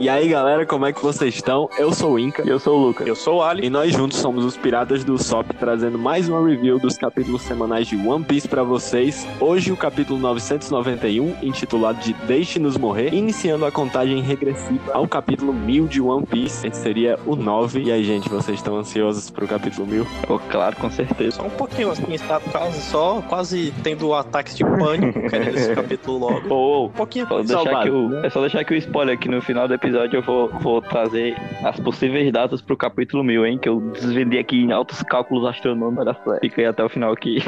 E 0.00 0.10
aí, 0.10 0.28
galera, 0.28 0.66
como 0.66 0.84
é 0.84 0.92
que 0.92 1.02
vocês 1.02 1.34
estão? 1.34 1.70
Eu 1.78 1.90
sou 1.92 2.12
o 2.14 2.18
Inca. 2.18 2.42
E 2.44 2.48
eu 2.50 2.58
sou 2.58 2.78
o 2.78 2.86
Lucas. 2.86 3.06
Eu 3.06 3.16
sou 3.16 3.38
o 3.38 3.42
Ali. 3.42 3.66
E 3.66 3.70
nós 3.70 3.92
juntos 3.92 4.18
somos 4.18 4.44
os 4.44 4.54
Piratas 4.56 5.02
do 5.04 5.16
Sop, 5.16 5.50
trazendo 5.58 5.98
mais 5.98 6.28
uma 6.28 6.46
review 6.46 6.78
dos 6.78 6.98
capítulos 6.98 7.42
semanais 7.42 7.86
de 7.86 7.96
One 7.96 8.22
Piece 8.22 8.46
pra 8.46 8.62
vocês. 8.62 9.26
Hoje 9.40 9.72
o 9.72 9.76
capítulo 9.76 10.18
991, 10.18 11.36
intitulado 11.42 11.98
de 12.00 12.12
Deixe-nos 12.26 12.76
Morrer, 12.76 13.14
iniciando 13.14 13.64
a 13.64 13.72
contagem 13.72 14.20
regressiva 14.20 14.92
ao 14.92 15.08
capítulo 15.08 15.52
1000 15.54 15.86
de 15.86 16.00
One 16.02 16.26
Piece. 16.26 16.66
Esse 16.66 16.82
seria 16.82 17.18
o 17.24 17.34
9. 17.34 17.82
E 17.84 17.90
aí, 17.90 18.04
gente, 18.04 18.28
vocês 18.28 18.58
estão 18.58 18.76
ansiosos 18.76 19.30
pro 19.30 19.48
capítulo 19.48 19.86
1000? 19.86 20.06
Oh, 20.28 20.38
claro, 20.38 20.76
com 20.76 20.90
certeza. 20.90 21.36
Só 21.36 21.42
um 21.44 21.50
pouquinho 21.50 21.90
assim, 21.90 22.12
está 22.12 22.38
quase 22.38 22.82
só, 22.82 23.22
quase 23.22 23.72
tendo 23.82 24.12
ataques 24.12 24.54
de 24.56 24.62
pânico, 24.64 25.28
querendo 25.30 25.56
esse 25.56 25.74
capítulo 25.74 26.18
logo. 26.18 26.54
Oh, 26.54 26.86
Um 26.86 26.90
pouquinho. 26.90 27.26
Só 27.26 27.42
deixar 27.42 27.82
que 27.82 27.90
o, 27.90 28.08
né? 28.10 28.26
É 28.26 28.30
só 28.30 28.40
deixar 28.40 28.64
que 28.64 28.74
o 28.74 28.76
spoiler 28.76 29.14
aqui 29.14 29.28
no 29.28 29.40
final 29.40 29.66
do 29.66 29.74
episódio 29.86 30.18
eu 30.18 30.22
vou, 30.22 30.48
vou 30.60 30.82
trazer 30.82 31.36
as 31.62 31.78
possíveis 31.78 32.32
datas 32.32 32.60
pro 32.60 32.76
capítulo 32.76 33.22
1000, 33.22 33.46
hein? 33.46 33.58
Que 33.58 33.68
eu 33.68 33.80
desvendi 33.92 34.36
aqui 34.36 34.56
em 34.56 34.72
altos 34.72 35.00
cálculos 35.02 35.44
astronômicos. 35.48 36.06
Olha 36.06 36.16
só. 36.24 36.38
Fica 36.40 36.60
aí 36.60 36.66
até 36.66 36.84
o 36.84 36.88
final 36.88 37.12
aqui. 37.12 37.38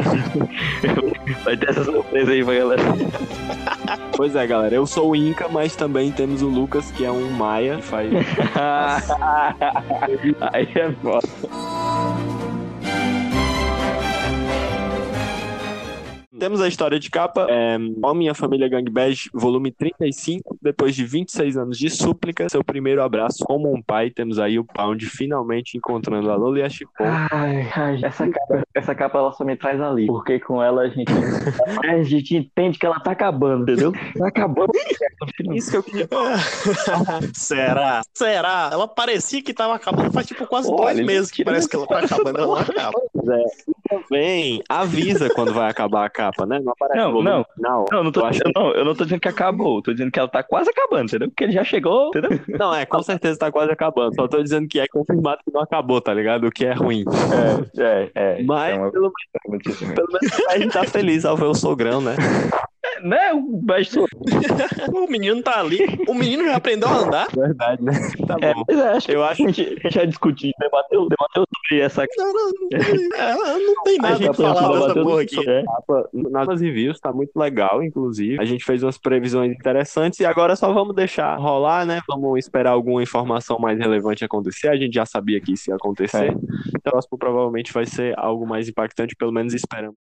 Vai 1.44 1.56
ter 1.56 1.70
essa 1.70 1.82
surpresa 1.82 2.30
aí 2.30 2.44
pra 2.44 2.54
galera. 2.54 2.82
Pois 4.16 4.36
é, 4.36 4.46
galera, 4.46 4.74
eu 4.74 4.86
sou 4.86 5.10
o 5.10 5.16
Inca, 5.16 5.48
mas 5.48 5.74
também 5.74 6.12
temos 6.12 6.42
o 6.42 6.48
Lucas, 6.48 6.90
que 6.92 7.04
é 7.04 7.10
um 7.10 7.30
Maia, 7.30 7.76
que 7.76 7.82
faz 7.82 8.10
aí 10.52 10.68
é 10.74 10.92
foda. 11.02 12.37
Temos 16.38 16.60
a 16.60 16.68
história 16.68 16.98
de 17.00 17.10
capa, 17.10 17.46
é, 17.50 17.76
Homem 18.02 18.28
e 18.28 18.30
a 18.30 18.34
Família 18.34 18.68
Gangbang, 18.68 19.14
volume 19.34 19.72
35, 19.72 20.56
depois 20.62 20.94
de 20.94 21.04
26 21.04 21.56
anos 21.56 21.78
de 21.78 21.90
súplica, 21.90 22.48
seu 22.48 22.62
primeiro 22.62 23.02
abraço 23.02 23.44
como 23.44 23.74
um 23.74 23.82
pai, 23.82 24.10
temos 24.10 24.38
aí 24.38 24.58
o 24.58 24.64
Pound 24.64 25.04
finalmente 25.06 25.76
encontrando 25.76 26.30
a 26.30 26.36
Lola 26.36 26.60
e 26.60 26.62
a 26.62 26.68
Chipon. 26.68 27.04
Ai, 27.04 27.68
ai, 27.74 28.00
essa 28.04 28.28
capa, 28.28 28.62
essa 28.74 28.94
capa 28.94 29.18
ela 29.18 29.32
só 29.32 29.44
me 29.44 29.56
traz 29.56 29.80
ali. 29.80 30.06
Porque 30.06 30.38
com 30.38 30.62
ela 30.62 30.82
a 30.82 30.88
gente, 30.88 31.12
a 31.84 32.02
gente 32.02 32.36
entende 32.36 32.78
que 32.78 32.86
ela 32.86 33.00
tá 33.00 33.12
acabando, 33.12 33.62
entendeu? 33.62 33.92
Tá 34.16 34.28
acabando. 34.28 34.70
Isso 35.54 35.70
que 35.70 35.76
eu 35.76 35.82
queria 35.82 36.08
Será? 37.34 38.02
Será? 38.14 38.70
Ela 38.72 38.86
parecia 38.86 39.42
que 39.42 39.52
tava 39.52 39.74
acabando 39.74 40.12
faz 40.12 40.26
tipo 40.26 40.46
quase 40.46 40.68
Olha, 40.70 40.94
dois 40.94 41.06
meses 41.06 41.30
que 41.30 41.44
parece 41.44 41.68
que 41.68 41.76
ela 41.76 41.86
tá 41.86 42.00
acabando. 42.00 42.38
Ela 42.38 42.46
não 42.46 42.56
acaba. 42.56 43.00
Também 43.88 44.62
avisa 44.68 45.28
quando 45.30 45.52
vai 45.52 45.70
acabar 45.70 46.04
a 46.04 46.10
capa, 46.10 46.46
né? 46.46 46.60
Não 46.60 46.72
aparece 46.72 46.98
Não, 46.98 47.22
não. 47.22 47.44
final. 47.54 47.86
Não, 47.90 48.04
não 48.04 48.12
tô, 48.12 48.20
Eu 48.20 48.52
não, 48.54 48.72
eu 48.72 48.84
não 48.84 48.94
tô 48.94 49.04
dizendo 49.04 49.20
que 49.20 49.28
acabou, 49.28 49.82
tô 49.82 49.92
dizendo 49.92 50.10
que 50.10 50.18
ela 50.18 50.28
tá 50.28 50.42
quase 50.42 50.70
acabando, 50.70 51.08
entendeu? 51.08 51.28
Porque 51.28 51.44
ele 51.44 51.52
já 51.52 51.64
chegou, 51.64 52.08
entendeu? 52.08 52.30
Não, 52.58 52.74
é, 52.74 52.84
com 52.86 53.02
certeza 53.02 53.38
tá 53.38 53.50
quase 53.50 53.72
acabando. 53.72 54.14
Só 54.14 54.28
tô 54.28 54.42
dizendo 54.42 54.68
que 54.68 54.80
é 54.80 54.86
confirmado 54.86 55.40
que 55.44 55.52
não 55.52 55.60
acabou, 55.60 56.00
tá 56.00 56.12
ligado? 56.12 56.46
O 56.46 56.50
que 56.50 56.64
é 56.64 56.72
ruim. 56.72 57.04
É, 57.78 57.82
é, 57.82 58.10
é. 58.14 58.42
Mas, 58.42 58.76
é 58.76 58.80
uma 58.80 58.90
pelo, 58.90 59.12
mesmo. 59.48 59.94
pelo 59.94 60.08
menos 60.08 60.40
a 60.50 60.58
gente 60.58 60.72
tá 60.72 60.84
feliz 60.84 61.24
ao 61.24 61.36
ver 61.36 61.46
o 61.46 61.54
sogrão, 61.54 62.00
né? 62.00 62.14
Né, 63.02 63.32
o 63.32 63.60
beijo. 63.62 64.04
O 64.92 65.06
menino 65.10 65.42
tá 65.42 65.60
ali. 65.60 65.78
O 66.08 66.14
menino 66.14 66.44
já 66.44 66.56
aprendeu 66.56 66.88
a 66.88 66.92
andar. 66.96 67.28
Verdade, 67.34 67.82
né? 67.82 67.92
Tá 68.26 68.36
É, 68.40 68.54
bom. 68.54 68.64
mas 68.68 68.76
eu 68.78 68.84
acho 68.88 69.06
que 69.06 69.12
Eu 69.14 69.22
a 69.22 69.28
acho 69.30 69.42
gente, 69.42 69.60
a 69.62 69.68
gente 69.82 69.90
já 69.94 70.04
discutiu, 70.04 70.50
debateu, 70.58 71.08
debateu 71.08 71.44
sobre 71.54 71.80
essa 71.82 72.04
Não, 72.16 72.32
não, 72.32 72.50
não, 72.70 73.18
ela 73.18 73.58
não 73.58 73.82
tem 73.84 73.98
a 73.98 74.02
nada 74.02 74.16
gente 74.16 74.36
pra 74.36 74.54
falar 74.54 74.80
dessa 74.88 75.02
porra 75.02 75.22
aqui. 75.22 75.48
é. 75.48 75.62
nas 76.30 76.60
reviews, 76.60 77.00
tá 77.00 77.12
muito 77.12 77.36
legal, 77.36 77.82
inclusive. 77.82 78.40
A 78.40 78.44
gente 78.44 78.64
fez 78.64 78.82
umas 78.82 78.98
previsões 78.98 79.52
interessantes 79.52 80.20
e 80.20 80.24
agora 80.24 80.56
só 80.56 80.72
vamos 80.72 80.94
deixar 80.94 81.36
rolar, 81.36 81.84
né? 81.86 82.00
Vamos 82.08 82.38
esperar 82.38 82.70
alguma 82.70 83.02
informação 83.02 83.58
mais 83.58 83.78
relevante 83.78 84.24
acontecer. 84.24 84.68
A 84.68 84.76
gente 84.76 84.94
já 84.94 85.06
sabia 85.06 85.40
que 85.40 85.52
isso 85.52 85.70
ia 85.70 85.76
acontecer. 85.76 86.24
É. 86.24 86.28
Então, 86.30 86.78
o 86.78 86.90
próximo 86.90 87.18
provavelmente 87.18 87.72
vai 87.72 87.86
ser 87.86 88.18
algo 88.18 88.46
mais 88.46 88.68
impactante, 88.68 89.14
pelo 89.16 89.32
menos 89.32 89.54
esperamos. 89.54 89.96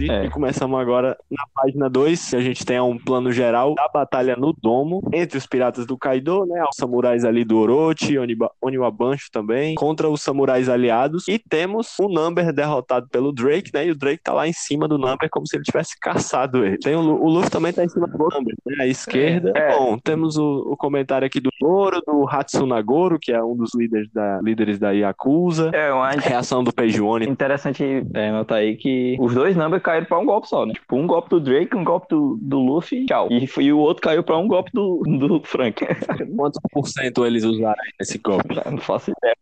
É. 0.00 0.24
E 0.26 0.30
começamos 0.30 0.78
agora 0.80 1.16
na 1.30 1.44
página 1.54 1.88
2. 1.88 2.34
A 2.34 2.40
gente 2.40 2.64
tem 2.64 2.80
um 2.80 2.98
plano 2.98 3.30
geral 3.32 3.74
da 3.74 3.88
batalha 3.88 4.34
no 4.36 4.52
domo 4.52 5.00
entre 5.12 5.38
os 5.38 5.46
piratas 5.46 5.86
do 5.86 5.96
Kaido, 5.96 6.44
né? 6.46 6.62
Os 6.64 6.76
samurais 6.76 7.24
ali 7.24 7.44
do 7.44 7.58
Orochi, 7.58 8.18
Oniba- 8.18 8.50
Oniwabancho 8.60 9.28
também, 9.32 9.74
contra 9.76 10.08
os 10.08 10.20
samurais 10.20 10.68
aliados. 10.68 11.28
E 11.28 11.38
temos 11.38 11.96
o 11.98 12.08
Number 12.08 12.52
derrotado 12.52 13.08
pelo 13.08 13.32
Drake, 13.32 13.70
né? 13.72 13.86
E 13.86 13.90
o 13.90 13.94
Drake 13.94 14.22
tá 14.22 14.32
lá 14.32 14.48
em 14.48 14.52
cima 14.52 14.88
do 14.88 14.98
Number 14.98 15.28
como 15.30 15.46
se 15.46 15.56
ele 15.56 15.64
tivesse 15.64 15.98
caçado 16.00 16.64
ele. 16.64 16.78
Tem 16.78 16.94
o, 16.94 17.00
o 17.00 17.28
Luffy 17.28 17.50
também 17.50 17.72
tá 17.72 17.84
em 17.84 17.88
cima 17.88 18.06
do 18.08 18.18
Number, 18.18 18.54
né? 18.66 18.76
À 18.80 18.86
esquerda. 18.86 19.52
É. 19.54 19.76
Bom, 19.76 19.96
temos 19.98 20.36
o, 20.36 20.72
o 20.72 20.76
comentário 20.76 21.26
aqui 21.26 21.40
do 21.40 21.50
Goro, 21.60 22.00
do 22.06 22.26
Hatsunagoro, 22.28 23.18
que 23.20 23.32
é 23.32 23.42
um 23.42 23.56
dos 23.56 23.70
líderes 23.74 24.08
da, 24.12 24.40
líderes 24.42 24.78
da 24.78 24.90
Yakuza. 24.90 25.70
É, 25.72 25.92
uma 25.92 26.10
Reação 26.10 26.64
do 26.64 26.72
Peijuone 26.72 27.26
interessante 27.28 28.04
é, 28.14 28.32
notar 28.32 28.58
aí 28.58 28.76
que 28.76 29.16
os 29.20 29.34
dois 29.34 29.56
numbers 29.56 29.82
caíram 29.84 30.06
pra 30.06 30.18
um 30.18 30.26
golpe 30.26 30.48
só, 30.48 30.66
né? 30.66 30.72
Tipo, 30.72 30.96
um 30.96 31.06
golpe 31.06 31.30
do 31.30 31.40
Drake, 31.40 31.76
um 31.76 31.84
golpe 31.84 32.08
do, 32.08 32.38
do 32.40 32.58
Luffy, 32.58 33.06
tchau. 33.06 33.28
E, 33.30 33.46
foi- 33.46 33.64
e 33.64 33.72
o 33.72 33.78
outro 33.78 34.02
caiu 34.02 34.22
pra 34.22 34.36
um 34.36 34.48
golpe 34.48 34.70
do, 34.74 35.02
do 35.04 35.40
Frank. 35.44 35.84
Quantos 36.36 36.60
por 36.72 36.88
cento 36.88 37.24
eles 37.24 37.44
usaram 37.44 37.80
aí 37.80 37.92
nesse 38.00 38.18
golpe? 38.18 38.54
Não 38.70 38.78
faço 38.78 39.12
ideia. 39.16 39.34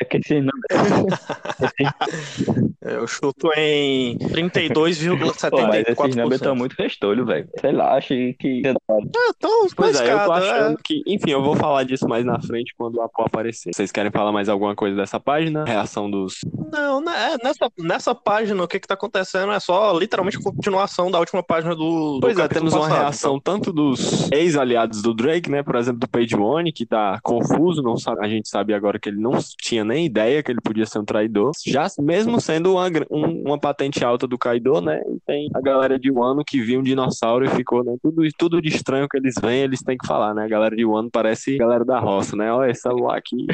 É 0.00 0.04
que 0.04 0.16
esse 0.16 0.40
number... 0.40 0.52
Eu 2.82 3.06
chuto 3.06 3.50
em 3.56 4.16
Pô, 4.18 4.24
mas 4.24 5.84
esses 5.86 6.16
numbers 6.16 6.30
32,74%. 6.30 6.32
estão 6.34 6.56
muito 6.56 6.74
restolho, 6.74 7.24
velho. 7.24 7.48
Sei 7.60 7.72
lá, 7.72 7.94
achei 7.96 8.34
que... 8.34 8.58
Então, 8.58 8.74
Pois 9.76 10.00
é, 10.00 10.12
eu 10.12 10.24
tô 10.24 10.32
achando 10.32 10.78
que. 10.82 11.02
Enfim, 11.06 11.30
eu 11.30 11.42
vou 11.42 11.56
falar 11.56 11.84
disso 11.84 12.08
mais 12.08 12.24
na 12.24 12.40
frente 12.40 12.74
quando 12.76 12.96
o 12.96 13.02
Apo 13.02 13.22
aparecer. 13.22 13.70
Vocês 13.74 13.90
querem 13.92 14.10
falar 14.10 14.32
mais 14.32 14.48
alguma 14.48 14.74
coisa 14.74 14.96
dessa 14.96 15.18
página? 15.20 15.64
Reação 15.64 16.10
dos. 16.10 16.38
Não, 16.72 17.00
né, 17.00 17.12
é, 17.34 17.44
nessa, 17.44 17.70
nessa 17.78 18.14
página 18.14 18.62
o 18.62 18.68
que 18.68 18.80
que 18.80 18.86
tá 18.86 18.94
acontecendo 18.94 19.52
é 19.52 19.60
só 19.60 19.73
literalmente 19.98 20.38
continuação 20.38 21.10
da 21.10 21.18
última 21.18 21.42
página 21.42 21.74
do, 21.74 22.14
do 22.14 22.20
Pois 22.20 22.38
é, 22.38 22.48
temos 22.48 22.72
uma 22.72 22.82
passado. 22.82 22.98
reação 23.00 23.40
tanto 23.40 23.72
dos 23.72 24.30
ex-aliados 24.32 25.02
do 25.02 25.14
Drake, 25.14 25.50
né? 25.50 25.62
Por 25.62 25.76
exemplo, 25.76 26.00
do 26.00 26.08
Page 26.08 26.34
One, 26.36 26.72
que 26.72 26.84
tá 26.86 27.18
confuso, 27.22 27.82
não 27.82 27.96
sabe, 27.96 28.24
a 28.24 28.28
gente 28.28 28.48
sabe 28.48 28.74
agora 28.74 28.98
que 28.98 29.08
ele 29.08 29.20
não 29.20 29.32
tinha 29.60 29.84
nem 29.84 30.06
ideia 30.06 30.42
que 30.42 30.50
ele 30.50 30.60
podia 30.60 30.86
ser 30.86 30.98
um 30.98 31.04
traidor. 31.04 31.52
Já 31.66 31.86
mesmo 32.00 32.40
sendo 32.40 32.72
uma, 32.72 32.86
um- 33.10 33.42
uma 33.46 33.58
patente 33.58 34.04
alta 34.04 34.26
do 34.26 34.38
Kaido, 34.38 34.80
né? 34.80 35.00
E 35.06 35.20
tem 35.26 35.48
a 35.54 35.60
galera 35.60 35.98
de 35.98 36.10
Wano 36.10 36.42
que 36.44 36.60
viu 36.60 36.80
um 36.80 36.82
dinossauro 36.82 37.44
e 37.44 37.48
ficou, 37.48 37.84
né? 37.84 37.96
Tudo, 38.02 38.22
tudo 38.38 38.60
de 38.62 38.68
estranho 38.68 39.08
que 39.08 39.16
eles 39.16 39.34
veem, 39.40 39.62
eles 39.62 39.82
têm 39.82 39.96
que 39.96 40.06
falar, 40.06 40.34
né? 40.34 40.44
A 40.44 40.48
galera 40.48 40.74
de 40.74 40.84
Wano 40.84 41.10
parece 41.10 41.54
a 41.54 41.58
galera 41.58 41.84
da 41.84 41.98
roça, 42.00 42.36
né? 42.36 42.52
Olha 42.52 42.70
esse 42.70 42.82
celular 42.82 43.16
aqui. 43.16 43.46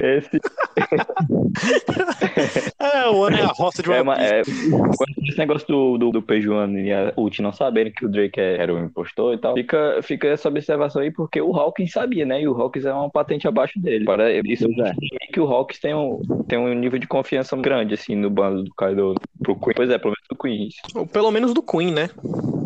Esse 0.00 0.40
É, 2.80 3.08
o 3.08 3.24
ano 3.24 3.36
é 3.36 3.42
a 3.42 3.48
roça 3.48 3.82
de 3.82 3.92
é, 3.92 4.00
uma 4.00 4.14
uma, 4.14 4.22
é, 4.22 4.42
quando 4.44 5.28
esse 5.28 5.38
negócio 5.38 5.66
do, 5.66 5.98
do, 5.98 6.10
do 6.10 6.22
Pejuano 6.22 6.78
e 6.78 6.92
a 6.92 7.12
Ult 7.16 7.40
não 7.42 7.52
saberem 7.52 7.92
que 7.92 8.04
o 8.04 8.08
Drake 8.08 8.40
é- 8.40 8.56
era 8.56 8.74
o 8.74 8.78
impostor 8.78 9.34
e 9.34 9.38
tal, 9.38 9.54
fica, 9.54 10.00
fica 10.02 10.28
essa 10.28 10.48
observação 10.48 11.02
aí 11.02 11.10
porque 11.10 11.40
o 11.40 11.54
Hawkins 11.54 11.92
sabia, 11.92 12.24
né? 12.24 12.42
E 12.42 12.48
o 12.48 12.60
Hawkins 12.60 12.84
é 12.84 12.92
uma 12.92 13.10
patente 13.10 13.48
abaixo 13.48 13.78
dele. 13.80 14.04
Para, 14.04 14.32
isso 14.32 14.64
é. 14.64 14.68
significa 14.68 15.32
que 15.32 15.40
o 15.40 15.46
Hawkins 15.46 15.80
tem 15.80 15.94
um, 15.94 16.20
tem 16.48 16.58
um 16.58 16.72
nível 16.74 16.98
de 16.98 17.06
confiança 17.06 17.56
grande, 17.56 17.94
assim, 17.94 18.14
no 18.14 18.30
bando 18.30 18.64
do 18.64 18.74
Kaido 18.74 19.14
pro 19.42 19.56
Queen. 19.56 19.74
Pois 19.74 19.90
é, 19.90 19.98
pelo 19.98 20.14
menos 20.14 20.28
do 20.28 20.36
Queen. 20.36 20.68
Ou 20.94 21.06
pelo 21.06 21.30
menos 21.30 21.54
do 21.54 21.62
Queen, 21.62 21.92
né? 21.92 22.10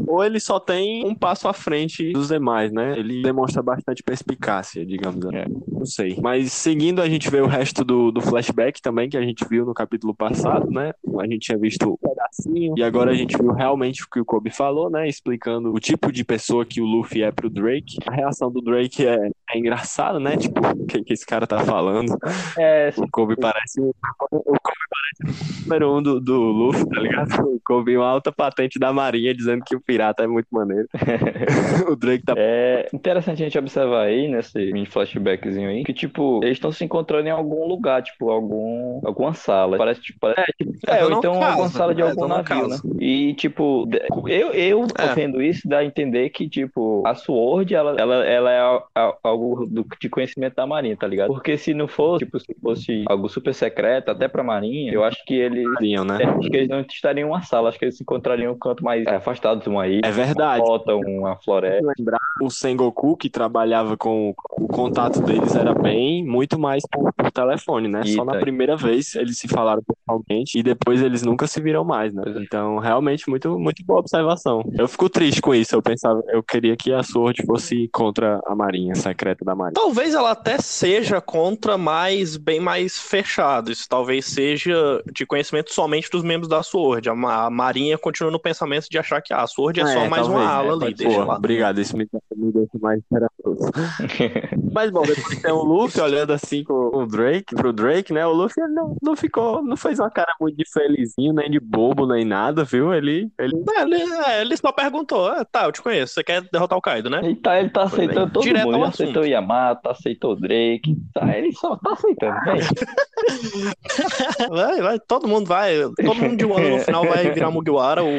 Ou 0.08 0.24
ele 0.24 0.40
só 0.40 0.58
tem 0.58 1.04
um 1.06 1.14
passo 1.14 1.48
à 1.48 1.52
frente 1.52 2.12
dos 2.12 2.28
demais, 2.28 2.72
né? 2.72 2.98
Ele 2.98 3.22
demonstra 3.22 3.62
bastante 3.62 4.02
perspicácia, 4.02 4.84
digamos 4.84 5.24
assim. 5.26 5.36
É. 5.36 5.46
Não 5.68 5.84
sei. 5.84 6.16
Mas 6.20 6.52
seguindo, 6.52 7.02
a 7.02 7.08
gente 7.08 7.30
vê 7.30 7.40
o 7.40 7.46
resto 7.46 7.84
do, 7.84 8.10
do 8.10 8.20
flashback 8.20 8.80
também, 8.80 9.08
que 9.08 9.16
a 9.16 9.22
gente 9.22 9.46
viu 9.48 9.66
no 9.66 9.74
capítulo 9.74 10.14
passado, 10.14 10.70
né? 10.70 10.92
A 11.20 11.26
gente 11.26 11.40
tinha 11.40 11.58
visto 11.58 11.90
um 11.90 11.96
pedacinho. 11.96 12.74
E 12.76 12.82
agora 12.82 13.10
a 13.10 13.14
gente 13.14 13.36
viu 13.36 13.52
realmente 13.52 14.02
o 14.02 14.08
que 14.10 14.18
o 14.18 14.24
Kobe 14.24 14.50
falou, 14.50 14.90
né? 14.90 15.06
Explicando 15.06 15.72
o 15.72 15.78
tipo 15.78 16.10
de 16.10 16.24
pessoa 16.24 16.64
que 16.64 16.80
o 16.80 16.86
Luffy 16.86 17.22
é 17.22 17.30
pro 17.30 17.50
Drake. 17.50 17.98
A 18.06 18.14
reação 18.14 18.50
do 18.50 18.60
Drake 18.62 19.06
é, 19.06 19.30
é 19.50 19.58
engraçada, 19.58 20.18
né? 20.18 20.36
Tipo, 20.36 20.60
o 20.66 20.86
que, 20.86 21.02
que 21.02 21.12
esse 21.12 21.26
cara 21.26 21.46
tá 21.46 21.60
falando? 21.60 22.16
É, 22.58 22.92
O 22.96 23.08
Kobe 23.10 23.36
parece. 23.36 23.80
O 23.80 23.94
Kobe 24.18 24.78
parece 24.90 25.08
o 25.24 25.62
número 25.64 25.96
um 25.96 26.02
do, 26.02 26.20
do 26.20 26.38
Luffy, 26.38 26.88
tá 26.88 27.00
ligado? 27.00 27.42
O 27.42 27.60
Kobe 27.64 27.96
uma 27.96 28.08
alta 28.08 28.32
patente 28.32 28.78
da 28.78 28.92
Marinha 28.92 29.34
dizendo 29.34 29.62
que 29.64 29.76
o 29.76 29.80
pirata 29.98 30.22
é 30.22 30.26
muito 30.28 30.46
maneiro. 30.52 30.86
o 31.90 31.96
Drake 31.96 32.24
tá. 32.24 32.34
É 32.36 32.88
interessante 32.92 33.42
a 33.42 33.44
gente 33.46 33.58
observar 33.58 34.04
aí, 34.04 34.28
nesse 34.28 34.72
mini 34.72 34.86
flashbackzinho 34.86 35.68
aí? 35.68 35.82
Que, 35.82 35.92
tipo, 35.92 36.40
eles 36.44 36.56
estão 36.56 36.70
se 36.70 36.84
encontrando 36.84 37.26
em 37.26 37.32
algum 37.32 37.66
lugar, 37.66 38.00
tipo, 38.02 38.30
algum, 38.30 39.00
alguma 39.04 39.34
sala. 39.34 39.76
Parece, 39.76 40.00
tipo, 40.00 40.28
é, 40.28 40.44
tipo, 40.56 40.72
é, 40.86 41.00
É, 41.00 41.04
ou 41.04 41.12
então 41.12 41.32
casa, 41.34 41.46
alguma 41.46 41.68
sala 41.68 41.94
de 41.94 42.02
é, 42.02 42.04
algum 42.04 42.28
navio, 42.28 42.68
né? 42.68 42.76
E, 43.00 43.34
tipo, 43.34 43.88
eu, 44.28 44.52
eu 44.52 44.86
É. 44.96 45.14
vendo 45.14 45.42
isso, 45.42 45.68
dá 45.68 45.78
a 45.78 45.84
entender 45.84 46.30
que, 46.30 46.48
tipo, 46.48 47.02
a 47.04 47.14
Sword, 47.14 47.74
ela, 47.74 47.96
ela, 47.98 48.24
ela 48.24 48.52
é 48.52 48.60
a- 48.60 48.82
a- 48.94 49.16
algo 49.24 49.66
do, 49.66 49.84
de 50.00 50.08
conhecimento 50.08 50.54
da 50.54 50.66
Marinha, 50.66 50.96
tá 50.96 51.06
ligado? 51.06 51.28
Porque 51.28 51.56
se 51.56 51.74
não 51.74 51.88
fosse, 51.88 52.24
tipo, 52.24 52.38
se 52.38 52.54
fosse 52.62 53.04
algo 53.08 53.28
super 53.28 53.52
secreto, 53.52 54.10
até 54.10 54.28
pra 54.28 54.44
Marinha, 54.44 54.92
eu 54.92 55.02
acho 55.02 55.24
que 55.24 55.34
eles. 55.34 55.66
Teriam, 55.78 56.04
né? 56.04 56.18
é, 56.22 56.26
acho 56.26 56.48
que 56.50 56.56
eles 56.56 56.68
não 56.68 56.80
estariam 56.80 57.26
em 57.26 57.30
uma 57.30 57.42
sala, 57.42 57.68
acho 57.68 57.78
que 57.78 57.84
eles 57.86 57.96
se 57.96 58.02
encontrariam 58.02 58.52
em 58.52 58.54
um 58.54 58.58
canto 58.58 58.84
mais 58.84 59.04
é, 59.06 59.16
afastado 59.16 59.62
de 59.62 59.68
uma 59.68 59.87
ilha, 59.88 60.06
É 60.06 60.10
verdade. 60.10 60.62
uma 60.62 60.96
uma 60.96 61.36
floresta. 61.36 61.92
O 62.40 62.50
Sengoku, 62.50 63.16
que 63.16 63.28
trabalhava 63.30 63.96
com 63.96 64.34
o 64.52 64.68
contato 64.68 65.20
deles, 65.22 65.54
era 65.54 65.74
bem, 65.74 66.24
muito 66.24 66.58
mais 66.58 66.82
por, 66.90 67.12
por 67.12 67.30
telefone, 67.30 67.88
né? 67.88 68.04
Só 68.04 68.24
na 68.24 68.32
Eita. 68.32 68.40
primeira 68.42 68.76
vez 68.76 69.14
eles 69.14 69.38
se 69.38 69.48
falaram 69.48 69.82
pessoalmente 69.82 70.58
e 70.58 70.62
depois 70.62 71.02
eles 71.02 71.22
nunca 71.22 71.46
se 71.46 71.60
viram 71.60 71.84
mais, 71.84 72.12
né? 72.12 72.22
É. 72.26 72.42
Então, 72.42 72.78
realmente, 72.78 73.28
muito, 73.28 73.58
muito 73.58 73.84
boa 73.84 74.00
observação. 74.00 74.62
Eu 74.76 74.88
fico 74.88 75.08
triste 75.08 75.40
com 75.40 75.54
isso. 75.54 75.74
Eu 75.74 75.82
pensava, 75.82 76.22
eu 76.28 76.42
queria 76.42 76.76
que 76.76 76.92
a 76.92 77.02
Sword 77.02 77.44
fosse 77.46 77.88
contra 77.92 78.40
a 78.46 78.54
Marinha 78.54 78.94
Secreta 78.94 79.44
da 79.44 79.54
Marinha. 79.54 79.74
Talvez 79.74 80.14
ela 80.14 80.30
até 80.32 80.58
seja 80.58 81.20
contra, 81.20 81.76
mas 81.78 82.36
bem 82.36 82.60
mais 82.60 82.98
fechado. 82.98 83.70
Isso 83.70 83.86
talvez 83.88 84.26
seja 84.26 85.02
de 85.12 85.26
conhecimento 85.26 85.72
somente 85.72 86.10
dos 86.10 86.22
membros 86.22 86.48
da 86.48 86.62
Sword. 86.62 87.08
A, 87.08 87.14
Ma- 87.14 87.46
a 87.46 87.50
Marinha 87.50 87.98
continua 87.98 88.30
no 88.30 88.38
pensamento 88.40 88.86
de 88.90 88.98
achar 88.98 89.20
que 89.22 89.32
ah, 89.32 89.42
a 89.42 89.46
Sword 89.46 89.80
é 89.80 89.86
só 89.86 90.08
mais 90.08 90.26
talvez, 90.26 90.28
uma 90.28 90.42
é, 90.42 90.46
ala 90.46 90.68
pode 90.72 90.84
ali. 90.84 90.94
Deixa 90.94 91.18
Pô, 91.18 91.24
lá. 91.24 91.36
Obrigado, 91.36 91.80
isso 91.80 91.96
me, 91.96 92.06
me 92.38 92.52
deixa 92.52 92.78
mais 92.80 93.00
esperançoso. 93.00 93.70
Mas 94.72 94.90
bom, 94.90 95.02
depois 95.02 95.40
tem 95.42 95.52
o 95.52 95.62
Luffy 95.62 96.00
olhando 96.00 96.32
assim 96.32 96.62
com 96.62 96.90
o 96.94 97.06
Drake, 97.06 97.54
pro 97.54 97.72
Drake, 97.72 98.12
né? 98.12 98.24
O 98.26 98.32
Luffy 98.32 98.62
ele 98.62 98.72
não, 98.72 98.96
não 99.02 99.16
ficou, 99.16 99.62
não 99.62 99.76
fez 99.76 99.98
uma 99.98 100.10
cara 100.10 100.32
muito 100.40 100.56
de 100.56 100.64
felizinho, 100.70 101.32
nem 101.32 101.50
de 101.50 101.58
bobo, 101.60 102.06
nem 102.06 102.24
nada, 102.24 102.64
viu? 102.64 102.92
Ele, 102.94 103.30
ele 103.38 103.64
É, 103.76 103.82
ele, 103.82 103.96
é, 103.96 104.40
ele 104.42 104.56
só 104.56 104.72
perguntou: 104.72 105.26
ah, 105.26 105.44
tá, 105.44 105.64
eu 105.64 105.72
te 105.72 105.82
conheço, 105.82 106.14
você 106.14 106.22
quer 106.24 106.42
derrotar 106.52 106.78
o 106.78 106.82
Kaido, 106.82 107.10
né? 107.10 107.20
Ele 107.22 107.36
tá, 107.36 107.58
ele 107.58 107.70
tá 107.70 107.80
Pois 107.88 107.94
bem, 107.94 108.04
aceitando 108.06 108.32
todo 108.32 108.42
direto 108.42 108.64
mundo. 108.66 108.76
Ele 108.76 108.84
assunto. 108.84 109.02
aceitou 109.02 109.22
o 109.22 109.26
Yamato, 109.26 109.88
aceitou 109.88 110.32
o 110.32 110.36
Drake. 110.36 110.96
Tá, 111.14 111.36
ele 111.36 111.52
só 111.52 111.76
tá 111.76 111.92
aceitando, 111.92 112.40
vem. 112.44 112.60
Vai, 114.50 114.80
vai, 114.80 114.98
todo 115.00 115.28
mundo 115.28 115.46
vai. 115.46 115.74
Todo 115.80 116.14
mundo 116.14 116.36
de 116.36 116.44
um 116.46 116.56
ano 116.56 116.70
no 116.70 116.78
final 116.78 117.04
vai 117.06 117.30
virar 117.30 117.50
Mugiwara, 117.50 118.02
o 118.04 118.10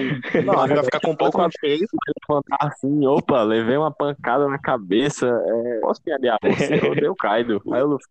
navio 0.43 0.75
vai 0.75 0.83
ficar 0.83 0.99
completamente 0.99 1.57
cheio. 1.59 1.87
levantar 2.29 2.57
assim, 2.59 3.05
opa, 3.05 3.41
levei 3.43 3.77
uma 3.77 3.91
pancada 4.15 4.47
na 4.47 4.57
cabeça, 4.57 5.27
é, 5.27 5.79
posso 5.79 6.01
me 6.05 6.13
aliar 6.13 6.37
a 6.41 6.47
você? 6.47 6.79
Eu 6.85 6.95
dei 6.95 7.07
o 7.07 7.15
Kaido. 7.15 7.61
Aí 7.71 7.81
o 7.81 7.87
Luffy, 7.87 8.07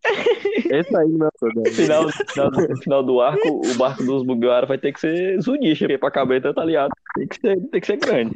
esse 0.69 0.95
aí, 0.95 1.07
meu 1.07 1.29
No 1.41 1.65
final, 1.71 2.03
no 2.03 2.11
final, 2.11 2.51
final 2.81 3.03
do 3.03 3.21
arco, 3.21 3.61
o 3.65 3.73
barco 3.75 4.03
dos 4.03 4.23
Mugiwara 4.25 4.65
vai 4.65 4.77
ter 4.77 4.91
que 4.93 4.99
ser 4.99 5.39
Zunisha, 5.41 5.85
porque 5.85 5.97
pra 5.97 6.11
caber 6.11 6.41
tanto 6.41 6.59
aliado 6.59 6.91
tem 7.15 7.27
que 7.27 7.39
ser, 7.39 7.59
tem 7.69 7.81
que 7.81 7.87
ser 7.87 7.97
grande. 7.97 8.35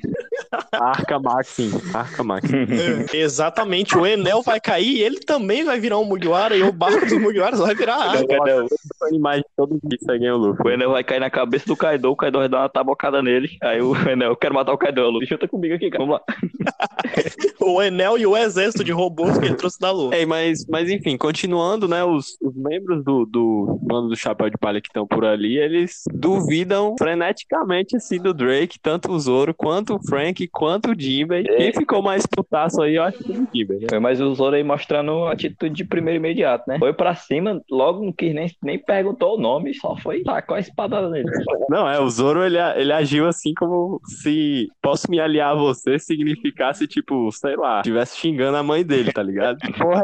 Arca 0.71 1.19
Maxim, 1.19 1.71
Arca 1.93 2.23
Maxim. 2.23 2.65
Exatamente, 3.13 3.97
o 3.97 4.05
Enel 4.05 4.41
vai 4.41 4.59
cair 4.59 4.97
e 4.97 5.03
ele 5.03 5.19
também 5.19 5.63
vai 5.63 5.79
virar 5.79 5.99
um 5.99 6.05
Mugiwara 6.05 6.55
e 6.55 6.63
o 6.63 6.71
barco 6.71 7.05
dos 7.05 7.19
Mugiwaras 7.19 7.59
vai 7.59 7.75
virar 7.75 7.95
a 7.95 8.11
água. 8.13 8.25
O 8.27 8.47
Enel, 8.47 8.65
Os 8.65 9.01
animais 9.07 9.41
de 9.41 9.47
todo 9.55 9.79
dia 9.83 9.99
seguem 10.01 10.31
o 10.31 10.37
Luffy. 10.37 10.65
o 10.65 10.69
Enel 10.69 10.91
vai 10.91 11.03
cair 11.03 11.19
na 11.19 11.29
cabeça 11.29 11.65
do 11.65 11.75
Kaido, 11.77 12.11
o 12.11 12.15
Kaido 12.15 12.39
vai 12.39 12.49
dar 12.49 12.61
uma 12.61 12.69
tabocada 12.69 13.21
nele. 13.21 13.57
Aí 13.61 13.81
o 13.81 13.95
Enel, 14.09 14.31
eu 14.31 14.35
quero 14.35 14.53
matar 14.53 14.73
o 14.73 14.77
Kaido, 14.77 15.09
Luffy, 15.09 15.27
junta 15.27 15.47
comigo 15.47 15.75
aqui, 15.75 15.89
cara. 15.89 16.03
Vamos 16.03 16.19
lá. 16.19 16.23
O 17.73 17.81
Enel 17.81 18.17
e 18.17 18.25
o 18.25 18.35
exército 18.35 18.83
de 18.83 18.91
robôs 18.91 19.37
que 19.37 19.45
ele 19.45 19.55
trouxe 19.55 19.79
da 19.79 19.91
Lua. 19.91 20.15
Ei, 20.15 20.25
mas, 20.25 20.65
mas 20.67 20.89
enfim, 20.89 21.17
continuando, 21.17 21.87
né? 21.87 22.03
Os, 22.03 22.37
os 22.41 22.55
membros 22.55 23.03
do, 23.03 23.25
do 23.25 23.79
bando 23.81 24.09
do 24.09 24.15
Chapéu 24.15 24.49
de 24.49 24.57
Palha 24.57 24.81
que 24.81 24.87
estão 24.87 25.07
por 25.07 25.25
ali, 25.25 25.57
eles 25.57 26.03
duvidam 26.13 26.95
freneticamente 26.97 27.95
assim 27.95 28.19
do 28.19 28.33
Drake, 28.33 28.79
tanto 28.79 29.11
o 29.11 29.19
Zoro, 29.19 29.53
quanto 29.53 29.95
o 29.95 30.03
Frank, 30.07 30.47
quanto 30.47 30.91
o 30.91 30.99
Jinbei. 30.99 31.45
É. 31.47 31.55
Quem 31.55 31.73
ficou 31.73 32.01
mais 32.01 32.25
putaço 32.25 32.81
aí, 32.81 32.95
eu 32.95 33.03
acho 33.03 33.17
que 33.19 33.23
foi 33.23 33.35
o 33.35 33.47
Jinbei. 33.53 33.79
né? 33.79 33.87
Foi 33.89 33.99
mais 33.99 34.19
o 34.19 34.33
Zoro 34.33 34.55
aí 34.55 34.63
mostrando 34.63 35.27
atitude 35.27 35.75
de 35.75 35.85
primeiro 35.85 36.17
imediato, 36.17 36.65
né? 36.67 36.77
Foi 36.79 36.93
pra 36.93 37.15
cima, 37.15 37.61
logo 37.69 38.03
não 38.03 38.11
quis 38.11 38.33
nem, 38.33 38.51
nem 38.61 38.79
perguntou 38.79 39.37
o 39.37 39.41
nome, 39.41 39.73
só 39.73 39.95
foi 39.97 40.23
tacou 40.23 40.55
a 40.55 40.59
espada 40.59 41.09
nele. 41.09 41.29
Não, 41.69 41.89
é, 41.89 41.99
o 41.99 42.09
Zoro 42.09 42.43
ele, 42.43 42.57
ele 42.75 42.91
agiu 42.91 43.27
assim 43.27 43.53
como 43.53 43.99
se 44.05 44.69
posso 44.81 45.09
me 45.09 45.19
aliar 45.19 45.51
a 45.51 45.55
você 45.55 45.99
significasse, 45.99 46.87
tipo, 46.87 47.31
sei 47.45 47.55
lá, 47.55 47.77
estivesse 47.79 48.17
xingando 48.17 48.57
a 48.57 48.63
mãe 48.63 48.83
dele, 48.83 49.11
tá 49.11 49.21
ligado? 49.21 49.57
Porra, 49.77 50.03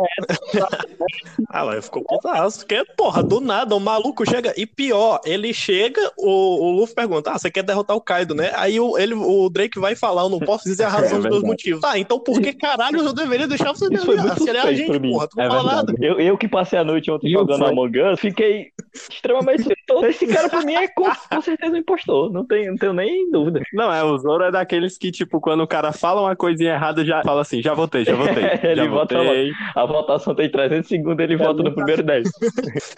Ah, 1.50 1.64
lá, 1.64 1.82
ficou 1.82 2.04
putaço. 2.04 2.60
Porque, 2.60 2.84
porra, 2.98 3.24
do 3.24 3.40
nada, 3.40 3.76
o 3.76 3.80
maluco 3.80 4.28
chega. 4.30 4.54
E 4.58 4.66
pior, 4.66 5.20
ele 5.26 5.54
chega, 5.54 6.02
o, 6.18 6.66
o 6.66 6.72
Luffy 6.72 6.94
pergunta: 6.96 7.32
Ah, 7.32 7.38
você 7.40 7.50
quer 7.50 7.64
derrotar 7.64 7.96
o 7.96 8.02
Kaido, 8.02 8.36
né? 8.36 8.52
Aí 8.56 8.80
o, 8.80 8.98
ele, 8.98 9.14
o 9.14 9.50
Drake 9.50 9.80
vai 9.80 9.96
falar: 9.96 10.24
Eu 10.24 10.30
não 10.30 10.40
posso 10.40 10.66
dizer 10.66 10.84
a 10.84 10.90
razão 10.90 11.18
É 11.20 11.22
dos 11.22 11.30
meus 11.30 11.44
motivos. 11.44 11.82
Tá, 11.82 11.98
então 11.98 12.20
por 12.20 12.42
que 12.42 12.54
caralho 12.54 13.00
eu 13.00 13.14
deveria 13.14 13.48
deixar 13.48 13.74
você 13.74 13.86
Isso 13.94 14.06
foi 14.06 14.16
derrotar? 14.16 14.38
muito 14.38 14.44
Se 14.44 14.50
ele 14.50 14.58
é 14.58 14.62
a 14.62 14.74
gente, 14.74 15.00
mim. 15.00 15.12
porra, 15.12 15.28
tu 15.28 15.38
não 15.38 15.44
É 15.44 15.48
fala 15.48 15.64
verdade. 15.64 15.94
nada. 15.94 16.06
Eu, 16.06 16.20
eu 16.20 16.38
que 16.38 16.48
passei 16.48 16.78
a 16.80 16.84
noite 16.84 17.10
ontem 17.10 17.28
E 17.30 17.36
o 17.36 17.40
jogando? 17.40 17.66
Among 17.66 18.00
Us, 18.02 18.20
fiquei 18.20 18.68
extremamente. 18.94 19.64
Esse 20.08 20.28
cara 20.28 20.50
pra 20.50 20.62
mim 20.62 20.74
é 20.76 20.88
com, 20.88 21.06
com 21.30 21.42
certeza 21.42 21.74
um 21.74 21.78
impostor, 21.78 22.32
não, 22.32 22.46
tem, 22.46 22.68
não 22.70 22.78
tenho 22.78 22.94
nem 22.94 23.30
dúvida. 23.32 23.62
Não, 23.74 23.92
é, 23.94 24.04
o 24.04 24.18
Zoro 24.18 24.44
é 24.44 24.52
daqueles 24.52 24.98
que, 24.98 25.12
tipo, 25.12 25.40
quando 25.40 25.62
o 25.62 25.68
cara 25.68 25.92
fala 25.92 26.22
uma 26.22 26.36
coisinha 26.36 26.74
errada, 26.74 27.04
já 27.04 27.19
fala 27.24 27.42
assim, 27.42 27.62
já 27.62 27.74
votei, 27.74 28.04
já 28.06 28.16
votei. 28.16 28.44
Ele 28.64 28.84
já 28.84 28.88
vota 28.90 29.18
votei. 29.18 29.52
A 29.76 29.86
votação 29.86 30.36
tem 30.36 30.50
300 30.50 30.88
segundos, 30.88 31.24
ele 31.24 31.38
vota 31.38 31.64
no 31.64 31.74
primeiro 31.74 32.04
10. 32.04 32.30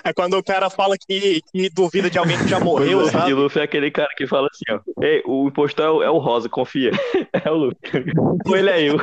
É 0.03 0.13
quando 0.13 0.37
o 0.37 0.43
cara 0.43 0.69
fala 0.69 0.95
que, 0.97 1.41
que 1.51 1.69
duvida 1.69 2.09
de 2.09 2.17
alguém 2.17 2.37
que 2.37 2.47
já 2.47 2.59
morreu, 2.59 2.99
O 2.99 3.07
sabe? 3.09 3.33
Luffy 3.33 3.61
é 3.61 3.65
aquele 3.65 3.91
cara 3.91 4.09
que 4.15 4.25
fala 4.25 4.47
assim, 4.51 4.63
ó. 4.71 5.03
Ei, 5.03 5.21
o 5.25 5.47
impostor 5.47 5.85
é 5.85 5.89
o, 5.89 6.03
é 6.03 6.09
o 6.09 6.17
Rosa, 6.17 6.49
confia. 6.49 6.91
É 7.43 7.49
o 7.49 7.55
Luffy. 7.55 7.77
Ou 8.45 8.55
ele 8.55 8.69
é 8.69 8.83
eu. 8.83 8.97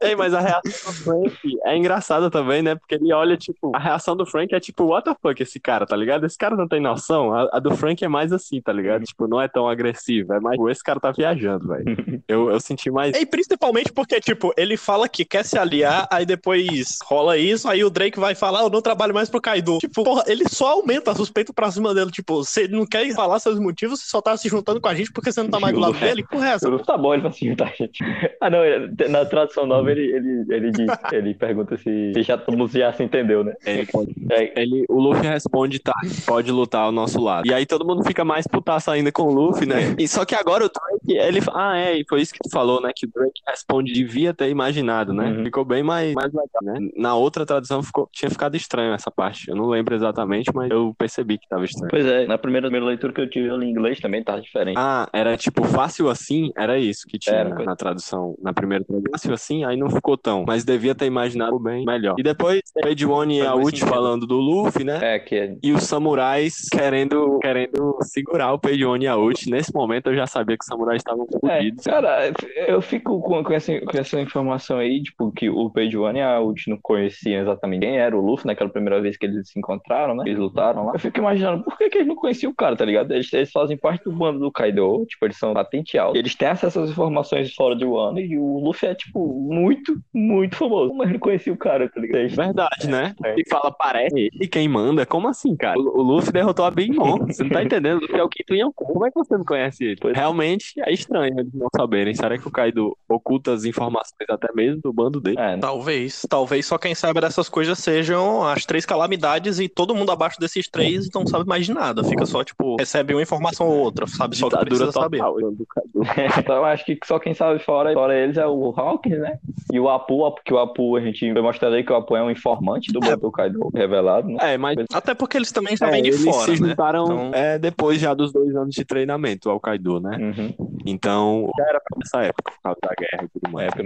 Ei, 0.00 0.14
mas 0.16 0.32
a 0.32 0.40
reação 0.40 0.92
do 0.92 1.30
Frank 1.30 1.58
é 1.64 1.76
engraçada 1.76 2.30
também, 2.30 2.62
né? 2.62 2.74
Porque 2.74 2.94
ele 2.94 3.12
olha, 3.12 3.36
tipo, 3.36 3.72
a 3.74 3.78
reação 3.78 4.16
do 4.16 4.24
Frank 4.24 4.54
é 4.54 4.60
tipo, 4.60 4.84
what 4.84 5.04
the 5.04 5.14
fuck 5.20 5.42
esse 5.42 5.58
cara, 5.60 5.84
tá 5.84 5.96
ligado? 5.96 6.24
Esse 6.24 6.38
cara 6.38 6.56
não 6.56 6.66
tem 6.68 6.80
noção. 6.80 7.34
A, 7.34 7.48
a 7.52 7.58
do 7.58 7.76
Frank 7.76 8.02
é 8.04 8.08
mais 8.08 8.32
assim, 8.32 8.60
tá 8.60 8.72
ligado? 8.72 9.04
Tipo, 9.04 9.26
não 9.26 9.40
é 9.40 9.48
tão 9.48 9.68
agressiva. 9.68 10.36
É 10.36 10.40
mais, 10.40 10.56
"Pô, 10.56 10.70
esse 10.70 10.82
cara 10.82 10.98
tá 11.00 11.10
viajando, 11.10 11.68
velho. 11.68 12.22
Eu, 12.28 12.50
eu 12.50 12.60
senti 12.60 12.90
mais. 12.90 13.14
E 13.16 13.26
principalmente 13.26 13.92
porque, 13.92 14.20
tipo, 14.20 14.53
ele 14.56 14.76
fala 14.76 15.08
que 15.08 15.24
quer 15.24 15.44
se 15.44 15.58
aliar, 15.58 16.06
aí 16.10 16.24
depois 16.26 16.98
rola 17.04 17.36
isso, 17.38 17.68
aí 17.68 17.84
o 17.84 17.90
Drake 17.90 18.18
vai 18.18 18.34
falar, 18.34 18.62
eu 18.62 18.70
não 18.70 18.80
trabalho 18.82 19.14
mais 19.14 19.28
pro 19.28 19.40
Kaido. 19.40 19.78
Tipo, 19.78 20.04
porra, 20.04 20.24
ele 20.26 20.44
só 20.48 20.68
aumenta 20.72 21.10
a 21.10 21.14
suspeita 21.14 21.52
pra 21.52 21.70
cima 21.70 21.94
dele. 21.94 22.10
Tipo, 22.10 22.44
você 22.44 22.68
não 22.68 22.86
quer 22.86 23.12
falar 23.14 23.38
seus 23.38 23.58
motivos, 23.58 24.00
você 24.00 24.08
só 24.08 24.20
tá 24.20 24.36
se 24.36 24.48
juntando 24.48 24.80
com 24.80 24.88
a 24.88 24.94
gente 24.94 25.12
porque 25.12 25.32
você 25.32 25.42
não 25.42 25.50
tá 25.50 25.60
mais 25.60 25.74
do 25.74 25.80
lado 25.80 25.98
dele? 25.98 26.24
Porra, 26.30 26.48
é 26.48 26.52
essa? 26.54 26.68
O 26.68 26.70
Luffy 26.72 26.86
tá 26.86 26.96
bom, 26.96 27.12
ele 27.14 27.22
vai 27.22 27.32
se 27.32 27.46
juntar, 27.46 27.72
gente. 27.76 28.02
Ah, 28.40 28.50
não, 28.50 28.64
ele- 28.64 29.08
na 29.08 29.24
tradução 29.24 29.66
nova 29.66 29.90
ele, 29.90 30.02
ele, 30.14 30.44
ele 30.48 30.70
diz, 30.70 30.86
ele 31.12 31.34
pergunta 31.34 31.76
se, 31.76 32.12
se 32.14 32.22
já 32.22 32.36
todo 32.38 32.56
mundo 32.56 32.70
já 32.72 32.92
se 32.92 33.02
entendeu, 33.02 33.44
né? 33.44 33.54
Ele, 33.66 33.86
É, 34.30 34.60
ele- 34.62 34.84
o 34.88 35.00
Luffy 35.00 35.26
responde, 35.26 35.78
tá, 35.78 35.94
pode 36.26 36.50
lutar 36.50 36.82
ao 36.82 36.92
nosso 36.92 37.20
lado. 37.20 37.46
E 37.46 37.52
aí 37.52 37.66
todo 37.66 37.84
mundo 37.86 38.02
fica 38.04 38.24
mais 38.24 38.46
putaço 38.46 38.90
ainda 38.90 39.10
com 39.12 39.22
o 39.24 39.32
Luffy, 39.34 39.66
né? 39.66 39.94
E 39.98 40.06
só 40.08 40.24
que 40.24 40.34
agora 40.34 40.64
o 40.64 40.68
Drake, 40.68 41.18
ele. 41.18 41.40
Ah, 41.52 41.76
é, 41.76 41.98
e 41.98 42.04
foi 42.08 42.20
isso 42.20 42.32
que 42.32 42.40
tu 42.42 42.50
falou, 42.50 42.80
né? 42.80 42.90
Que 42.94 43.06
o 43.06 43.10
Drake 43.10 43.40
responde, 43.48 43.92
devia 43.92 44.32
ter 44.34 44.43
imaginado, 44.48 45.12
né? 45.12 45.30
Uhum. 45.30 45.44
Ficou 45.44 45.64
bem 45.64 45.82
mais, 45.82 46.14
mais 46.14 46.32
legal, 46.32 46.48
né? 46.62 46.88
Na 46.96 47.14
outra 47.14 47.46
tradução 47.46 47.82
ficou, 47.82 48.08
tinha 48.12 48.30
ficado 48.30 48.56
estranho 48.56 48.94
essa 48.94 49.10
parte. 49.10 49.48
Eu 49.48 49.56
não 49.56 49.66
lembro 49.66 49.94
exatamente, 49.94 50.50
mas 50.54 50.70
eu 50.70 50.94
percebi 50.98 51.38
que 51.38 51.48
tava 51.48 51.64
estranho. 51.64 51.90
Pois 51.90 52.04
é, 52.06 52.26
na 52.26 52.38
primeira, 52.38 52.66
primeira 52.66 52.86
leitura 52.86 53.12
que 53.12 53.20
eu 53.20 53.28
tive 53.28 53.48
eu 53.48 53.56
li 53.56 53.66
em 53.66 53.70
inglês 53.70 54.00
também 54.00 54.22
tava 54.22 54.40
diferente. 54.40 54.76
Ah, 54.78 55.08
era 55.12 55.36
tipo 55.36 55.64
fácil 55.64 56.08
assim? 56.08 56.50
Era 56.56 56.78
isso 56.78 57.06
que 57.06 57.18
tinha 57.18 57.44
na, 57.44 57.76
tradução, 57.76 58.36
na 58.42 58.52
primeira 58.52 58.84
tradução. 58.84 59.10
Fácil 59.12 59.32
assim, 59.32 59.64
aí 59.64 59.76
não 59.76 59.90
ficou 59.90 60.16
tão. 60.16 60.44
Mas 60.46 60.64
devia 60.64 60.94
ter 60.94 61.06
imaginado 61.06 61.58
bem 61.58 61.84
melhor. 61.84 62.14
E 62.18 62.22
depois, 62.22 62.62
Page 62.80 63.06
One 63.06 63.38
e 63.38 63.46
a 63.46 63.54
Uchi 63.54 63.80
falando 63.80 64.26
do 64.26 64.36
Luffy, 64.36 64.84
né? 64.84 65.14
É, 65.14 65.18
que 65.18 65.36
é. 65.36 65.56
E 65.62 65.72
os 65.72 65.84
samurais 65.84 66.68
querendo, 66.70 67.38
querendo 67.40 67.98
segurar 68.02 68.52
o 68.52 68.58
Peione 68.58 69.04
e 69.04 69.08
a 69.08 69.16
Uchi. 69.16 69.50
Nesse 69.50 69.72
momento 69.74 70.10
eu 70.10 70.16
já 70.16 70.26
sabia 70.26 70.56
que 70.56 70.62
os 70.62 70.68
samurais 70.68 71.00
estavam 71.00 71.26
É, 71.44 71.56
fodidos. 71.58 71.84
cara, 71.84 72.32
eu 72.66 72.80
fico 72.80 73.20
com, 73.20 73.42
com, 73.42 73.52
essa, 73.52 73.80
com 73.80 73.98
essa 73.98 74.18
informação 74.34 74.78
aí, 74.78 75.02
tipo, 75.02 75.30
que 75.32 75.48
o 75.48 75.70
Page 75.70 75.96
One 75.96 76.18
e 76.18 76.22
a 76.22 76.40
Ult 76.40 76.68
não 76.68 76.78
conheciam 76.82 77.40
exatamente 77.42 77.82
quem 77.86 77.98
era 77.98 78.16
o 78.16 78.20
Luffy 78.20 78.46
naquela 78.46 78.68
primeira 78.70 79.00
vez 79.00 79.16
que 79.16 79.26
eles 79.26 79.48
se 79.48 79.58
encontraram, 79.58 80.14
né? 80.14 80.24
Eles 80.26 80.38
lutaram 80.38 80.86
lá. 80.86 80.92
Eu 80.94 80.98
fico 80.98 81.18
imaginando, 81.18 81.62
por 81.64 81.76
que, 81.78 81.88
que 81.88 81.98
eles 81.98 82.08
não 82.08 82.16
conheciam 82.16 82.50
o 82.52 82.54
cara, 82.54 82.76
tá 82.76 82.84
ligado? 82.84 83.12
Eles, 83.12 83.32
eles 83.32 83.50
fazem 83.52 83.76
parte 83.76 84.04
do 84.04 84.12
bando 84.12 84.38
do 84.40 84.50
Kaido, 84.50 85.04
tipo, 85.08 85.24
eles 85.24 85.36
são 85.38 85.54
patente 85.54 85.96
alta. 85.96 86.18
Eles 86.18 86.34
têm 86.34 86.48
acesso 86.48 86.80
às 86.80 86.90
informações 86.90 87.54
fora 87.54 87.76
de 87.76 87.84
Wano 87.84 88.18
e 88.20 88.36
o 88.38 88.58
Luffy 88.58 88.88
é, 88.88 88.94
tipo, 88.94 89.26
muito, 89.40 89.96
muito 90.12 90.56
famoso. 90.56 90.88
Como 90.90 91.02
eles 91.02 91.12
não 91.12 91.20
conheciam 91.20 91.54
o 91.54 91.58
cara, 91.58 91.88
tá 91.88 92.00
ligado? 92.00 92.20
Eles- 92.20 92.34
Verdade, 92.34 92.88
né? 92.88 93.14
É. 93.24 93.34
E 93.38 93.48
fala, 93.48 93.70
parece 93.70 94.28
e 94.40 94.48
quem 94.48 94.68
manda? 94.68 95.06
Como 95.06 95.28
assim, 95.28 95.54
cara? 95.56 95.78
O, 95.78 96.00
o 96.00 96.02
Luffy 96.02 96.32
derrotou 96.32 96.64
a 96.64 96.70
Big 96.70 96.94
Mom. 96.96 97.18
Você 97.26 97.42
não 97.44 97.50
tá 97.50 97.62
entendendo? 97.64 97.98
O 97.98 98.00
Luffy 98.02 98.18
é 98.18 98.22
o 98.22 98.28
Quinto 98.28 98.54
Yonkou. 98.54 98.86
Como 98.88 99.06
é 99.06 99.10
que 99.10 99.14
você 99.18 99.36
não 99.36 99.44
conhece 99.44 99.84
ele? 99.84 99.96
Pois- 100.00 100.16
Realmente, 100.16 100.72
é 100.80 100.92
estranho 100.92 101.38
eles 101.38 101.52
não 101.54 101.68
saberem. 101.76 102.14
Será 102.14 102.36
que 102.38 102.46
o 102.48 102.50
Kaido 102.50 102.96
oculta 103.08 103.52
as 103.52 103.64
informações 103.64 104.23
até 104.30 104.48
mesmo 104.54 104.80
do 104.82 104.92
bando 104.92 105.20
dele? 105.20 105.36
É, 105.38 105.56
Talvez. 105.58 106.26
Talvez 106.28 106.66
só 106.66 106.78
quem 106.78 106.94
saiba 106.94 107.20
dessas 107.20 107.48
coisas 107.48 107.78
sejam 107.78 108.42
as 108.46 108.64
três 108.64 108.84
calamidades 108.86 109.58
e 109.58 109.68
todo 109.68 109.94
mundo 109.94 110.10
abaixo 110.12 110.38
desses 110.40 110.68
três 110.68 111.08
não 111.14 111.26
sabe 111.26 111.46
mais 111.46 111.66
de 111.66 111.72
nada. 111.74 112.02
Fica 112.04 112.24
só, 112.26 112.42
tipo, 112.44 112.76
recebe 112.76 113.14
uma 113.14 113.22
informação 113.22 113.68
ou 113.68 113.78
outra, 113.78 114.06
sabe 114.06 114.36
só 114.36 114.46
o 114.46 114.50
que 114.50 114.58
precisa 114.58 114.92
saber. 114.92 115.18
total. 115.18 115.34
Kaido. 115.34 115.66
então 116.38 116.56
eu 116.56 116.64
acho 116.64 116.84
que 116.84 116.98
só 117.04 117.18
quem 117.18 117.34
sabe 117.34 117.58
fora, 117.60 117.92
fora 117.92 118.14
eles 118.16 118.36
é 118.36 118.46
o 118.46 118.72
Hawkins, 118.76 119.18
né? 119.18 119.38
E 119.72 119.78
o 119.80 119.88
Apu, 119.88 120.30
porque 120.32 120.52
o 120.52 120.58
Apu, 120.58 120.96
a 120.96 121.00
gente 121.00 121.32
vai 121.32 121.42
mostrar 121.42 121.68
aí 121.72 121.82
que 121.84 121.92
o 121.92 121.96
Apu 121.96 122.16
é 122.16 122.22
um 122.22 122.30
informante 122.30 122.92
do 122.92 123.00
bando 123.00 123.16
do 123.18 123.30
Kaido 123.32 123.70
revelado, 123.74 124.28
né? 124.28 124.54
É, 124.54 124.58
mas 124.58 124.76
Até 124.92 125.14
porque 125.14 125.36
eles 125.36 125.50
também 125.52 125.76
já 125.76 125.88
é, 125.88 126.00
de 126.00 126.08
eles 126.08 126.22
fora, 126.24 126.44
se 126.54 126.60
né? 126.62 126.68
juntaram 126.70 127.04
Então- 127.04 127.30
é, 127.34 127.58
depois 127.58 128.00
já 128.00 128.12
dos 128.14 128.32
dois 128.32 128.54
anos 128.54 128.74
de 128.74 128.84
treinamento 128.84 129.48
ao 129.50 129.58
Kaido, 129.60 130.00
né? 130.00 130.16
Uhum. 130.20 130.76
Então, 130.86 131.50
já 131.56 131.64
era 131.68 131.80
pra 131.80 131.98
essa 132.04 132.22
época, 132.22 132.52
por 132.52 132.60
causa 132.62 132.78
da 132.82 132.94
guerra 132.94 133.24
e 133.24 133.40
tudo 133.40 133.52
mais. 133.52 133.72
É. 133.72 133.76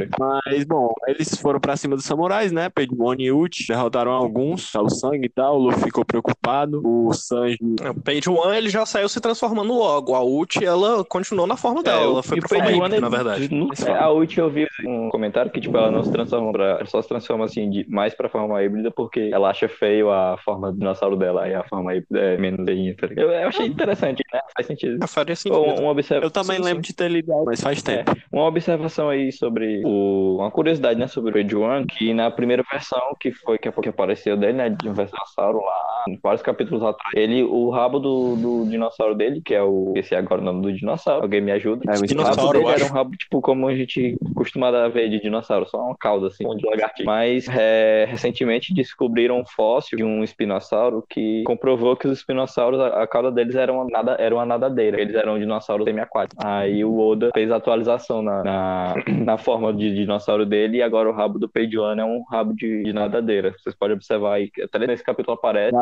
Mas, 0.46 0.64
bom, 0.64 0.92
eles 1.06 1.34
foram 1.40 1.58
pra 1.60 1.76
cima 1.76 1.96
dos 1.96 2.04
samurais, 2.04 2.52
né? 2.52 2.68
Pegimon 2.68 3.14
e 3.18 3.32
Uchi 3.32 3.66
derrotaram 3.68 4.12
alguns, 4.12 4.74
o 4.74 4.88
sangue 4.88 5.26
e 5.26 5.28
tal. 5.28 5.56
O 5.56 5.62
Luffy 5.64 5.84
ficou 5.84 6.04
preocupado. 6.04 6.80
O 6.84 7.12
Sanji. 7.12 7.58
O 7.62 8.00
Page 8.00 8.28
One 8.28 8.56
ele 8.56 8.68
já 8.68 8.84
saiu 8.86 9.08
se 9.08 9.20
transformando 9.20 9.72
logo. 9.72 10.14
A 10.14 10.22
Uchi, 10.22 10.64
ela 10.64 11.04
continuou 11.04 11.46
na 11.46 11.56
forma 11.56 11.82
dela. 11.82 12.02
ela 12.02 12.22
foi 12.22 12.38
É, 12.38 12.40
pro 12.40 12.48
Page 12.58 12.74
One, 12.80 13.00
na 13.00 13.08
verdade. 13.08 13.48
é, 13.86 13.90
a 13.92 14.10
Uchi 14.10 14.38
eu 14.38 14.50
vi 14.50 14.66
um 14.86 15.08
comentário 15.10 15.50
que, 15.50 15.60
tipo, 15.60 15.76
ela 15.76 15.90
não 15.90 16.02
se 16.04 16.10
transforma 16.12 16.52
pra, 16.52 16.64
ela 16.64 16.86
só 16.86 17.00
se 17.02 17.08
transforma, 17.08 17.44
assim, 17.44 17.68
de, 17.70 17.86
mais 17.88 18.14
pra 18.14 18.28
forma 18.28 18.62
híbrida 18.62 18.90
porque 18.90 19.30
ela 19.32 19.50
acha 19.50 19.68
feio 19.68 20.10
a 20.10 20.36
forma 20.44 20.70
do 20.72 20.78
dinossauro 20.78 21.16
dela 21.16 21.48
e 21.48 21.54
a 21.54 21.64
forma 21.64 21.94
híbrida 21.94 22.18
é 22.20 22.36
menos 22.36 22.64
feinha, 22.66 22.94
tá 22.96 23.06
ligado? 23.06 23.26
Eu, 23.26 23.32
eu 23.32 23.48
achei 23.48 23.66
interessante, 23.66 24.22
né? 24.32 24.40
Faz 24.54 24.66
sentido. 24.66 24.98
Ah, 25.02 25.06
faria 25.06 25.36
sentido. 25.36 25.58
Um- 25.60 25.80
Uma, 25.80 25.90
observa... 25.90 26.26
Eu 26.26 26.30
também 26.30 26.56
Sim, 26.58 26.62
lembro 26.64 26.82
de 26.82 26.92
ter 26.94 27.08
lido, 27.08 27.32
mas 27.44 27.60
faz 27.60 27.82
tempo. 27.82 28.12
uma 28.32 28.44
observação 28.44 29.08
aí 29.08 29.30
sobre 29.32 29.82
o... 29.84 30.17
uma 30.36 30.50
curiosidade, 30.50 30.98
né, 30.98 31.06
sobre 31.06 31.30
o 31.30 31.34
Page 31.34 31.56
One, 31.56 31.86
que 31.86 32.12
na 32.14 32.30
primeira 32.30 32.62
versão, 32.70 33.16
que 33.18 33.32
foi 33.32 33.58
que, 33.58 33.70
que 33.70 33.88
apareceu 33.88 34.36
dele, 34.36 34.54
né, 34.54 34.70
de 34.70 34.88
um 34.88 34.92
dinossauro 34.92 35.60
lá, 35.60 36.04
vários 36.22 36.42
capítulos 36.42 36.82
atrás, 36.82 37.12
ele, 37.14 37.42
o 37.42 37.70
rabo 37.70 37.98
do, 37.98 38.36
do 38.36 38.70
dinossauro 38.70 39.14
dele, 39.14 39.40
que 39.40 39.54
é 39.54 39.62
o, 39.62 39.92
esse 39.96 40.14
é 40.14 40.18
agora 40.18 40.40
o 40.40 40.44
nome 40.44 40.62
do 40.62 40.72
dinossauro, 40.72 41.22
alguém 41.22 41.40
me 41.40 41.52
ajuda? 41.52 41.82
É, 41.86 41.94
rabo 41.94 42.06
dinossauro, 42.06 42.58
dele 42.58 42.64
eu 42.64 42.70
era 42.70 42.84
um 42.84 42.88
rabo, 42.88 43.10
tipo, 43.16 43.40
como 43.40 43.68
a 43.68 43.74
gente 43.74 44.16
costumado 44.34 44.76
a 44.76 44.88
ver 44.88 45.08
de 45.08 45.20
dinossauro, 45.20 45.68
só 45.68 45.78
uma 45.80 45.96
cauda, 45.96 46.28
assim, 46.28 46.44
de 46.56 46.66
lagartixa. 46.66 47.04
Mas, 47.04 47.46
é, 47.48 48.06
recentemente 48.08 48.74
descobriram 48.74 49.38
um 49.40 49.46
fóssil 49.46 49.98
de 49.98 50.04
um 50.04 50.22
espinossauro 50.22 51.04
que 51.08 51.42
comprovou 51.44 51.96
que 51.96 52.06
os 52.06 52.18
espinossauros, 52.18 52.80
a, 52.80 53.02
a 53.02 53.06
cauda 53.06 53.30
deles 53.30 53.54
era 53.54 53.72
uma, 53.72 53.84
nada, 53.84 54.16
era 54.18 54.34
uma 54.34 54.46
nadadeira, 54.46 55.00
eles 55.00 55.14
eram 55.14 55.38
dinossauros 55.38 55.84
semi-aquáticos. 55.84 56.44
Aí 56.44 56.84
o 56.84 56.98
Oda 56.98 57.30
fez 57.34 57.50
a 57.50 57.56
atualização 57.56 58.22
na, 58.22 58.42
na, 58.42 58.94
na 59.24 59.38
forma 59.38 59.72
de 59.72 59.94
dinossauro 60.08 60.46
dele 60.46 60.78
e 60.78 60.82
agora 60.82 61.08
o 61.08 61.12
rabo 61.12 61.38
do 61.38 61.50
One 61.82 62.00
é 62.00 62.04
um 62.04 62.22
rabo 62.30 62.54
de, 62.54 62.82
de 62.82 62.92
nadadeira. 62.92 63.54
Vocês 63.58 63.74
podem 63.74 63.94
observar 63.94 64.34
aí, 64.34 64.50
até 64.62 64.86
nesse 64.86 65.04
capítulo 65.04 65.36
aparece. 65.36 65.76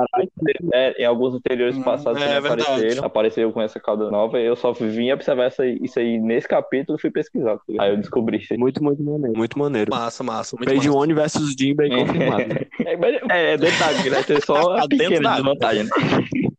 É, 0.73 1.03
em 1.03 1.05
alguns 1.07 1.35
anteriores 1.35 1.77
Hum, 1.77 1.83
passados 1.83 2.21
é 2.21 2.37
apareceram. 2.37 3.05
Apareceu 3.05 3.53
com 3.53 3.63
essa 3.63 3.79
cauda 3.79 4.11
nova. 4.11 4.39
Eu 4.41 4.57
só 4.57 4.73
vim 4.73 5.13
observar 5.13 5.45
essa, 5.45 5.65
isso 5.67 5.99
aí 5.99 6.19
nesse 6.19 6.49
capítulo 6.49 6.99
e 6.99 7.01
fui 7.01 7.11
pesquisar. 7.11 7.57
tá? 7.57 7.63
Aí 7.79 7.91
eu 7.91 7.97
descobri 7.97 8.39
isso 8.39 8.53
aí. 8.53 8.59
Muito, 8.59 8.83
muito 8.83 9.03
maneiro. 9.03 9.37
Muito 9.37 9.59
maneiro. 9.59 9.91
Massa, 9.91 10.25
massa. 10.25 10.57
Muito 10.57 10.69
Page 10.69 10.89
massa. 10.89 10.99
One 10.99 11.15
versus 11.15 11.55
Jinbei 11.59 11.89
confirmado. 11.91 12.43
É, 12.85 12.95
é, 13.31 13.53
é 13.53 13.57
detalhe, 13.57 14.11
vai 14.11 14.25
ter 14.25 14.45
só 14.45 14.57
Tá 14.77 14.85
a 14.85 14.89
pequena 14.89 15.35
desvantagem, 15.35 15.85
né? 15.85 15.91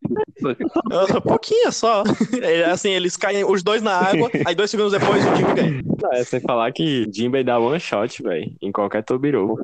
Ah, 0.92 1.20
Pouquinho 1.22 1.72
só. 1.72 2.04
É, 2.42 2.66
Assim, 2.66 2.92
eles 2.92 3.18
caem 3.18 3.44
os 3.44 3.64
dois 3.64 3.82
na 3.82 3.92
água, 3.94 4.30
aí 4.46 4.54
dois 4.56 4.70
segundos 4.70 4.92
depois 4.94 5.26
o 5.26 5.36
Jimmy 5.36 5.54
ganha. 5.54 5.84
Não, 6.01 6.12
é 6.13 6.24
sem 6.24 6.39
falar 6.39 6.72
que 6.72 7.06
Jinbei 7.13 7.44
dá 7.44 7.60
one 7.60 7.80
shot, 7.80 8.22
velho, 8.22 8.51
em 8.62 8.72
qualquer 8.72 9.04
Tobirou. 9.04 9.60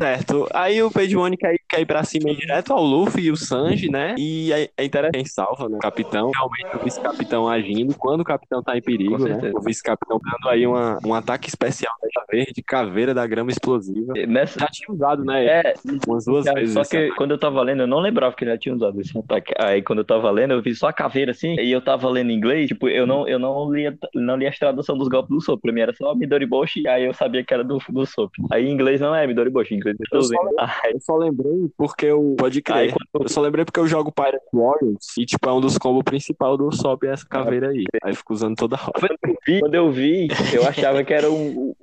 Certo. 0.00 0.48
Aí 0.52 0.82
o 0.82 0.90
Page 0.90 1.16
One 1.16 1.36
quer, 1.36 1.56
quer 1.68 1.80
ir 1.80 1.86
pra 1.86 2.02
cima 2.04 2.34
direto 2.34 2.72
ao 2.72 2.82
Luffy 2.82 3.24
e 3.26 3.30
o 3.30 3.36
Sanji, 3.36 3.90
né? 3.90 4.14
E 4.18 4.52
é, 4.52 4.70
é 4.76 4.84
interessante 4.84 5.12
quem 5.14 5.24
salva, 5.24 5.68
né? 5.68 5.76
O 5.76 5.80
capitão, 5.80 6.30
realmente 6.30 6.76
o 6.76 6.84
vice-capitão 6.84 7.48
agindo 7.48 7.94
quando 7.96 8.20
o 8.20 8.24
capitão 8.24 8.62
tá 8.62 8.76
em 8.76 8.82
perigo, 8.82 9.18
né? 9.18 9.52
O 9.54 9.60
vice-capitão 9.60 10.18
dando 10.18 10.50
aí 10.50 10.66
uma, 10.66 10.98
um 11.04 11.14
ataque 11.14 11.48
especial 11.48 11.92
da 12.14 12.24
verde, 12.30 12.62
caveira 12.62 13.12
da 13.14 13.26
grama 13.26 13.50
explosiva. 13.50 14.12
Nessa, 14.26 14.60
Já 14.60 14.66
tinha 14.68 14.94
usado, 14.94 15.24
né? 15.24 15.44
é, 15.44 15.74
Umas 16.06 16.24
duas 16.24 16.44
Cara, 16.44 16.60
vezes. 16.60 16.74
Só 16.74 16.82
que 16.84 16.96
ataque. 16.96 17.16
quando 17.16 17.30
eu 17.32 17.38
tava 17.38 17.62
lendo, 17.62 17.82
eu 17.82 17.86
não 17.86 18.00
lembrava 18.00 18.34
que 18.34 18.44
ele 18.44 18.52
já 18.52 18.58
tinha 18.58 18.74
usado 18.74 19.00
esse 19.00 19.16
ataque. 19.16 19.52
Aí 19.58 19.82
quando 19.82 19.98
eu 20.00 20.04
tava 20.04 20.30
lendo, 20.30 20.52
eu 20.54 20.62
vi 20.62 20.74
só 20.74 20.88
a 20.88 20.92
caveira 20.92 21.30
assim, 21.32 21.54
e 21.60 21.70
eu 21.70 21.80
tava 21.80 22.08
lendo 22.08 22.30
em 22.30 22.34
inglês, 22.34 22.68
tipo, 22.68 22.88
eu 22.88 23.06
não, 23.06 23.28
eu 23.28 23.38
não 23.38 23.70
lia, 23.72 23.96
não 24.14 24.36
lia 24.36 24.48
as 24.48 24.58
traduções 24.58 24.98
dos 24.98 25.08
golpes 25.12 25.30
do 25.30 25.40
Sop. 25.40 25.60
Pra 25.60 25.72
mim 25.72 25.80
era 25.80 25.94
só 25.94 26.14
Midoriboshi, 26.14 26.86
aí 26.88 27.04
eu 27.04 27.14
sabia 27.14 27.44
que 27.44 27.52
era 27.54 27.62
do, 27.62 27.78
do 27.88 28.06
Sop. 28.06 28.32
Aí 28.50 28.66
em 28.66 28.72
inglês 28.72 29.00
não 29.00 29.14
é 29.14 29.26
Midoriboshi, 29.26 29.74
em 29.74 29.76
inglês 29.76 29.96
é 30.00 30.16
Eu 30.16 30.22
só. 30.22 30.34
Aí, 30.58 30.92
Eu 30.92 31.00
só 31.00 31.16
lembrei 31.16 31.70
porque 31.76 32.06
eu. 32.06 32.34
Pode 32.38 32.58
aí 32.58 32.62
crer. 32.62 32.92
quando 32.92 33.24
Eu 33.24 33.28
só 33.28 33.40
lembrei 33.40 33.64
porque 33.64 33.78
eu 33.78 33.86
jogo 33.86 34.10
Pirate 34.10 34.44
Warriors 34.52 35.16
e, 35.18 35.24
tipo, 35.24 35.48
é 35.48 35.52
um 35.52 35.60
dos 35.60 35.78
combos 35.78 36.02
principais 36.02 36.58
do 36.58 36.72
Sop 36.72 37.04
é 37.04 37.08
essa 37.08 37.26
caveira 37.26 37.68
aí. 37.68 37.84
Aí 38.02 38.12
eu 38.12 38.16
fico 38.16 38.32
usando 38.32 38.56
toda 38.56 38.76
hora. 38.76 39.16
quando 39.60 39.74
eu 39.74 39.90
vi, 39.90 40.28
eu 40.52 40.66
achava 40.66 41.04
que 41.04 41.12
era 41.12 41.30
o, 41.30 41.76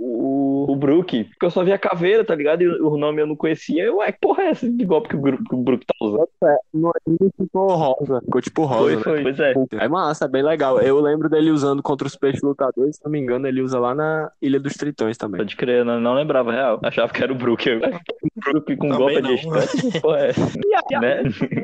o, 0.66 0.72
o 0.72 0.76
Brook, 0.76 1.24
porque 1.26 1.46
eu 1.46 1.52
só 1.52 1.64
via 1.64 1.76
a 1.76 1.80
caveira, 1.80 2.24
tá 2.24 2.36
ligado? 2.36 2.62
E 2.62 2.68
o 2.68 2.98
nome 2.98 3.22
eu 3.22 3.28
não 3.28 3.36
conhecia. 3.36 3.84
Eu, 3.84 3.98
ué, 3.98 4.12
que 4.12 4.20
porra 4.20 4.44
é 4.44 4.50
essa 4.50 4.70
de 4.70 4.86
golpe 4.86 5.10
que 5.10 5.16
o, 5.16 5.22
que 5.22 5.56
o 5.56 5.58
Brook 5.58 5.86
tá 5.86 5.94
usando? 6.02 6.28
No 6.74 6.92
anime 7.06 7.32
ficou 7.38 7.68
rosa. 7.68 8.22
Ficou 8.22 8.42
tipo 8.42 8.66
rosa. 8.66 8.82
Foi, 8.84 8.96
né? 8.96 9.02
foi. 9.02 9.24
Pois 9.24 9.40
é. 9.40 9.54
É 9.86 9.88
massa, 9.88 10.26
é 10.26 10.28
bem 10.28 10.44
legal. 10.44 10.80
Eu 10.80 11.00
lembro 11.00 11.30
dele 11.30 11.52
usando 11.52 11.82
contra 11.82 12.08
os 12.08 12.16
peixes 12.16 12.42
lutadores, 12.42 12.98
se 12.98 13.04
não 13.04 13.12
me 13.12 13.20
engano, 13.20 13.48
ele 13.48 13.62
usa 13.62 13.80
lá 13.80 13.94
na 13.94 14.32
Ilha 14.42 14.60
dos 14.60 14.74
Tritões 14.74 15.18
também. 15.18 15.40
Pode 15.40 15.56
crer, 15.56 15.80
eu 15.80 15.86
não, 15.86 16.00
não 16.00 16.14
lembrava 16.14 16.52
real. 16.52 16.80
Achava 16.84 17.12
que 17.12 17.24
era 17.24 17.32
o 17.32 17.36
Brook. 17.36 17.68
Eu, 17.68 17.80
Brook 17.80 18.76
com 18.78 18.90
Também 18.90 19.22
golpe 19.22 19.22
não. 19.22 19.36
de 19.36 19.92
que 19.92 20.02
porra 20.02 20.20
é 20.20 20.30
essa? 20.30 20.42
né? 21.02 21.24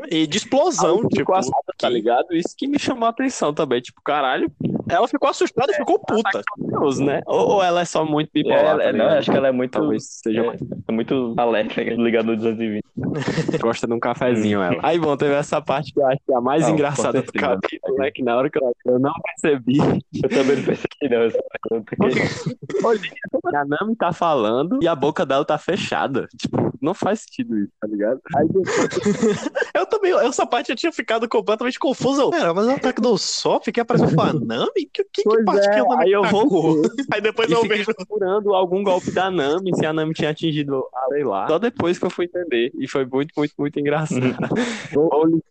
E 0.09 0.27
de 0.27 0.37
explosão, 0.37 1.07
tipo. 1.07 1.33
assustada, 1.33 1.73
tá 1.77 1.89
ligado? 1.89 2.27
Isso 2.31 2.55
que 2.57 2.67
me 2.67 2.77
chamou 2.79 3.07
a 3.07 3.09
atenção 3.09 3.53
também. 3.53 3.81
Tipo, 3.81 4.01
caralho, 4.03 4.51
Ela 4.87 5.07
ficou 5.07 5.29
assustada 5.29 5.71
e 5.71 5.75
ficou 5.75 5.99
puta. 5.99 6.41
Deus, 6.57 6.99
né? 6.99 7.21
Ou, 7.25 7.61
ela 7.63 7.81
é 7.81 7.85
só 7.85 8.05
muito 8.05 8.29
bipolar, 8.33 8.59
Ela- 8.59 8.77
tá 8.77 8.83
é, 8.83 8.91
não, 8.91 8.99
ligado? 9.05 9.17
acho 9.17 9.31
que 9.31 9.37
ela 9.37 9.47
é 9.47 9.51
muito, 9.51 9.71
Talvez 9.71 10.03
seja 10.23 10.41
é, 10.41 10.45
mais. 10.45 10.61
é 10.87 10.91
muito 10.91 11.33
alerta, 11.37 11.83
né? 11.83 11.95
ligado 11.95 12.25
no 12.27 12.35
220. 12.35 12.83
Gosta 13.61 13.87
de 13.87 13.93
um 13.93 13.99
cafezinho, 13.99 14.61
ela. 14.61 14.77
Aí, 14.83 14.99
bom, 14.99 15.15
teve 15.17 15.33
essa 15.33 15.61
parte 15.61 15.93
que 15.93 15.99
eu 15.99 16.05
acho 16.07 16.19
que 16.25 16.31
é 16.31 16.35
a 16.35 16.41
mais 16.41 16.63
Não, 16.63 16.71
engraçada 16.71 17.21
do 17.21 17.31
capítulo, 17.33 17.97
né? 17.97 18.11
Que 18.11 18.23
na 18.23 18.35
hora 18.37 18.49
que 18.49 18.57
eu, 18.57 18.73
eu 18.85 18.99
não 18.99 19.13
percebi, 19.23 19.77
Eu 19.79 20.29
também 20.29 20.57
não 20.57 20.63
percebi, 20.63 21.09
não. 21.09 21.21
essa 21.23 21.39
pergunta 21.61 21.95
aqui. 21.99 23.55
a 23.55 23.65
Nami 23.65 23.95
tá 23.95 24.11
falando 24.13 24.79
e 24.81 24.87
a 24.87 24.95
boca 24.95 25.25
dela 25.25 25.45
tá 25.45 25.57
fechada. 25.57 26.27
Tipo, 26.39 26.71
não 26.81 26.93
faz 26.93 27.21
sentido 27.21 27.57
isso, 27.57 27.71
tá 27.79 27.87
ligado? 27.87 28.19
Aí 28.35 28.47
depois 28.47 29.49
Eu 29.73 29.85
também, 29.85 30.13
essa 30.13 30.45
parte 30.45 30.69
eu 30.69 30.75
tinha 30.75 30.91
ficado 30.91 31.27
completamente 31.27 31.79
confusa. 31.79 32.29
Pera, 32.29 32.53
mas 32.53 32.65
o 32.67 32.71
ataque 32.71 33.01
do 33.01 33.17
Sop 33.17 33.63
que 33.71 33.79
apareceu 33.79 34.13
com 34.13 34.21
a 34.21 34.33
Nami? 34.75 34.89
Que, 34.93 35.03
que, 35.03 35.23
que 35.23 35.43
parte 35.43 35.67
é, 35.67 35.71
que 35.73 35.79
a 35.79 35.83
Nami 35.83 36.03
aí 36.03 36.11
eu 36.11 36.23
voltei. 36.23 36.91
Aí 37.13 37.21
depois 37.21 37.49
E 37.49 37.53
eu 37.53 37.61
vejo. 37.63 37.93
procurando 37.93 38.53
algum 38.53 38.83
golpe 38.83 39.11
da 39.11 39.29
Nami, 39.31 39.75
se 39.75 39.85
a 39.85 39.93
Nami 39.93 40.13
tinha 40.13 40.29
atingido, 40.31 40.85
ah, 40.93 41.05
sei 41.09 41.23
lá. 41.23 41.47
Só 41.47 41.59
depois 41.59 41.97
que 41.99 42.05
eu 42.05 42.09
fui 42.09 42.25
entender. 42.25 42.71
E 42.79 42.87
foi 42.87 43.05
muito, 43.05 43.31
muito, 43.37 43.53
muito 43.57 43.79
engraçado. 43.79 44.21
Vou 44.93 45.25
lhe 45.25 45.41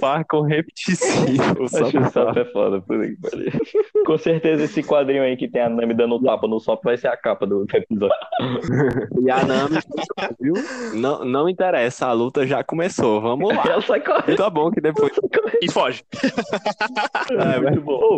par 0.00 0.24
com 0.24 0.42
repetitivo. 0.42 1.62
O 1.62 1.68
Sop 1.68 1.94
é 2.36 2.44
foda, 2.46 2.80
puta 2.80 3.06
que 3.06 3.16
pariu. 3.16 3.52
Com 4.06 4.18
certeza 4.18 4.64
esse 4.64 4.82
quadrinho 4.82 5.22
aí 5.22 5.36
que 5.36 5.48
tem 5.48 5.62
a 5.62 5.68
Nami 5.68 5.94
dando 5.94 6.16
um 6.16 6.22
tapa 6.22 6.48
no 6.48 6.58
Sop 6.58 6.82
vai 6.82 6.96
ser 6.96 7.08
a 7.08 7.16
capa 7.16 7.46
do 7.46 7.64
do 7.64 7.76
episódio. 7.76 8.16
E 9.24 9.30
a 9.30 9.44
Nami, 9.44 9.78
viu? 10.40 10.54
Não, 10.94 11.24
não 11.24 11.48
interessa, 11.48 12.06
a 12.06 12.12
luta 12.12 12.46
já 12.46 12.64
começou. 12.64 13.20
Vamos 13.20 13.54
lá. 13.54 13.62
Ela 13.66 13.80
sai 13.82 14.00
correndo. 14.00 14.36
Tá 14.36 14.50
bom 14.50 14.70
que 14.70 14.80
depois 14.80 15.12
E 15.60 15.70
foge. 15.70 16.02
é, 17.30 17.60
muito 17.60 17.80
bom. 17.82 18.16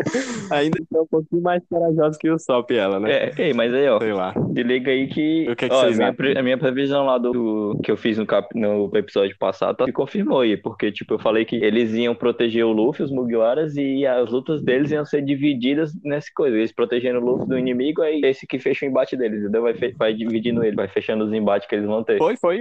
Ainda 0.54 0.78
é 0.94 1.00
um 1.00 1.06
pouquinho 1.06 1.42
mais 1.42 1.62
corajosa 1.68 2.18
que 2.18 2.30
o 2.30 2.38
Sop 2.38 2.70
ela, 2.70 2.98
né? 3.00 3.30
É, 3.36 3.52
mas 3.54 3.72
aí, 3.72 3.88
ó. 3.88 3.98
Sei 4.00 4.12
lá. 4.12 4.32
Se 4.54 4.62
liga 4.62 4.90
aí 4.90 5.08
que, 5.08 5.46
O 5.50 5.56
que 5.56 5.64
é 5.64 5.68
que 5.68 5.74
ó, 5.74 5.82
a, 5.86 5.90
minha, 5.90 6.08
acham? 6.10 6.38
a 6.38 6.42
minha 6.42 6.58
previsão 6.58 7.04
lá 7.06 7.18
do, 7.18 7.32
do- 7.32 7.80
que 7.82 7.90
eu 7.90 7.96
fiz 7.96 8.16
no, 8.18 8.26
cap, 8.26 8.48
no 8.58 8.90
episódio 8.94 9.36
passado 9.38 9.76
tá- 9.76 9.84
se 9.84 9.92
confirmou 9.92 10.40
aí, 10.40 10.56
porque 10.56 10.90
tipo, 10.92 11.14
eu 11.14 11.18
falei 11.18 11.44
que 11.44 11.56
eles 11.56 11.92
iam 11.94 12.14
proteger 12.14 12.64
o 12.64 12.72
Luffy, 12.72 13.04
os 13.04 13.10
Mugiwaras, 13.10 13.76
e 13.76 14.06
as 14.06 14.30
lutas 14.30 14.62
deles 14.62 14.90
iam 14.90 15.04
ser 15.04 15.22
divididas 15.22 15.92
nessa 16.04 16.28
coisa. 16.34 16.56
Eles 16.56 16.72
protegendo 16.72 17.18
o 17.20 17.24
Luffy 17.24 17.48
do 17.48 17.58
inimigo, 17.58 18.02
aí 18.02 18.20
esse 18.24 18.46
que 18.46 18.58
fecha 18.58 18.84
o 18.86 18.88
embate 18.88 19.16
deles, 19.16 19.40
entendeu? 19.42 19.62
Vai, 19.62 19.74
vai 19.96 20.14
dividindo 20.14 20.62
ele, 20.64 20.76
vai 20.76 20.88
fechando 20.88 21.24
os 21.24 21.32
embates 21.32 21.68
que 21.68 21.74
eles 21.74 21.86
vão 21.86 22.02
ter. 22.04 22.18
Foi, 22.18 22.36
foi. 22.36 22.60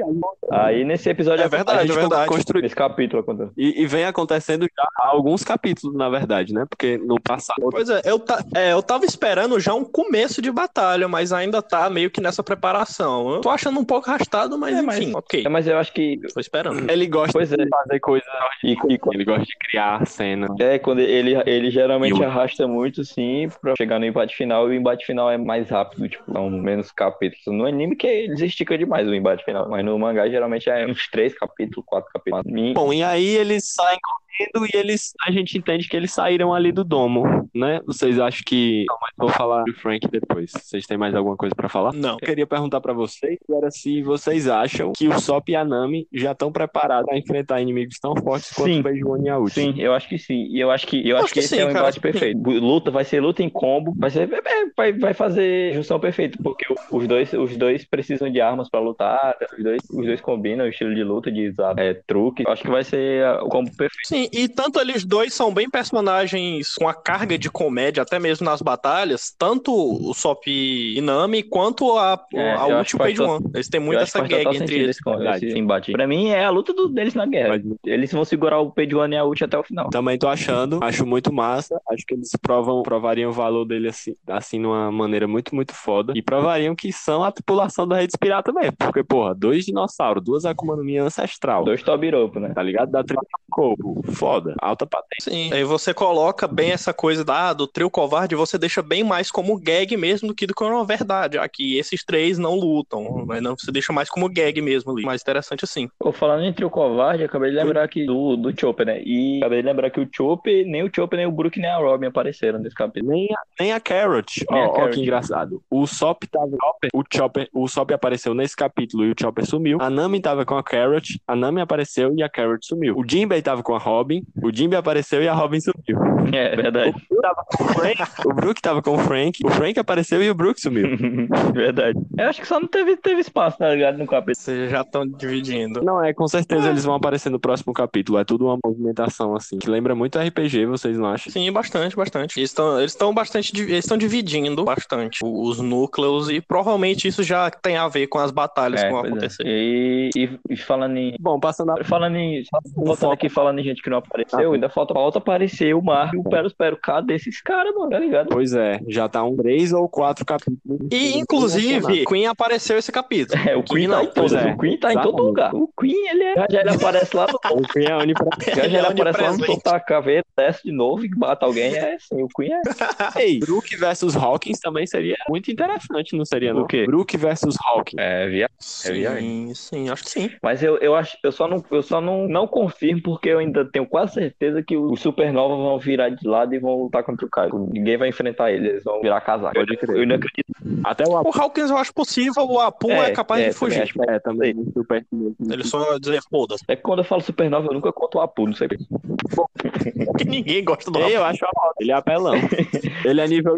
Aí 0.52 0.84
nesse 0.84 1.10
episódio 1.10 1.44
É 1.44 1.48
verdade, 1.48 1.80
a 1.80 1.82
gente 1.86 1.98
é 1.98 2.00
verdade. 2.00 2.28
construiu. 2.30 2.62
Nesse 2.64 2.76
capítulo 2.76 3.22
aconteceu. 3.22 3.52
E, 3.58 3.82
e 3.82 3.86
vem 3.86 4.06
acontecendo 4.06 4.64
já 4.76 4.84
há 4.98 5.08
alguns 5.10 5.44
capítulos, 5.44 5.96
na 5.96 6.10
verdade, 6.10 6.54
né? 6.54 6.66
Porque 6.70 6.98
no 6.98 7.20
passado. 7.22 7.62
Pois 7.86 7.90
é 7.90 8.02
eu, 8.10 8.18
ta, 8.20 8.44
é, 8.56 8.72
eu 8.72 8.82
tava 8.82 9.06
esperando 9.06 9.60
já 9.60 9.74
um 9.74 9.84
começo 9.84 10.42
de 10.42 10.50
batalha, 10.52 11.08
mas 11.08 11.34
ainda 11.34 11.62
tá 11.62 11.90
meio 11.90 12.10
que 12.10 12.22
nessa 12.22 12.42
preparação. 12.44 13.36
Eu 13.36 13.42
tô 13.42 13.50
achando 13.50 13.80
um 13.80 13.84
pouco 13.84 14.10
arrastado, 14.10 14.58
mas 14.58 14.74
É, 14.76 14.80
enfim, 14.80 14.86
mas- 15.08 15.16
ok. 15.16 15.44
É, 15.46 15.50
mas 15.50 15.68
eu 15.68 15.78
acho 15.78 15.92
que. 15.94 16.18
Tô 16.34 16.40
esperando. 16.40 16.90
Ele 16.90 17.06
gosta 17.08 17.34
Pois 17.34 17.52
é. 17.52 17.58
de 17.58 17.68
fazer 17.70 18.00
coisas. 18.00 18.28
E, 18.64 18.72
e- 18.74 19.00
Ele 19.14 19.26
gosta 19.26 19.44
de 19.46 19.58
criar 19.58 20.06
cena. 20.08 20.48
é, 20.60 20.80
quando 20.80 21.00
ele, 21.00 21.36
ele 21.46 21.70
geralmente 21.70 22.18
E 22.18 22.22
o- 22.22 22.26
arrasta 22.26 22.68
muito, 22.68 23.04
sim, 23.04 23.50
pra 23.62 23.74
chegar 23.78 24.00
no 24.00 24.06
embate 24.06 24.36
final, 24.36 24.68
e 24.68 24.78
o 24.78 24.80
embate 24.80 25.06
final 25.06 25.30
é 25.30 25.38
mais 25.38 25.70
rápido, 25.70 26.08
tipo, 26.08 26.32
são 26.32 26.50
menos 26.50 26.92
capítulos. 26.92 27.44
No 27.48 27.66
anime 27.66 27.96
que 27.96 28.08
eles 28.08 28.40
esticam 28.40 28.78
demais 28.78 29.08
o 29.08 29.14
embate 29.14 29.44
final, 29.44 29.68
mas 29.70 29.84
no 29.84 29.98
mangá 30.00 30.28
geralmente 30.30 30.70
é 30.70 30.86
uns 30.88 31.08
três 31.10 31.34
capítulos, 31.38 31.86
quatro 31.86 32.10
capítulos. 32.14 32.46
Bom, 32.74 32.94
e 32.94 33.04
aí 33.04 33.28
eles 33.36 33.74
saem 33.74 34.00
e 34.40 34.78
eles, 34.78 35.14
a 35.26 35.32
gente 35.32 35.58
entende 35.58 35.88
que 35.88 35.96
eles 35.96 36.12
saíram 36.12 36.54
ali 36.54 36.72
do 36.72 36.84
domo, 36.84 37.50
né? 37.54 37.82
Vocês 37.86 38.20
acham 38.20 38.42
que. 38.46 38.86
Não, 38.88 38.98
mas 39.02 39.12
vou 39.18 39.30
falar 39.30 39.64
do 39.64 39.74
Frank 39.74 40.08
depois. 40.10 40.52
Vocês 40.52 40.86
têm 40.86 40.98
mais 40.98 41.14
alguma 41.16 41.38
coisa 41.38 41.56
pra 41.56 41.70
falar? 41.70 41.94
Não. 41.94 42.14
Eu 42.14 42.28
queria 42.28 42.48
perguntar 42.48 42.82
pra 42.82 42.94
vocês 42.94 43.38
era 43.50 43.70
se 43.72 44.02
vocês 44.02 44.48
acham 44.48 44.94
que 44.94 45.08
o 45.08 45.20
Sop 45.20 45.48
e 45.50 45.56
a 45.56 45.64
Nami 45.64 46.08
já 46.12 46.32
estão 46.32 46.52
preparados 46.52 47.06
pra 47.08 47.18
enfrentar 47.18 47.62
inimigos 47.62 48.00
tão 48.00 48.16
fortes 48.16 48.52
quanto 48.54 48.72
Sim. 48.72 48.80
o 48.80 48.84
Beijuan 48.84 49.20
e 49.24 49.30
a 49.30 49.38
Uchi. 49.38 49.54
Sim, 49.54 49.76
eu 49.78 49.94
acho 49.94 50.10
que 50.10 50.18
sim. 50.18 50.48
E 50.50 50.60
eu 50.60 50.72
acho 50.72 50.88
que 50.88 51.08
eu 51.08 51.16
acho, 51.18 51.26
Acho 51.26 51.34
que, 51.34 51.40
que 51.40 51.46
esse 51.46 51.56
sim, 51.56 51.62
é 51.62 51.66
o 51.66 51.68
cara. 51.68 51.80
embate 51.80 52.00
perfeito. 52.00 52.40
Luta 52.50 52.92
vai 52.92 53.04
ser 53.06 53.22
luta 53.22 53.44
em 53.44 53.50
combo, 53.50 53.94
vai 53.98 54.10
ser 54.10 54.32
é, 54.32 54.66
vai, 54.76 54.94
vai 54.94 55.14
fazer 55.14 55.74
junção 55.74 56.00
perfeita, 56.00 56.38
porque 56.42 56.66
os 56.92 57.08
dois 57.08 57.32
os 57.34 57.56
dois 57.58 57.86
precisam 57.86 58.30
de 58.30 58.42
armas 58.42 58.70
pra 58.70 58.80
lutar, 58.80 59.36
os 59.58 59.64
dois 59.64 59.82
os 59.90 60.06
dois 60.06 60.22
combinam 60.22 60.66
o 60.66 60.70
estilo 60.70 60.94
de 60.94 61.04
luta, 61.04 61.32
de 61.32 61.50
usar 61.50 61.78
é, 61.78 61.94
truque. 61.94 62.44
Eu 62.46 62.52
acho 62.52 62.64
que 62.64 62.70
vai 62.70 62.84
ser 62.84 63.24
ah, 63.26 63.44
o 63.44 63.50
combo 63.50 63.70
perfeito. 63.76 64.08
Sim, 64.08 64.23
e 64.32 64.48
tanto 64.48 64.80
eles 64.80 65.04
dois 65.04 65.34
são 65.34 65.54
bem 65.54 65.70
personagens 65.70 66.74
com 66.76 66.88
a 66.88 66.94
carga 66.94 67.38
de 67.38 67.50
comédia, 67.50 68.04
até 68.04 68.20
mesmo 68.20 68.46
nas 68.46 68.62
batalhas, 68.62 69.34
tanto 69.38 69.74
o 69.74 70.14
Sop 70.14 70.44
e 70.48 71.00
Nami, 71.02 71.44
quanto 71.44 71.98
a, 71.98 72.20
É, 72.34 72.52
a 72.54 72.68
e 72.68 72.70
faz 72.70 72.92
Page 72.94 73.22
One. 73.22 73.46
Eles 73.54 73.68
têm 73.70 73.80
muito 73.80 74.00
essa 74.00 74.20
gag 74.22 74.56
entre 74.56 74.76
eles. 74.76 74.98
esse, 74.98 75.46
esse 75.48 75.58
embate. 75.60 75.92
Pra 75.92 76.08
mim 76.08 76.30
é 76.30 76.44
a 76.46 76.50
luta 76.50 76.74
do- 76.74 76.90
deles 76.90 77.14
na 77.14 77.26
guerra. 77.26 77.50
Mas- 77.50 77.64
Eles 77.86 78.12
vão 78.12 78.24
segurar 78.26 78.60
o 78.60 78.72
Peijuan 78.72 79.10
e 79.10 79.18
a 79.18 79.24
Uchi 79.26 79.44
até 79.44 79.58
o 79.58 79.64
final. 79.64 79.90
Também 79.90 80.18
tô 80.18 80.28
achando, 80.28 80.80
acho 80.82 81.06
muito 81.06 81.34
massa. 81.34 81.80
Acho 81.90 82.06
que 82.06 82.14
eles 82.14 82.30
provam, 82.42 82.82
provariam 82.84 83.30
o 83.30 83.34
valor 83.34 83.66
dele 83.66 83.90
assim, 83.90 84.16
assim, 84.28 84.60
numa 84.60 84.92
maneira 84.92 85.28
muito, 85.28 85.54
muito 85.56 85.74
foda. 85.74 86.14
E 86.16 86.22
provariam 86.22 86.76
que 86.76 86.92
são 86.92 87.24
a 87.24 87.32
tripulação 87.32 87.88
da 87.88 87.98
Rede 87.98 88.14
Pirata 88.20 88.52
mesmo. 88.52 88.74
Porque, 88.78 89.04
porra, 89.04 89.34
dois 89.36 89.66
dinossauros, 89.66 90.24
duas 90.24 90.46
Akuma 90.46 90.76
no 90.76 90.84
Mi 90.84 90.98
ancestral. 90.98 91.64
Dois 91.64 91.82
Tobiropo, 91.84 92.40
né? 92.40 92.52
Tá 92.54 92.62
ligado? 92.64 92.92
Da 92.92 93.04
tribo 93.04 93.22
Corpo. 93.50 94.02
Foda. 94.14 94.56
Alta 94.60 94.86
patente. 94.86 95.24
Sim, 95.24 95.54
aí 95.54 95.64
você 95.64 95.94
coloca 95.94 96.48
bem 96.48 96.72
essa 96.72 96.94
coisa 96.94 97.24
da, 97.24 97.54
do 97.54 97.68
trio 97.68 97.90
covarde, 97.90 98.36
você 98.36 98.58
deixa 98.58 98.82
bem 98.82 99.04
mais 99.04 99.32
como 99.32 99.60
gag 99.60 99.96
mesmo 99.98 100.30
do 100.30 100.36
que 100.36 100.48
do 100.48 100.54
que 100.54 100.64
uma 100.64 100.86
verdade. 100.86 101.38
Aqui 101.38 101.78
esses 101.78 102.04
três 102.04 102.38
não 102.38 102.56
lutam, 102.56 103.26
mas 103.26 103.42
não, 103.42 103.56
você 103.58 103.72
deixa 103.72 103.94
mais 103.94 104.10
como 104.10 104.30
gag 104.30 104.62
mesmo 104.62 104.92
ali. 104.92 105.04
Mais 105.04 105.22
interessante 105.22 105.64
assim. 105.64 105.90
Pô, 106.00 106.12
falando 106.12 106.46
entre 106.46 106.66
o 106.66 106.70
covarde, 106.70 107.24
acabei 107.24 107.52
de 107.52 107.56
lembrar 107.56 107.84
aqui 107.84 108.06
do, 108.06 108.36
do 108.36 108.60
Chopper, 108.60 108.86
né? 108.86 109.02
E 109.04 109.38
acabei 109.38 109.62
de 109.62 109.68
lembrar 109.68 109.90
que 109.90 110.00
o 110.00 110.08
Chopper, 110.12 110.66
nem 110.66 110.84
o 110.84 110.92
Chopper, 110.94 111.18
nem 111.18 111.28
o 111.28 111.32
Brook, 111.32 111.60
nem 111.60 111.70
a 111.70 111.78
Robin 111.78 112.08
apareceram 112.08 112.60
nesse 112.60 112.76
capítulo. 112.76 113.12
Nem 113.12 113.28
a, 113.32 113.38
nem 113.60 113.74
a 113.74 113.80
Carrot. 113.80 114.46
Ó, 114.50 114.56
ó 114.56 114.70
Carrot. 114.74 114.96
que 114.96 115.02
engraçado. 115.02 115.62
O 115.70 115.86
Sop 115.88 116.24
tava. 116.28 116.58
O 116.94 117.04
Chopper, 117.12 117.50
o 117.54 117.68
Sop 117.68 117.92
apareceu 117.92 118.34
nesse 118.34 118.56
capítulo 118.56 119.06
e 119.06 119.12
o 119.12 119.16
Chopper 119.20 119.46
sumiu. 119.46 119.78
A 119.82 119.90
Nami 119.90 120.20
tava 120.20 120.46
com 120.46 120.58
a 120.58 120.64
Carrot. 120.64 121.20
A 121.28 121.36
Nami 121.36 121.62
apareceu 121.62 122.14
e 122.16 122.24
a 122.24 122.30
Carrot 122.30 122.66
sumiu. 122.66 122.98
O 122.98 123.04
Jinbei 123.08 123.42
tava 123.42 123.64
com 123.64 123.76
a 123.76 123.80
Robin. 123.80 124.03
O 124.42 124.52
Jinbei 124.54 124.78
apareceu 124.78 125.22
e 125.22 125.28
a 125.28 125.34
Robin 125.34 125.60
sumiu. 125.60 126.02
É, 126.34 126.56
verdade. 126.56 126.96
O 127.10 127.14
Brook 127.14 127.22
tava 127.22 127.44
com 127.46 127.64
o 127.64 127.68
Frank. 127.68 128.04
O 128.26 128.34
Brook 128.34 128.62
tava 128.62 128.82
com 128.82 128.96
o 128.96 128.98
Frank. 129.00 129.40
O 129.46 129.50
Frank 129.52 129.80
apareceu 129.80 130.24
e 130.24 130.30
o 130.30 130.36
Brook 130.36 130.60
sumiu. 130.60 130.88
verdade. 131.54 132.00
Eu 132.18 132.28
acho 132.28 132.42
que 132.42 132.48
só 132.48 132.60
não 132.60 132.68
teve, 132.68 132.96
teve 132.98 133.22
espaço, 133.22 133.58
tá 133.58 133.70
ligado? 133.70 133.98
No 133.98 134.06
capítulo. 134.08 134.36
Vocês 134.36 134.72
já 134.72 134.82
estão 134.82 135.06
dividindo. 135.08 135.84
Não, 135.84 136.04
é, 136.04 136.14
com 136.14 136.28
certeza 136.28 136.70
eles 136.70 136.84
vão 136.84 136.96
aparecer 136.96 137.30
no 137.30 137.40
próximo 137.40 137.74
capítulo. 137.74 138.20
É 138.20 138.24
tudo 138.24 138.46
uma 138.46 138.58
movimentação 138.64 139.36
assim, 139.36 139.58
que 139.58 139.70
lembra 139.70 139.96
muito 139.96 140.20
RPG, 140.20 140.66
vocês 140.66 140.98
não 140.98 141.08
acham? 141.08 141.32
Sim, 141.32 141.52
bastante, 141.52 141.96
bastante. 141.96 142.40
Eles 142.40 142.50
estão 142.50 142.80
eles 142.80 142.92
estão 142.92 143.14
bastante 143.14 143.52
eles 143.56 143.86
estão 143.86 143.98
dividindo 143.98 144.64
bastante 144.64 145.20
os 145.24 145.60
núcleos 145.60 146.30
e 146.30 146.42
provavelmente 146.42 147.08
isso 147.08 147.24
já 147.24 147.50
tem 147.50 147.78
a 147.78 147.88
ver 147.88 148.08
com 148.08 148.20
as 148.20 148.32
batalhas 148.32 148.82
É, 148.82 148.86
que 148.86 148.92
vão 148.92 149.06
é. 149.06 149.08
acontecer. 149.08 149.44
E, 149.46 150.10
e, 150.16 150.30
e 150.50 150.58
falando 150.58 150.98
em. 150.98 151.16
Bom, 151.20 151.40
passando 151.40 151.72
a. 151.72 151.84
Falando 151.84 152.16
em. 152.16 152.44
Voltando 152.76 153.14
aqui 153.14 153.30
falando 153.30 153.60
em 153.60 153.64
gente 153.64 153.82
que 153.82 153.90
não 153.94 154.00
apareceu, 154.00 154.54
ainda 154.54 154.70
falta, 154.70 154.94
falta 154.94 155.18
aparecer 155.20 155.74
o 155.76 155.82
Marco 155.82 156.16
e 156.16 156.20
o 156.20 156.24
Pero 156.24 156.52
Pero. 156.58 156.78
Cadê 156.78 157.16
esses 157.16 157.42
caras, 157.42 157.74
mano? 157.76 157.90
Tá 157.92 158.00
ligado? 158.00 158.30
Pois 158.30 158.54
é, 158.54 158.80
já 158.88 159.08
tá 159.08 159.24
um 159.24 159.36
três 159.38 159.72
ou 159.72 159.88
quatro 159.88 160.26
capítulos. 160.26 160.88
E 160.92 161.18
inclusive, 161.18 162.06
Queen 162.06 162.28
apareceu 162.28 162.78
esse 162.78 162.92
capítulo. 162.92 163.40
É, 163.48 163.56
o 163.56 163.64
Queen 163.64 163.88
tá 163.90 164.04
em 164.04 164.08
todos. 164.08 164.34
é. 164.34 164.54
O 164.54 164.58
Queen 164.58 164.78
tá 164.80 164.92
em 164.92 164.96
todo 165.02 165.06
Exatamente. 165.06 165.28
lugar. 165.28 165.56
O 165.56 165.70
Queen, 165.80 166.08
ele 166.10 166.24
é. 166.24 166.34
Já, 166.52 166.62
ele 166.62 166.70
aparece 166.72 167.16
lá 167.16 167.28
no 167.28 167.40
O 167.64 167.68
Queen 167.68 167.86
é 167.88 167.96
onipresente. 167.96 168.56
Já, 168.56 168.64
Ele 168.64 168.72
já 168.74 168.78
é 168.78 168.82
ele 168.82 168.88
aparece 168.88 169.22
lá 169.22 169.28
no 169.28 169.34
onipresente. 169.34 169.46
soltar 169.62 169.76
a 169.76 169.80
caveira, 169.80 170.24
desce 170.38 170.64
de 170.64 170.72
novo 170.72 171.06
e 171.06 171.10
mata 171.16 171.46
alguém. 171.46 171.76
É 171.76 171.94
assim, 171.96 172.22
o 172.22 172.28
Queen 172.28 172.52
é. 172.54 172.62
Ei, 173.22 173.40
Brook 173.40 173.76
versus 173.78 174.16
Hawkins 174.16 174.60
também 174.60 174.86
seria 174.88 175.16
muito 175.30 175.52
interessante, 175.52 176.16
não 176.18 176.26
seria? 176.26 176.54
Não? 176.54 176.64
O 176.64 176.68
quê? 176.68 176.86
Brook 176.86 177.16
versus 177.18 177.56
Hawkins. 177.64 178.00
É, 178.00 178.28
via. 178.28 178.50
Sim, 178.60 179.54
sim, 179.54 179.90
acho 179.90 180.04
que 180.04 180.10
sim. 180.10 180.30
Mas 180.42 180.64
eu, 180.64 180.78
eu 180.78 180.96
acho, 180.96 181.18
eu 181.24 181.32
só 181.32 181.48
não, 181.48 181.64
eu 181.72 181.82
só 181.84 182.02
não, 182.02 182.28
não 182.28 182.48
confirmo 182.48 183.02
porque 183.02 183.30
eu 183.30 183.40
ainda 183.40 183.66
tenho 183.66 183.83
quase 183.86 184.14
certeza 184.14 184.62
que 184.64 184.76
os 184.78 185.00
Supernova 185.02 185.56
vão 185.56 185.78
virar 185.80 186.10
de 186.10 186.28
lado 186.28 186.54
e 186.54 186.60
vão 186.60 186.84
lutar 186.84 187.04
contra 187.04 187.26
o 187.26 187.30
Kaido. 187.30 187.70
Ninguém 187.72 187.98
vai 187.98 188.10
enfrentar 188.10 188.52
eles, 188.52 188.70
eles 188.70 188.84
vão 188.84 189.02
virar 189.02 189.22
casaco. 189.22 189.54
Pode 189.56 189.78
crer. 189.78 189.96
Eu 189.96 190.02
ainda 190.02 190.16
acredito. 190.16 190.44
Até 190.84 191.08
o 191.08 191.18
Apu 191.18 191.30
O 191.30 191.42
Hawkins 191.42 191.70
eu 191.70 191.78
acho 191.78 191.94
possível, 191.94 192.46
o 192.46 192.60
Apu 192.60 192.92
é, 192.92 193.10
É, 193.10 193.12
capaz 193.12 193.42
é, 193.44 193.50
de 193.50 193.56
fugir. 193.56 193.88
também 193.94 194.10
acho. 194.10 194.16
é 194.16 194.20
também 194.20 194.56
pertinente. 194.88 195.36
Ele 195.52 195.64
só 195.64 195.98
dizer 195.98 196.22
foda-se. 196.30 196.64
É 196.68 196.76
que 196.76 196.82
quando 196.82 197.00
eu 197.00 197.06
falo 197.06 197.22
Supernova, 197.22 197.68
eu 197.68 197.74
nunca 197.74 197.92
conto 197.92 198.18
o 198.18 198.22
Apu, 198.22 198.46
não 198.48 198.54
sei 198.54 198.68
quê. 198.68 198.78
Porque 200.06 200.26
ninguém 200.26 200.64
gosta 200.64 200.90
do 200.92 201.00
Ei, 201.00 201.06
Apu. 201.06 201.14
eu 201.16 201.24
acho 201.26 201.46
a. 201.46 201.50
Ele 201.80 201.92
é 201.92 201.96
apelão. 201.96 202.36
Ele 203.06 203.22
é 203.22 203.28
nível. 203.28 203.56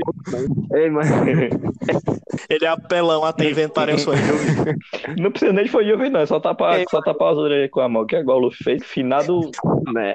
Ei, 0.73 0.89
mas. 0.89 1.07
Ele 2.49 2.65
é 2.65 2.67
apelão 2.67 3.23
até 3.23 3.49
inventarem 3.49 3.95
o 3.95 3.99
sonho. 3.99 4.19
Não 5.19 5.31
precisa 5.31 5.53
nem 5.53 5.65
de 5.65 5.91
ouvir, 5.91 6.09
não. 6.09 6.21
É 6.21 6.25
só 6.25 6.39
tapar, 6.39 6.83
só 6.89 7.01
tapar 7.01 7.33
as 7.33 7.37
orelhas 7.37 7.69
com 7.69 7.81
a 7.81 7.89
mão, 7.89 8.05
que 8.05 8.15
é 8.15 8.19
igual 8.19 8.37
o 8.37 8.41
Luffy 8.41 8.63
fez. 8.63 8.83
Finado. 8.85 9.51
né? 9.93 10.14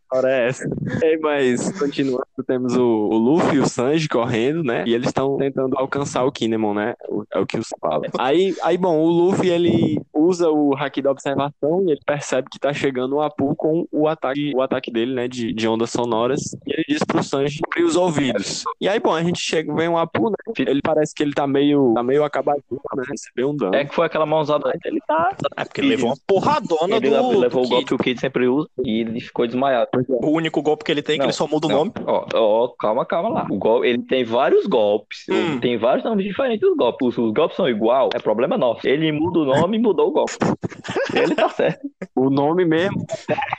História 0.13 0.27
é 0.27 0.47
essa? 0.49 0.69
Ei, 1.03 1.17
mas, 1.19 1.79
continuando, 1.79 2.25
temos 2.45 2.75
o, 2.75 2.81
o 2.83 3.17
Luffy 3.17 3.55
e 3.55 3.59
o 3.59 3.65
Sanji 3.67 4.09
correndo, 4.09 4.61
né? 4.63 4.83
E 4.85 4.93
eles 4.93 5.07
estão 5.07 5.37
tentando 5.37 5.77
alcançar 5.77 6.25
o 6.25 6.31
Kinemon, 6.31 6.73
né? 6.73 6.95
O- 7.07 7.23
É 7.33 7.39
o 7.39 7.45
que 7.45 7.57
o 7.57 7.61
fala. 7.79 8.01
Aí, 8.19 8.53
aí, 8.61 8.77
bom, 8.77 8.99
o 8.99 9.07
Luffy, 9.09 9.49
ele 9.49 10.01
usa 10.13 10.49
o 10.49 10.75
Haki 10.75 11.01
da 11.01 11.11
Observação 11.11 11.83
e 11.87 11.91
ele 11.91 12.01
percebe 12.05 12.49
que 12.51 12.59
tá 12.59 12.73
chegando 12.73 13.15
o 13.15 13.21
Apu 13.21 13.55
com 13.55 13.87
o 13.91 14.07
ataque, 14.07 14.51
o 14.53 14.61
ataque 14.61 14.91
dele, 14.91 15.13
né? 15.13 15.27
De, 15.29 15.53
de 15.53 15.67
ondas 15.67 15.91
sonoras. 15.91 16.41
E 16.67 16.73
ele 16.73 16.85
diz 16.89 17.03
pro 17.05 17.23
Sanji 17.23 17.59
abrir 17.65 17.83
os 17.85 17.95
ouvidos. 17.95 18.63
E 18.81 18.89
aí, 18.89 18.99
bom, 18.99 19.13
a 19.15 19.23
gente 19.23 19.39
chega, 19.39 19.73
vem 19.73 19.87
o 19.87 19.97
Apu, 19.97 20.29
né? 20.29 20.35
Ele 20.59 20.81
parece 20.81 21.13
que 21.15 21.23
ele 21.23 21.33
tá 21.33 21.47
meio, 21.47 21.93
tá 21.93 22.03
meio 22.03 22.23
acabadinho, 22.25 22.81
né? 22.95 23.03
Recebeu 23.09 23.51
um 23.51 23.55
dano. 23.55 23.75
É 23.75 23.85
que 23.85 23.95
foi 23.95 24.05
aquela 24.07 24.25
mãozada. 24.25 24.73
Ele 24.83 24.99
tá. 25.07 25.35
É 25.55 25.63
porque 25.63 25.79
ele 25.79 25.89
levou 25.91 26.09
uma 26.09 26.17
porradona 26.27 26.97
Ele 26.97 27.09
do, 27.09 27.39
levou 27.39 27.61
do 27.61 27.67
o 27.67 27.69
golpe 27.69 27.85
que 27.85 27.93
o 27.93 27.97
Kid 27.97 28.19
sempre 28.19 28.47
usa 28.47 28.67
e 28.83 28.99
ele 29.01 29.21
ficou 29.21 29.45
desmaiado. 29.47 29.89
O 30.07 30.31
único 30.31 30.61
golpe 30.61 30.83
que 30.83 30.91
ele 30.91 31.01
tem, 31.01 31.15
que 31.15 31.19
Não, 31.19 31.25
ele 31.25 31.33
só 31.33 31.47
muda 31.47 31.67
o 31.67 31.69
Não, 31.69 31.77
nome. 31.77 31.91
Ó, 32.05 32.25
ó, 32.33 32.67
calma, 32.79 33.05
calma 33.05 33.29
lá. 33.29 33.47
O 33.49 33.57
gol, 33.57 33.85
ele 33.85 33.99
tem 33.99 34.23
vários 34.23 34.65
golpes. 34.65 35.25
Hum. 35.29 35.59
Tem 35.59 35.77
vários 35.77 36.03
nomes 36.03 36.25
diferentes 36.25 36.61
dos 36.61 36.75
golpes. 36.77 37.07
Os, 37.07 37.17
os 37.17 37.33
golpes 37.33 37.57
são 37.57 37.67
igual, 37.67 38.09
é 38.13 38.19
problema 38.19 38.57
nosso. 38.57 38.87
Ele 38.87 39.11
muda 39.11 39.39
o 39.39 39.45
nome 39.45 39.77
e 39.77 39.81
mudou 39.81 40.09
o 40.09 40.11
golpe. 40.11 40.33
ele 41.13 41.35
tá 41.35 41.49
certo. 41.49 41.81
O 42.15 42.29
nome 42.29 42.65
mesmo, 42.65 43.05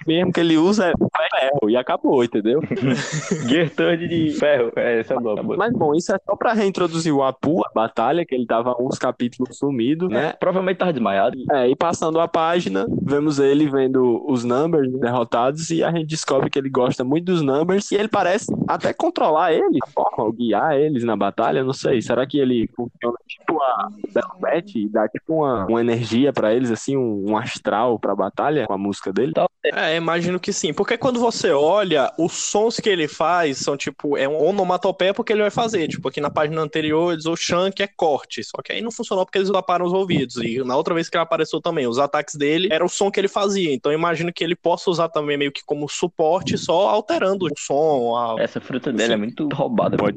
mesmo 0.07 0.33
que 0.33 0.40
ele 0.40 0.57
usa 0.57 0.88
é 0.88 0.92
ferro 1.40 1.70
e 1.70 1.76
acabou, 1.76 2.22
entendeu? 2.22 2.61
Third 3.76 4.09
de 4.09 4.31
ferro. 4.33 4.72
É, 4.76 5.00
esse 5.00 5.12
é 5.12 5.16
o 5.16 5.20
nome. 5.20 5.57
Mas 5.57 5.72
bom, 5.72 5.94
isso 5.94 6.14
é 6.14 6.18
só 6.24 6.37
pra 6.37 6.52
reintroduzir 6.52 7.14
o 7.14 7.22
Apu, 7.22 7.64
a 7.64 7.70
batalha, 7.74 8.24
que 8.24 8.35
ele 8.35 8.46
tava 8.46 8.74
uns 8.81 8.98
capítulos 8.98 9.57
sumido, 9.59 10.09
né? 10.09 10.33
Provavelmente 10.38 10.78
tava 10.78 10.92
desmaiado. 10.92 11.37
É, 11.50 11.68
e 11.68 11.76
passando 11.76 12.20
a 12.20 12.28
página, 12.28 12.87
vemos 13.02 13.38
ele 13.38 13.68
vendo 13.68 14.24
os 14.28 14.44
numbers 14.44 14.92
derrotados 15.00 15.70
e 15.70 15.83
a 15.83 15.90
gente 15.90 16.07
descobre 16.07 16.32
que 16.51 16.59
ele 16.59 16.71
gosta 16.71 17.05
muito 17.05 17.27
dos 17.27 17.42
numbers 17.42 17.90
e 17.90 17.97
ele 17.97 18.09
parece 18.09 18.47
até 18.68 18.92
controlar 18.92 19.53
forma, 19.95 20.25
ou 20.25 20.33
guiar 20.33 20.77
eles 20.77 21.05
na 21.05 21.16
batalha, 21.16 21.64
não 21.64 21.73
sei. 21.73 22.01
Será 22.03 22.27
que 22.27 22.38
ele 22.38 22.68
funciona 22.75 23.16
tipo 23.27 23.61
a 23.61 23.88
Belvet 24.12 24.73
e 24.77 24.88
dá 24.88 25.09
tipo 25.09 25.37
uma, 25.37 25.66
uma 25.66 25.81
energia 25.81 26.33
pra 26.33 26.55
eles, 26.55 26.71
assim, 26.71 26.97
um, 26.97 27.31
um 27.31 27.37
astral 27.37 27.99
pra 27.99 28.14
batalha? 28.14 28.33
batalha 28.33 28.66
com 28.66 28.73
a 28.73 28.79
música 28.79 29.12
dele? 29.12 29.33
É, 29.64 29.97
imagino 29.97 30.40
que 30.40 30.53
sim. 30.53 30.73
Porque 30.75 30.99
quando 30.99 31.21
você 31.21 31.53
olha, 31.53 32.12
os 32.18 32.33
sons 32.33 32.81
que 32.81 32.88
ele 32.88 33.07
faz 33.07 33.59
são 33.59 33.77
tipo, 33.77 34.16
é 34.16 34.29
um 34.29 34.42
onomatopeia 34.42 35.14
porque 35.14 35.33
ele 35.33 35.42
vai 35.42 35.51
fazer. 35.51 35.87
Tipo, 35.88 36.09
aqui 36.09 36.21
na 36.21 36.31
página 36.31 36.61
anterior, 36.61 37.12
eles 37.12 37.27
o 37.27 37.37
chunk 37.37 37.83
é 37.83 37.87
corte. 37.87 38.42
Só 38.42 38.61
que 38.62 38.73
aí 38.73 38.81
não 38.81 38.90
funcionou 38.90 39.25
porque 39.25 39.38
eles 39.38 39.51
taparam 39.51 39.87
os 39.87 39.92
ouvidos. 39.92 40.37
E 40.37 40.59
na 40.64 40.77
outra 40.77 40.95
vez 40.95 41.09
que 41.09 41.16
ele 41.16 41.23
apareceu 41.23 41.61
também, 41.61 41.87
os 41.87 41.99
ataques 41.99 42.35
dele 42.35 42.68
era 42.73 42.85
o 42.85 42.88
som 42.88 43.11
que 43.11 43.21
ele 43.21 43.29
fazia. 43.29 43.73
Então 43.73 43.92
eu 43.92 43.99
imagino 43.99 44.33
que 44.33 44.42
ele 44.42 44.57
possa 44.57 44.90
usar 44.90 45.09
também 45.09 45.37
meio 45.37 45.53
que 45.53 45.62
como 45.64 45.88
suporte, 45.88 46.21
só 46.56 46.88
alterando 46.88 47.46
o 47.46 47.50
som. 47.56 48.16
A... 48.16 48.37
Essa 48.40 48.61
fruta 48.61 48.92
dele 48.92 49.14
é 49.14 49.16
muito 49.16 49.48
roubada. 49.52 49.96
Pode 49.96 50.16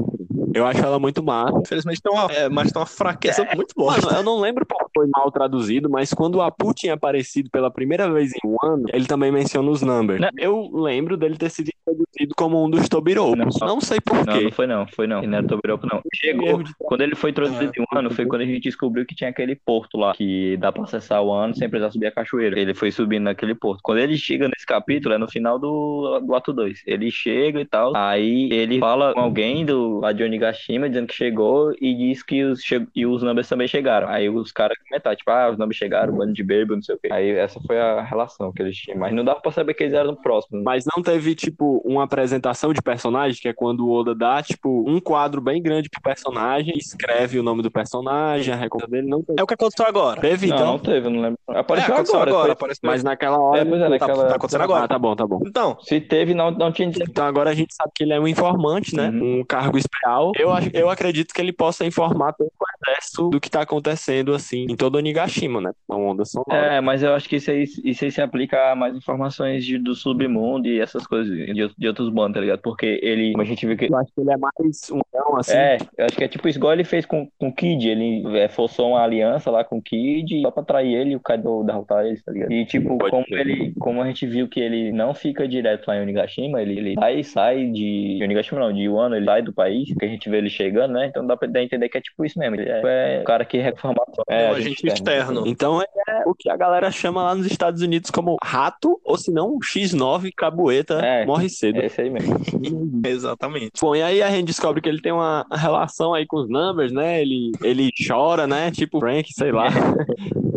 eu 0.56 0.66
acho 0.66 0.82
ela 0.82 0.98
muito 0.98 1.22
massa. 1.22 1.60
Infelizmente 1.60 2.02
tem 2.02 2.12
uma, 2.12 2.32
é, 2.32 2.48
mas 2.48 2.72
tem 2.72 2.80
uma 2.80 2.86
fraqueza 2.86 3.44
é, 3.44 3.56
muito 3.56 3.76
boa. 3.76 3.94
Mano, 3.98 4.18
eu 4.18 4.24
não 4.24 4.40
lembro 4.40 4.66
qual 4.66 4.90
foi 4.96 5.06
mal 5.08 5.30
traduzido, 5.30 5.90
mas 5.90 6.14
quando 6.14 6.36
o 6.36 6.42
Apu 6.42 6.74
tinha 6.74 6.94
aparecido 6.94 7.50
pela 7.50 7.70
primeira 7.70 8.10
vez 8.10 8.32
em 8.32 8.48
um 8.48 8.56
ano, 8.64 8.86
ele 8.94 9.06
também 9.06 9.32
menciona 9.32 9.70
os 9.70 9.82
numbers. 9.82 10.22
Não. 10.22 10.30
Eu 10.38 10.70
lembro 10.74 11.18
dele 11.18 11.38
ter 11.38 11.50
sido 11.50 11.70
traduzido 11.84 12.34
como 12.38 12.64
um 12.64 12.70
dos 12.70 12.88
Tobiropos. 12.88 13.60
Não, 13.60 13.68
não 13.68 13.82
sei 13.82 14.00
porquê. 14.00 14.32
Não, 14.32 14.42
não 14.44 14.52
foi 14.52 14.68
não, 14.68 14.88
foi 14.88 15.08
não. 15.08 15.18
Ele 15.20 15.28
não 15.28 15.38
era 15.40 15.48
Tobiropo, 15.48 15.88
não. 15.92 16.02
Chegou, 16.14 16.64
quando 16.80 17.02
ele 17.02 17.16
foi 17.16 17.34
traduzido 17.34 17.74
em 17.78 17.82
um 17.82 17.98
ano, 17.98 18.10
foi 18.12 18.26
quando 18.26 18.44
a 18.44 18.46
gente 18.46 18.62
descobriu 18.62 19.06
que 19.06 19.14
tinha 19.14 19.30
aquele 19.30 19.56
porto 19.58 19.98
lá, 19.98 20.14
que 20.14 20.56
dá 20.56 20.72
pra 20.72 20.84
acessar 20.84 21.22
o 21.22 21.34
ano 21.34 21.54
sem 21.54 21.70
precisar 21.70 21.92
subir 21.92 22.08
a 22.08 22.12
cachoeira. 22.12 22.58
Ele 22.58 22.74
foi 22.74 22.92
subindo 22.92 23.24
naquele 23.24 23.56
porto. 23.56 23.82
Quando 23.84 23.98
ele 23.98 24.16
chega 24.16 24.48
nesse 24.48 24.66
capítulo, 24.66 25.14
é 25.14 25.18
no 25.18 25.30
final 25.30 25.60
do, 25.60 26.20
do 26.22 26.34
ato 26.34 26.54
2. 26.54 26.84
Ele 26.86 27.12
chega 27.12 27.60
e 27.60 27.66
tal, 27.66 27.96
aí 27.96 28.50
ele 28.52 28.80
fala 28.80 29.14
com 29.14 29.20
alguém 29.20 29.66
do 29.66 30.00
lá 30.00 30.14
de 30.46 30.56
Onigashima, 30.56 30.90
dizendo 30.90 31.08
que 31.08 31.14
chegou 31.14 31.74
e 31.82 31.96
diz 31.96 32.24
que 32.24 32.44
os, 32.44 32.62
che... 32.62 32.86
e 32.96 33.06
os 33.06 33.24
numbers 33.24 33.48
também 33.48 33.68
chegaram. 33.68 34.08
Aí 34.08 34.30
os 34.30 34.52
caras 34.52 34.78
comentaram, 34.78 35.16
tipo, 35.16 35.32
ah, 35.32 35.50
os 35.50 35.58
numbers 35.58 35.78
chegaram, 35.78 36.14
o 36.14 36.18
bando 36.18 36.34
de 36.34 36.44
bêbado, 36.44 36.76
não 36.76 36.84
sei 36.84 36.96
o 36.96 37.00
quê. 37.00 37.10
Aí 37.12 37.32
essa 37.32 37.60
foi 37.66 37.80
a 37.80 38.02
relação 38.02 38.52
que 38.52 38.62
eles 38.62 38.78
tinham. 38.78 39.00
Mas 39.00 39.14
não 39.14 39.24
dava 39.24 39.40
pra 39.40 39.52
saber 39.52 39.74
que 39.74 39.84
eles 39.84 39.94
eram 39.94 40.12
no 40.12 40.22
próximo. 40.22 40.64
Mas 40.64 40.86
não 40.96 41.02
teve, 41.02 41.36
tipo, 41.36 41.82
uma 41.86 42.04
apresentação 42.04 42.74
de 42.74 42.82
personagem, 42.82 43.40
que 43.42 43.48
é 43.48 43.54
quando 43.54 43.88
o 43.88 43.92
Oda 43.92 44.14
dá, 44.14 44.42
tipo, 44.42 44.84
um 44.88 45.00
quadro 45.00 45.42
bem 45.42 45.62
grande 45.62 45.90
pro 45.90 46.02
personagem, 46.02 46.74
escreve 46.78 47.40
o 47.40 47.44
nome 47.44 47.62
do 47.62 47.72
personagem, 47.72 48.54
a 48.54 48.58
recompensa 48.58 48.92
dele, 48.92 49.08
não 49.08 49.24
teve. 49.24 49.40
É 49.40 49.44
o 49.44 49.48
que 49.48 49.54
aconteceu 49.54 49.86
agora. 49.86 50.22
Teve, 50.22 50.48
não, 50.48 50.56
então? 50.56 50.68
Não, 50.68 50.80
teve, 50.80 51.10
não 51.10 51.22
lembro. 51.22 51.40
Apareceu 51.48 51.96
é, 51.96 52.00
agora. 52.00 52.32
agora 52.32 52.52
apareceu... 52.54 52.82
Mas 52.84 53.04
naquela 53.04 53.40
hora... 53.40 53.62
É, 53.62 53.66
pois 53.66 53.82
é, 53.82 53.90
naquela... 53.90 54.24
tá, 54.24 54.30
tá 54.30 54.36
acontecendo 54.36 54.62
agora. 54.62 54.86
Ah, 54.86 54.88
tá 54.88 55.00
bom, 55.00 55.16
tá 55.16 55.26
bom. 55.26 55.40
Então... 55.46 55.78
Se 55.82 56.00
teve, 56.00 56.34
não, 56.34 56.52
não 56.52 56.72
tinha... 56.72 56.90
Então 56.90 57.26
agora 57.26 57.50
a 57.50 57.54
gente 57.54 57.74
sabe 57.74 57.92
que 57.96 58.04
ele 58.04 58.14
é 58.14 58.20
um 58.20 58.28
informante, 58.28 58.96
né? 58.96 59.10
Uhum. 59.10 59.40
Um 59.40 59.46
cargo 59.46 59.78
especial. 59.78 60.32
Eu, 60.36 60.50
eu 60.74 60.90
acredito 60.90 61.34
que 61.34 61.42
ele 61.42 61.54
possa 61.54 61.86
informar 61.86 62.34
todo 62.34 62.48
o 62.48 62.90
exército 62.90 63.30
do 63.30 63.40
que 63.40 63.50
tá 63.50 63.62
acontecendo, 63.62 64.34
assim, 64.34 64.66
em 64.70 64.76
todo 64.76 64.96
o 64.96 65.00
Nigashima, 65.00 65.62
né? 65.62 65.72
Uma 65.88 65.98
onda 65.98 66.26
sonora. 66.26 66.76
É, 66.76 66.82
mas 66.82 67.04
eu 67.04 67.14
acho 67.14 67.28
que 67.28 67.38
isso 67.38 67.52
aí, 67.52 67.64
isso 67.84 68.04
aí 68.04 68.12
se 68.12 68.22
aplica 68.22 68.72
a 68.72 68.76
mais 68.76 68.96
informações 68.96 69.66
de, 69.66 69.78
do 69.78 69.96
submundo 69.96 70.68
e 70.68 70.80
essas 70.80 71.08
coisas, 71.08 71.36
de, 71.36 71.70
de 71.78 71.88
outros 71.88 72.10
bandos, 72.10 72.36
tá 72.36 72.42
ligado? 72.42 72.60
Porque 72.62 73.00
ele, 73.02 73.32
como 73.32 73.44
a 73.44 73.46
gente 73.46 73.66
viu 73.66 73.78
que... 73.78 73.86
Eu 73.86 73.98
acho 73.98 74.12
que 74.14 74.22
ele 74.22 74.32
é 74.32 74.38
mais 74.38 74.92
um 74.92 75.00
não, 75.14 75.38
assim. 75.38 75.54
É, 75.54 75.78
eu 75.98 76.06
acho 76.06 76.18
que 76.18 76.24
é 76.24 76.28
tipo 76.28 76.48
isso, 76.48 76.60
igual 76.60 76.74
ele 76.74 76.84
fez 76.84 77.06
com, 77.06 77.28
com 77.38 77.48
o 77.48 77.54
Kid, 77.54 77.88
ele 77.88 78.38
é, 78.38 78.48
forçou 78.48 78.90
uma 78.90 79.02
aliança 79.02 79.50
lá 79.50 79.64
com 79.64 79.78
o 79.78 79.82
Kid 79.82 80.42
só 80.42 80.52
pra 80.52 80.64
trair 80.64 80.94
ele 80.94 81.12
e 81.12 81.16
o 81.16 81.20
Kaido 81.20 81.64
derrotar 81.64 82.06
ele, 82.06 82.20
tá 82.22 82.32
ligado? 82.32 82.52
E 82.52 82.66
tipo, 82.66 82.98
Pode 82.98 83.12
como 83.12 83.26
ele, 83.30 83.74
como 83.80 84.02
a 84.02 84.08
gente 84.08 84.28
viu 84.28 84.48
que 84.48 84.60
ele 84.60 84.92
não 84.92 85.14
fica 85.14 85.48
direto 85.48 85.88
lá 85.88 85.98
em 85.98 86.02
Onigashima, 86.02 86.62
ele, 86.62 86.78
ele 86.78 86.96
sai, 86.96 87.24
sai 87.24 87.66
de, 87.68 88.18
de 88.18 88.24
Onigashima 88.24 88.60
não, 88.60 88.74
de 88.74 88.88
Wano, 88.90 89.16
ele 89.16 89.26
sai 89.26 89.42
do 89.42 89.54
país, 89.54 89.90
a 90.02 90.06
gente 90.06 90.15
vê 90.30 90.38
ele 90.38 90.50
chegando, 90.50 90.94
né? 90.94 91.08
Então 91.08 91.26
dá 91.26 91.36
pra 91.36 91.48
entender 91.62 91.90
que 91.90 91.98
é 91.98 92.02
tipo 92.02 92.26
isso 92.26 92.40
mesmo, 92.40 92.56
ele 92.56 92.70
é, 92.70 93.18
é 93.18 93.22
o 93.22 93.24
cara 93.24 93.46
que 93.46 93.58
reforma 93.58 94.02
é, 94.28 94.50
um 94.50 94.54
agente 94.54 94.88
externo. 94.88 94.94
externo. 94.94 95.48
Então 95.48 95.82
é 95.82 96.24
o 96.26 96.34
que 96.34 96.50
a 96.50 96.58
galera 96.58 96.92
chama 96.92 97.24
lá 97.24 97.36
nos 97.36 97.46
Estados 97.46 97.82
Unidos 97.82 98.10
como 98.10 98.38
rato, 98.44 99.00
ou 99.04 99.18
se 99.18 99.32
não, 99.32 99.58
X9, 99.60 100.32
cabueta, 100.36 100.96
é, 100.96 101.26
morre 101.26 101.50
cedo. 101.50 101.80
É 101.80 101.86
esse 101.86 102.02
aí 102.02 102.10
mesmo. 102.10 102.36
Exatamente. 103.06 103.74
Bom, 103.82 103.96
e 103.96 104.02
aí 104.02 104.22
a 104.22 104.30
gente 104.30 104.46
descobre 104.46 104.82
que 104.82 104.90
ele 104.90 105.02
tem 105.02 105.12
uma 105.12 105.46
relação 105.52 106.14
aí 106.14 106.26
com 106.26 106.38
os 106.38 106.50
numbers, 106.50 106.92
né? 106.92 107.22
Ele, 107.22 107.52
ele 107.64 107.92
chora, 108.08 108.48
né? 108.48 108.72
Tipo 108.72 109.00
Frank, 109.00 109.32
sei 109.34 109.52
lá. 109.52 109.68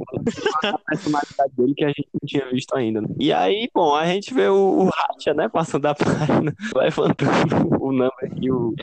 a 0.64 0.78
personalidade 0.78 1.52
dele 1.56 1.74
que 1.74 1.84
a 1.84 1.88
gente 1.88 2.08
não 2.12 2.26
tinha 2.26 2.48
visto 2.50 2.76
ainda. 2.76 3.00
Né? 3.00 3.08
E 3.18 3.32
aí, 3.32 3.68
bom, 3.74 3.94
a 3.94 4.06
gente 4.06 4.32
vê 4.32 4.48
o, 4.48 4.84
o 4.84 4.88
Hacha, 4.88 5.34
né, 5.34 5.48
passando 5.48 5.86
a 5.86 5.94
página, 5.94 6.54
levantando 6.74 7.76
o 7.80 7.92
number 7.92 8.34
que 8.38 8.50
o 8.50 8.74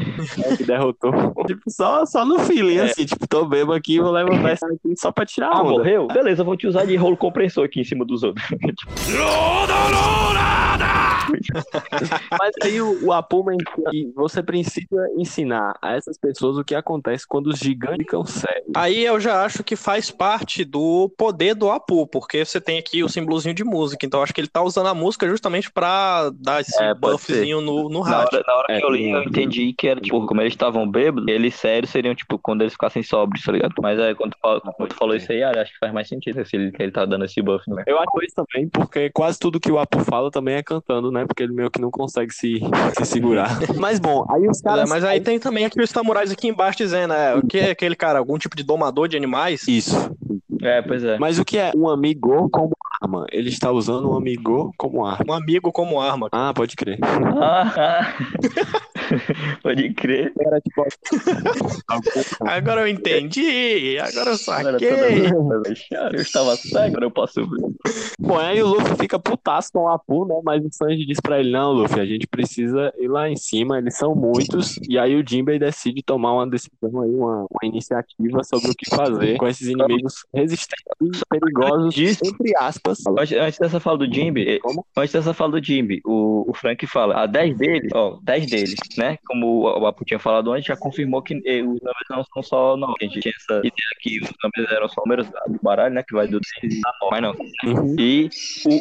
que 0.57 0.63
derrotou. 0.63 1.11
tipo, 1.45 1.69
só, 1.69 2.05
só 2.05 2.25
no 2.25 2.39
feeling, 2.39 2.77
é. 2.77 2.83
assim, 2.83 3.05
tipo, 3.05 3.27
tô 3.27 3.45
bebo 3.45 3.73
aqui, 3.73 3.99
vou 3.99 4.11
levantar 4.11 4.51
essa 4.51 4.67
aqui 4.67 4.95
só 4.97 5.11
pra 5.11 5.25
tirar 5.25 5.49
a 5.49 5.57
ah, 5.57 5.61
onda. 5.61 5.69
Ah, 5.69 5.77
morreu? 5.77 6.07
Beleza, 6.07 6.43
vou 6.43 6.57
te 6.57 6.67
usar 6.67 6.85
de 6.85 6.95
rolo 6.95 7.17
compressor 7.17 7.65
aqui 7.65 7.81
em 7.81 7.83
cima 7.83 8.05
dos 8.05 8.23
outros. 8.23 8.45
Mas 12.39 12.53
aí 12.63 12.81
o, 12.81 13.05
o 13.05 13.13
Apu 13.13 13.45
que 13.89 14.11
você 14.15 14.41
precisa 14.41 15.09
ensinar 15.17 15.77
a 15.81 15.95
essas 15.95 16.17
pessoas 16.17 16.57
o 16.57 16.63
que 16.63 16.75
acontece 16.75 17.27
quando 17.27 17.47
os 17.47 17.59
gigantes 17.59 17.97
ficam 17.97 18.25
sérios. 18.25 18.71
Aí 18.75 19.03
eu 19.03 19.19
já 19.19 19.43
acho 19.43 19.63
que 19.63 19.75
faz 19.75 20.09
parte 20.09 20.63
do 20.63 21.09
poder 21.17 21.55
do 21.55 21.69
Apu, 21.69 22.07
porque 22.07 22.43
você 22.43 22.59
tem 22.59 22.77
aqui 22.77 23.03
o 23.03 23.09
símbolozinho 23.09 23.53
de 23.53 23.63
música, 23.63 24.05
então 24.05 24.21
acho 24.21 24.33
que 24.33 24.41
ele 24.41 24.47
tá 24.47 24.61
usando 24.61 24.87
a 24.87 24.93
música 24.93 25.27
justamente 25.27 25.71
pra 25.71 26.29
dar 26.31 26.61
esse 26.61 26.81
é, 26.81 26.93
buffzinho 26.93 27.61
no, 27.61 27.89
no 27.89 28.01
rádio. 28.01 28.31
Na 28.33 28.37
hora, 28.39 28.43
na 28.47 28.55
hora 28.55 28.65
é, 28.69 28.79
que 28.79 28.85
eu 28.85 28.89
li, 28.89 29.09
eu 29.09 29.23
entendi 29.23 29.73
que 29.73 29.87
era, 29.87 29.99
tipo, 29.99 30.25
como 30.25 30.41
eles 30.41 30.53
estavam 30.53 30.89
bêbados, 30.89 31.27
eles 31.27 31.55
sérios 31.55 31.91
seriam, 31.91 32.15
tipo, 32.15 32.37
quando 32.39 32.61
eles 32.61 32.73
ficassem 32.73 33.03
sóbrios, 33.03 33.43
tá 33.43 33.51
ligado? 33.51 33.73
Mas 33.81 33.99
aí, 33.99 34.15
quando, 34.15 34.35
quando 34.41 34.89
tu 34.89 34.95
falou 34.95 35.15
isso 35.15 35.31
aí, 35.31 35.43
acho 35.43 35.71
que 35.71 35.79
faz 35.79 35.93
mais 35.93 36.07
sentido, 36.07 36.45
se 36.45 36.55
ele, 36.55 36.71
ele 36.77 36.91
tá 36.91 37.05
dando 37.05 37.25
esse 37.25 37.41
buff, 37.41 37.63
né? 37.69 37.83
Eu 37.87 37.97
acho 37.99 38.23
isso 38.23 38.35
também, 38.35 38.67
porque 38.69 39.09
quase 39.11 39.39
tudo 39.39 39.59
que 39.59 39.71
o 39.71 39.79
Apu 39.79 39.99
fala 39.99 40.31
também 40.31 40.55
é 40.55 40.63
cantando, 40.63 41.11
né? 41.15 41.25
Porque 41.25 41.43
ele 41.43 41.53
meio 41.53 41.71
que 41.71 41.81
não 41.81 41.89
consegue 41.89 42.33
se, 42.33 42.59
se 42.97 43.05
segurar. 43.05 43.57
mas 43.79 43.99
bom, 43.99 44.25
aí 44.29 44.47
os 44.47 44.61
caras. 44.61 44.89
É, 44.89 44.93
mas 44.93 45.03
aí 45.03 45.19
tem 45.19 45.39
também 45.39 45.65
aqui 45.65 45.81
os 45.81 45.89
samurais 45.89 46.31
aqui 46.31 46.47
embaixo 46.47 46.77
dizendo, 46.77 47.13
é, 47.13 47.35
o 47.35 47.45
que 47.45 47.57
é 47.57 47.71
aquele 47.71 47.95
cara? 47.95 48.19
Algum 48.19 48.37
tipo 48.37 48.55
de 48.55 48.63
domador 48.63 49.07
de 49.07 49.17
animais? 49.17 49.67
Isso. 49.67 50.15
É, 50.61 50.81
pois 50.81 51.03
é. 51.03 51.17
Mas 51.17 51.39
o 51.39 51.45
que 51.45 51.57
é 51.57 51.71
um 51.75 51.89
amigo 51.89 52.49
como 52.49 52.75
arma? 53.01 53.25
Ele 53.31 53.49
está 53.49 53.71
usando 53.71 54.09
um 54.09 54.17
amigo 54.17 54.73
como 54.77 55.05
arma. 55.05 55.25
Um 55.27 55.33
amigo 55.33 55.71
como 55.71 55.99
arma. 55.99 56.27
Ah, 56.31 56.53
pode 56.53 56.75
crer. 56.75 56.99
Ah, 57.01 58.13
pode 59.61 59.93
crer. 59.93 60.33
Era 60.39 60.61
tipo. 60.61 60.85
agora 62.41 62.81
eu 62.81 62.87
entendi. 62.87 63.97
Agora 63.99 64.31
eu 64.31 64.37
saquei. 64.37 64.89
Eu 66.13 66.21
estava 66.21 66.55
cego, 66.55 66.85
agora 66.85 67.05
eu 67.05 67.11
posso 67.11 67.41
ver. 67.47 67.65
Bom, 68.19 68.37
aí 68.37 68.61
o 68.61 68.67
Luffy 68.67 68.95
fica 68.97 69.19
putaço 69.19 69.71
com 69.71 69.83
o 69.83 69.87
Apu, 69.87 70.25
né? 70.25 70.39
Mas 70.43 70.63
o 70.63 70.69
Sanji 70.71 71.05
diz 71.05 71.19
pra 71.19 71.39
ele: 71.39 71.51
Não, 71.51 71.71
Luffy, 71.71 71.99
a 71.99 72.05
gente 72.05 72.27
precisa 72.27 72.93
ir 72.97 73.07
lá 73.07 73.29
em 73.29 73.35
cima, 73.35 73.77
eles 73.77 73.97
são 73.97 74.15
muitos. 74.15 74.79
E 74.87 74.97
aí 74.97 75.15
o 75.15 75.23
Jinbei 75.27 75.59
decide 75.59 76.01
tomar 76.03 76.33
uma 76.33 76.47
decisão 76.47 77.01
aí, 77.01 77.11
uma, 77.11 77.45
uma 77.49 77.63
iniciativa 77.63 78.43
sobre 78.43 78.71
o 78.71 78.75
que 78.75 78.89
fazer 78.89 79.37
com 79.37 79.47
esses 79.47 79.67
inimigos 79.67 80.25
resistentes 80.33 81.21
e 81.21 81.25
perigosos, 81.29 81.97
entre 81.97 82.57
aspas. 82.57 82.84
Antes, 83.19 83.31
antes 83.37 83.59
dessa 83.59 83.79
fala 83.79 83.97
do 83.97 84.13
Jimby, 84.13 84.47
eh, 84.47 84.59
Como? 84.59 84.85
antes 84.97 85.13
dessa 85.13 85.33
fala 85.33 85.53
do 85.59 85.63
Jimby, 85.65 86.01
o, 86.05 86.45
o 86.49 86.53
Frank 86.53 86.85
fala, 86.87 87.15
a 87.23 87.25
10 87.25 87.57
deles, 87.57 87.91
ó, 87.93 88.17
10 88.23 88.45
deles, 88.47 88.75
né? 88.97 89.17
Como 89.25 89.63
o 89.63 89.85
Apu 89.87 90.05
tinha 90.05 90.19
falado 90.19 90.51
antes, 90.51 90.65
já 90.65 90.75
confirmou 90.77 91.21
que 91.21 91.33
eh, 91.45 91.61
os 91.61 91.79
números 91.81 92.05
não 92.09 92.23
são 92.33 92.43
só 92.43 92.77
não. 92.77 92.93
A 92.99 93.03
gente 93.03 93.19
tinha 93.19 93.33
essa 93.35 93.57
ideia 93.59 93.73
que 94.01 94.19
os 94.19 94.29
números 94.43 94.71
eram 94.75 94.87
só 94.89 95.01
números 95.05 95.27
do 95.27 95.59
baralho, 95.61 95.93
né? 95.95 96.03
Que 96.07 96.13
vai 96.13 96.27
do 96.27 96.39
10 96.61 96.81
a 96.85 96.91
9, 97.05 97.11
mas 97.11 97.21
não. 97.21 97.35
Uhum. 97.83 97.95
E 97.99 98.29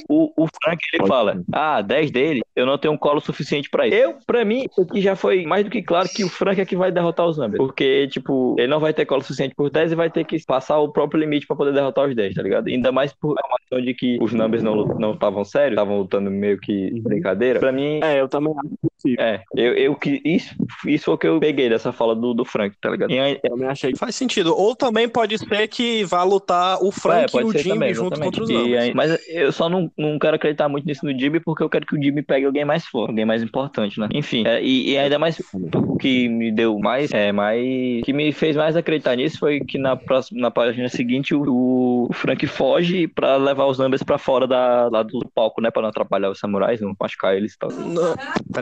o, 0.09 0.25
o, 0.37 0.45
o 0.45 0.49
Frank, 0.63 0.79
ele 0.93 0.99
Pode 1.01 1.09
fala, 1.09 1.35
ser. 1.35 1.45
ah, 1.53 1.81
10 1.83 2.11
deles, 2.11 2.43
eu 2.55 2.67
não 2.67 2.79
tenho 2.79 2.95
um 2.95 2.99
colo 2.99 3.21
suficiente 3.21 3.71
pra 3.71 3.87
isso. 3.87 3.97
Eu, 3.97 4.17
pra 4.27 4.45
mim, 4.45 4.67
isso 4.71 4.81
aqui 4.83 5.01
já 5.01 5.17
foi 5.17 5.45
mais 5.47 5.65
do 5.65 5.71
que 5.71 5.83
claro 5.83 6.09
que 6.09 6.25
o 6.25 6.29
Frank 6.29 6.61
é 6.61 6.65
que 6.67 6.77
vai 6.77 6.93
derrotar 6.93 7.27
os 7.27 7.39
números. 7.39 7.59
Porque, 7.65 8.07
tipo, 8.09 8.55
ele 8.59 8.69
não 8.69 8.81
vai 8.81 8.93
ter 8.93 9.07
colo 9.07 9.23
suficiente 9.23 9.55
por 9.55 9.71
10 9.71 9.93
e 9.93 9.95
vai 9.95 10.11
ter 10.11 10.25
que 10.25 10.37
passar 10.45 10.79
o 10.79 10.93
próprio 10.93 11.21
limite 11.21 11.47
pra 11.47 11.57
poder 11.57 11.73
derrotar 11.73 12.07
os 12.09 12.15
10, 12.15 12.35
tá 12.35 12.43
ligado? 12.43 12.69
Ainda 12.69 12.93
mais 12.93 13.13
por 13.13 13.31
uma 13.33 13.59
questão 13.59 13.81
de 13.81 13.94
que 13.95 14.19
os 14.21 14.33
numbers 14.33 14.63
não 14.63 15.13
estavam 15.13 15.45
sérios, 15.45 15.73
estavam 15.73 15.99
lutando 15.99 16.31
meio 16.31 16.59
que 16.59 16.91
uhum. 16.93 17.03
brincadeira. 17.03 17.61
Pra 17.61 17.73
mim. 17.73 18.01
É, 18.03 18.21
eu 18.21 18.29
também 18.29 18.53
acho 18.53 18.75
possível. 18.83 19.25
É, 19.25 19.43
eu, 19.55 19.75
eu 19.75 19.95
que. 19.95 20.21
Isso, 20.25 20.55
isso 20.87 21.05
foi 21.07 21.15
o 21.15 21.19
que 21.19 21.27
eu 21.27 21.41
peguei 21.41 21.69
dessa 21.69 21.93
fala 21.93 22.15
do, 22.15 22.35
do 22.35 22.45
Frank, 22.45 22.77
tá 22.81 22.91
ligado? 22.91 23.11
E 23.11 23.19
aí, 23.19 23.41
eu 23.43 23.51
também 23.51 23.69
achei 23.69 23.93
que 23.93 23.99
faz 23.99 24.15
sentido. 24.15 24.55
Ou 24.57 24.75
também 24.75 25.09
pode 25.09 25.39
ser 25.39 25.69
que 25.69 26.05
vá 26.05 26.23
lutar 26.23 26.79
o 26.83 26.91
Frank 26.91 27.37
é, 27.37 27.41
e 27.41 27.45
o 27.45 27.53
Jimmy 27.53 27.69
também, 27.71 27.95
junto 27.95 28.21
contra 28.21 28.43
os 28.43 28.51
numbers. 28.51 28.95
Mas 28.95 29.29
eu 29.29 29.53
só 29.53 29.69
não, 29.69 29.91
não 29.97 30.19
quero 30.19 30.37
acreditar 30.37 30.69
muito 30.69 30.87
nisso 30.87 31.05
no 31.05 31.19
Jimmy 31.19 31.41
porque 31.41 31.63
eu 31.63 31.69
quero 31.69 31.87
que 31.87 31.97
o 31.97 32.03
Jimmy 32.03 32.23
pegue 32.23 32.47
alguém 32.47 32.65
mais 32.65 32.87
forte, 32.87 33.11
alguém 33.11 33.25
mais 33.25 33.43
importante, 33.43 34.01
né? 34.01 34.09
Enfim, 34.13 34.47
é, 34.47 34.63
e, 34.63 34.91
e, 34.91 34.99
ainda 34.99 35.19
mais 35.19 35.41
o 35.75 35.97
que 35.97 36.29
me 36.29 36.51
deu 36.51 36.79
mais, 36.79 37.13
é, 37.13 37.33
mais. 37.33 38.03
que 38.05 38.13
me 38.13 38.33
fez 38.33 38.57
mais 38.57 38.77
acreditar 38.77 39.17
nisso 39.17 39.39
foi 39.39 39.61
que 39.61 39.79
na, 39.79 39.97
próxima, 39.97 40.41
na 40.41 40.51
página 40.51 40.89
seguinte 40.89 41.35
o, 41.35 42.07
o 42.09 42.13
Frank 42.13 42.47
foge 42.47 43.07
pra 43.07 43.37
levar 43.37 43.67
os 43.67 43.79
numbers 43.85 44.03
pra 44.03 44.19
fora 44.19 44.47
da, 44.47 44.89
lá 44.89 45.03
do 45.03 45.21
palco, 45.35 45.61
né? 45.61 45.71
Pra 45.71 45.83
não 45.83 45.89
atrapalhar 45.89 46.31
os 46.31 46.39
samurais, 46.39 46.81
não 46.81 46.95
machucar 46.99 47.37
eles 47.37 47.55
e 47.55 47.59
tal. 47.59 47.71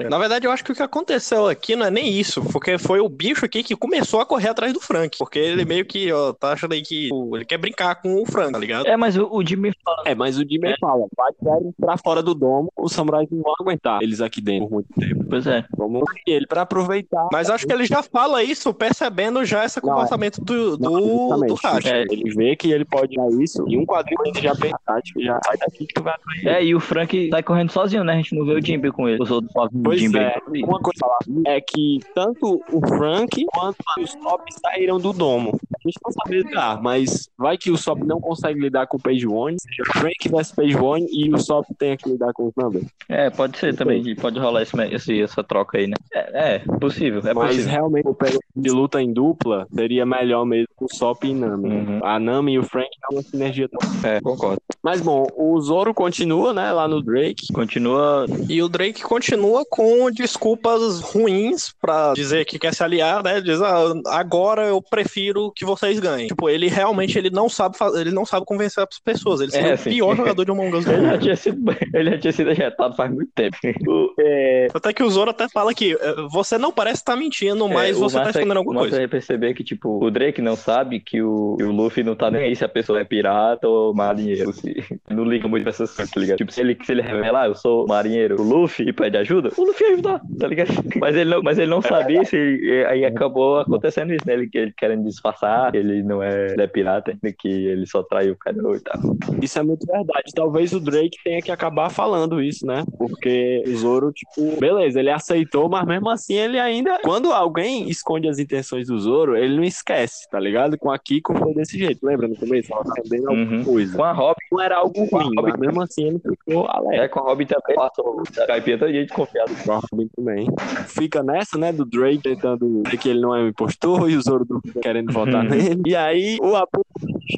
Na 0.09 0.19
verdade, 0.19 0.47
eu 0.47 0.51
acho 0.51 0.65
que 0.65 0.73
o 0.73 0.75
que 0.75 0.83
aconteceu 0.83 1.47
aqui 1.47 1.77
não 1.77 1.87
é 1.87 1.91
nem 1.91 2.09
isso, 2.09 2.43
porque 2.53 2.79
foi 2.79 3.01
o 3.01 3.09
bicho 3.09 3.45
aqui 3.45 3.63
que 3.63 3.77
começou 3.77 4.21
a 4.21 4.27
correr 4.27 4.49
atrás 4.49 4.73
do 4.73 4.81
Frank. 4.81 5.17
Porque 5.19 5.39
ele 5.39 5.65
meio 5.65 5.85
que, 5.85 6.13
ó, 6.13 6.33
tá 6.33 6.53
achando 6.53 6.73
aí 6.73 6.83
que 6.83 7.09
pô, 7.09 7.37
ele 7.37 7.45
quer 7.45 7.59
brincar 7.59 7.95
com 7.97 8.23
o 8.23 8.27
Frank, 8.27 8.53
tá 8.53 8.59
ligado? 8.59 8.87
É, 8.87 8.97
mas 8.97 9.17
o, 9.17 9.29
o 9.31 9.47
Jimmy 9.47 9.73
fala. 9.85 10.03
É, 10.07 10.15
mas 10.15 10.39
o 10.39 10.43
Jimmy 10.43 10.75
fala, 10.81 11.07
vai 11.17 11.33
pra 11.79 11.97
fora 11.97 12.23
do 12.23 12.35
domo, 12.35 12.73
os 12.77 12.93
samurais 12.93 13.29
não 13.31 13.43
vão 13.43 13.55
aguentar 13.61 14.03
eles 14.03 14.21
aqui 14.21 14.41
dentro 14.41 14.69
por 14.69 14.75
muito 14.75 14.89
tempo. 14.99 15.25
Pois 15.29 15.47
é. 15.47 15.65
Vamos 15.77 16.03
ele 16.27 16.47
pra 16.47 16.63
aproveitar. 16.63 17.29
Mas 17.33 17.51
acho 17.51 17.67
que 17.67 17.73
ele 17.73 17.87
já 17.87 18.03
fala 18.03 18.43
isso 18.43 18.73
percebendo 18.75 19.45
já 19.45 19.65
esse 19.65 19.81
Não, 19.83 19.91
é. 19.91 19.95
comportamento 19.95 20.41
do, 20.41 20.77
do, 20.77 20.91
Não, 20.91 21.41
do 21.41 21.49
justamente. 21.49 21.63
Hash. 21.65 21.87
É. 21.87 22.03
Ele 22.11 22.35
vê 22.35 22.57
que 22.57 22.71
ele 22.71 22.85
pode 22.85 23.17
dar 23.17 23.29
isso, 23.41 23.65
e 23.69 23.77
um 23.77 23.85
quadrinho 23.85 24.21
ele 24.25 24.41
já 24.41 24.55
pensa 24.55 24.79
já 25.19 25.39
sai 25.45 25.57
daqui 25.59 25.87
que 25.87 25.95
tu 25.95 26.03
vai. 26.03 26.15
É, 26.45 26.65
e 26.65 26.75
o 26.75 26.81
Frank 26.81 27.29
sai 27.31 27.43
correndo 27.43 27.71
sozinho, 27.71 28.05
né? 28.05 28.15
A 28.15 28.17
gente 28.17 28.35
não 28.35 28.45
vê 28.45 28.55
o 28.55 28.65
Jimmy 28.65 28.91
com 28.91 29.09
ele. 29.09 29.23
Os 29.23 29.31
outros 29.31 29.53
só 29.53 29.65
o 29.65 29.69
Pois 29.83 30.01
Jimmy. 30.01 30.19
é, 30.19 30.39
uma 30.65 30.79
coisa 30.81 30.99
falar 31.01 31.19
é 31.47 31.61
que 31.61 31.99
tanto 32.15 32.63
o 32.73 32.87
Frank 32.87 33.45
quanto 33.47 33.77
o 33.99 34.07
Sop 34.07 34.41
saíram 34.65 34.99
do 34.99 35.13
domo. 35.13 35.51
A 35.75 35.89
gente 35.89 35.99
não 36.05 36.13
sabe 36.13 36.43
lidar, 36.43 36.81
mas 36.83 37.29
vai 37.37 37.57
que 37.59 37.71
o 37.71 37.77
Sop 37.77 37.99
não 38.05 38.21
consegue 38.21 38.61
lidar 38.61 38.87
com 38.87 38.97
o 38.97 39.01
Page 39.01 39.27
One, 39.27 39.57
seja 39.59 39.83
o 39.83 39.99
Frank 39.99 40.29
versus 40.29 40.55
Page 40.55 40.77
One 40.77 41.07
e 41.11 41.33
o 41.35 41.39
Sop 41.39 41.67
tem 41.79 41.97
que 41.97 42.09
lidar 42.09 42.33
com 42.33 42.47
os 42.47 42.53
Numbers. 42.57 42.87
É, 43.09 43.31
pode 43.31 43.59
ser 43.59 43.75
também. 43.75 44.15
Pode 44.17 44.39
rolar 44.39 44.63
esse, 44.63 44.77
esse- 44.95 45.23
essa 45.23 45.43
troca 45.43 45.79
aí, 45.79 45.87
né? 45.89 45.95
É, 46.15 46.55
é 46.57 46.59
possível, 46.79 47.21
é 47.25 47.35
mas 47.35 47.49
possível. 47.49 47.71
realmente 47.71 48.09
o 48.09 48.15
período 48.15 48.43
de 48.55 48.71
luta 48.71 49.03
em 49.03 49.13
dupla 49.13 49.67
seria 49.75 50.07
melhor 50.07 50.45
mesmo 50.45 50.69
com 50.77 50.85
o 50.85 50.89
Sop 50.95 51.25
e 51.25 51.35
Nami. 51.35 51.69
Uhum. 51.71 52.01
A 52.05 52.19
Nami 52.21 52.53
e 52.55 52.59
o 52.59 52.63
Frank 52.63 52.89
dão 53.03 53.19
uma 53.19 53.23
sinergia 53.23 53.69
tão 53.69 53.81
É, 54.09 54.21
concordo. 54.21 54.61
Mas 54.83 55.01
bom, 55.03 55.27
o 55.37 55.61
Zoro 55.61 55.93
continua, 55.95 56.53
né, 56.53 56.71
lá 56.73 56.87
no 56.89 57.03
Drake. 57.03 57.53
Continua. 57.53 58.27
E 58.49 58.63
o 58.63 58.69
Drake 58.69 59.03
continua 59.03 59.65
com 59.69 60.11
desculpas 60.11 61.01
ruins 61.01 61.73
pra 61.81 62.13
dizer 62.15 62.45
que 62.45 62.59
quer 62.59 62.75
se 62.75 62.83
aliar, 62.83 63.23
né? 63.23 63.41
Diz, 63.41 63.61
ah, 63.61 63.93
agora 64.07 64.67
eu 64.67 64.81
prefiro 64.83 65.53
que 65.55 65.65
vocês 65.65 65.99
ganhem. 65.99 66.27
Tipo, 66.29 66.49
ele 66.49 66.69
realmente 66.69 67.17
ele 67.19 67.31
não 67.31 67.49
sabe 67.49 67.77
fa- 67.77 67.93
ele 67.99 68.11
não 68.11 68.25
sabe 68.27 68.47
convencer 68.47 68.83
as 68.83 68.99
pessoas. 68.99 69.41
Ele 69.41 69.51
seria 69.51 69.71
É, 69.71 69.75
o 69.75 69.79
sim. 69.79 69.91
pior 69.91 70.17
jogador 70.17 70.45
de 70.45 70.51
Among 70.51 70.77
Us 70.77 70.85
do 70.85 70.91
Ele 70.93 71.01
mundo. 71.03 71.11
já 71.13 71.19
tinha 71.19 71.37
sido, 71.37 71.77
ele 71.95 72.11
já 72.11 72.19
tinha 72.19 72.33
sido 72.33 72.51
ejetado 72.51 72.95
faz 72.97 73.11
muito 73.13 73.31
tempo. 73.35 73.57
O- 73.87 74.15
é, 74.21 74.69
Até 74.73 74.93
que 74.93 75.03
o 75.03 75.11
Zoro 75.11 75.31
até 75.31 75.49
fala 75.49 75.73
que 75.75 75.93
eh, 75.93 76.15
você 76.31 76.59
não 76.59 76.73
parece 76.73 76.97
estar 77.03 77.17
mentindo, 77.17 77.69
mas 77.69 77.97
é, 77.97 77.99
o 77.99 78.01
você 78.03 78.17
tá 78.17 78.25
massa 78.25 78.39
é- 78.39 78.43
escondendo 78.43 78.57
o 78.57 78.61
alguma 78.61 78.81
coisa. 78.81 79.03
é 79.03 79.07
perceber 79.07 79.55
que, 79.55 79.65
tipo, 79.65 80.05
o 80.05 80.11
Drake 80.11 80.41
não 80.43 80.57
sabe 80.57 81.01
que 81.01 81.23
o, 81.23 81.57
que 81.57 81.65
o 81.65 81.73
Luffy 81.73 82.03
não 82.05 82.15
tá 82.15 82.31
nem 82.31 82.43
aí 82.45 82.57
se 82.57 82.65
a 82.65 82.69
pessoa 82.69 83.01
é 83.01 83.05
pirata 83.05 83.69
ou 83.69 83.95
marinheiro. 83.95 84.53
Se, 84.53 84.83
não 85.11 85.25
liga 85.25 85.47
muito 85.49 85.63
pra 85.63 85.71
essas 85.71 85.95
coisas, 85.95 86.13
tá 86.13 86.21
ligado? 86.21 86.39
Tipo, 86.39 86.53
se 86.53 86.61
ele, 86.61 86.77
se 86.83 86.93
ele 86.93 87.03
revelar, 87.03 87.47
eu 87.47 87.55
sou 87.55 87.87
marinheiro, 87.87 88.41
o 88.41 88.45
Luffy, 88.45 88.89
e 88.89 88.93
pede 88.93 89.17
ajuda, 89.17 89.51
o 89.57 89.65
Luffy 89.65 89.87
ia 89.87 89.93
ajudar, 89.95 90.21
tá 90.39 90.47
ligado? 90.47 90.69
Mas 91.01 91.17
ele 91.17 91.31
não, 91.31 91.43
mas 91.43 91.59
ele 91.59 91.71
não 91.71 91.83
sabia 91.83 92.25
se. 92.25 92.37
e 92.37 92.85
Aí 92.87 93.05
acabou 93.05 93.59
acontecendo 93.61 94.13
isso, 94.13 94.27
né? 94.27 94.35
Ele, 94.35 94.49
ele 94.55 94.73
querendo 94.77 95.05
disfarçar, 95.05 95.75
ele 95.75 96.03
não 96.03 96.23
é, 96.23 96.53
ele 96.53 96.63
é 96.63 96.67
pirata, 96.67 97.17
que 97.39 97.49
ele 97.49 97.87
só 97.87 98.03
traiu 98.03 98.35
o 98.35 98.37
cara 98.37 98.57
e 98.57 98.81
tal. 98.81 99.01
Isso 99.43 99.59
é 99.59 99.63
muito 99.63 99.87
verdade. 99.87 100.33
Talvez 100.35 100.73
o 100.73 100.81
Drake 100.81 101.17
tenha 101.25 101.41
que 101.41 101.51
acabar 101.51 101.91
falando 101.91 102.41
isso, 102.43 102.67
né? 102.67 102.85
Porque 102.99 103.63
o 103.67 103.77
Zoro, 103.77 104.13
tipo, 104.13 104.59
beleza, 104.59 104.99
ele 105.01 105.11
aceitou, 105.11 105.69
mas 105.69 105.87
mesmo 105.87 106.09
assim 106.11 106.35
ele 106.35 106.59
ainda. 106.59 106.99
Quando 107.03 107.33
alguém 107.33 107.89
esconde 107.89 108.29
as 108.29 108.39
intenções 108.39 108.89
do 108.89 108.99
Zoro, 108.99 109.37
ele 109.37 109.57
não 109.57 109.65
esquece, 109.65 110.29
tá 110.31 110.39
ligado? 110.39 110.77
Com 110.79 110.91
a 110.91 110.99
Kiko 110.99 111.35
foi 111.37 111.55
desse 111.55 111.79
jeito. 111.79 112.05
Lembra 112.05 112.29
no 112.29 112.37
começo? 112.37 112.73
Ela 112.73 112.83
escondendo 112.83 113.29
alguma 113.29 113.43
Uhum. 113.43 113.65
coisa. 113.65 113.97
Com 113.97 114.05
a 114.05 114.13
Robin, 114.13 114.37
Não 114.53 114.61
era 114.61 114.77
algo 114.83 114.99
ruim, 115.05 115.35
Robin- 115.37 115.43
mas 115.51 115.59
mesmo 115.59 115.83
assim 115.83 116.07
ele 116.09 116.19
ficou 116.21 116.67
alerta. 116.69 117.05
é, 117.05 117.09
com 117.09 117.21
a 117.21 117.23
Robin 117.23 117.47
também 117.47 117.77
passou. 117.77 118.23
A 118.43 118.47
caipira 118.47 118.79
todo 118.79 118.93
dia 118.93 119.05
desconfiado. 119.05 119.53
com 119.65 119.73
a 119.73 119.81
Robin 119.91 120.09
também. 120.17 120.47
Fica 120.87 121.23
nessa, 121.23 121.57
né, 121.59 121.73
do 121.73 121.85
Drake 121.85 122.19
tentando 122.23 122.83
dizer 122.85 122.97
que 122.99 123.09
ele 123.09 123.21
não 123.21 123.35
é 123.35 123.43
um 123.43 123.49
impostor 123.49 124.11
e 124.11 124.17
o 124.17 124.23
Zoro 124.23 124.47
querendo 124.83 125.13
votar 125.13 125.45
Uhum. 125.45 125.51
nele. 125.51 125.83
E 125.87 125.97
aí 125.97 126.39
o 126.41 126.55
Apu 126.57 126.85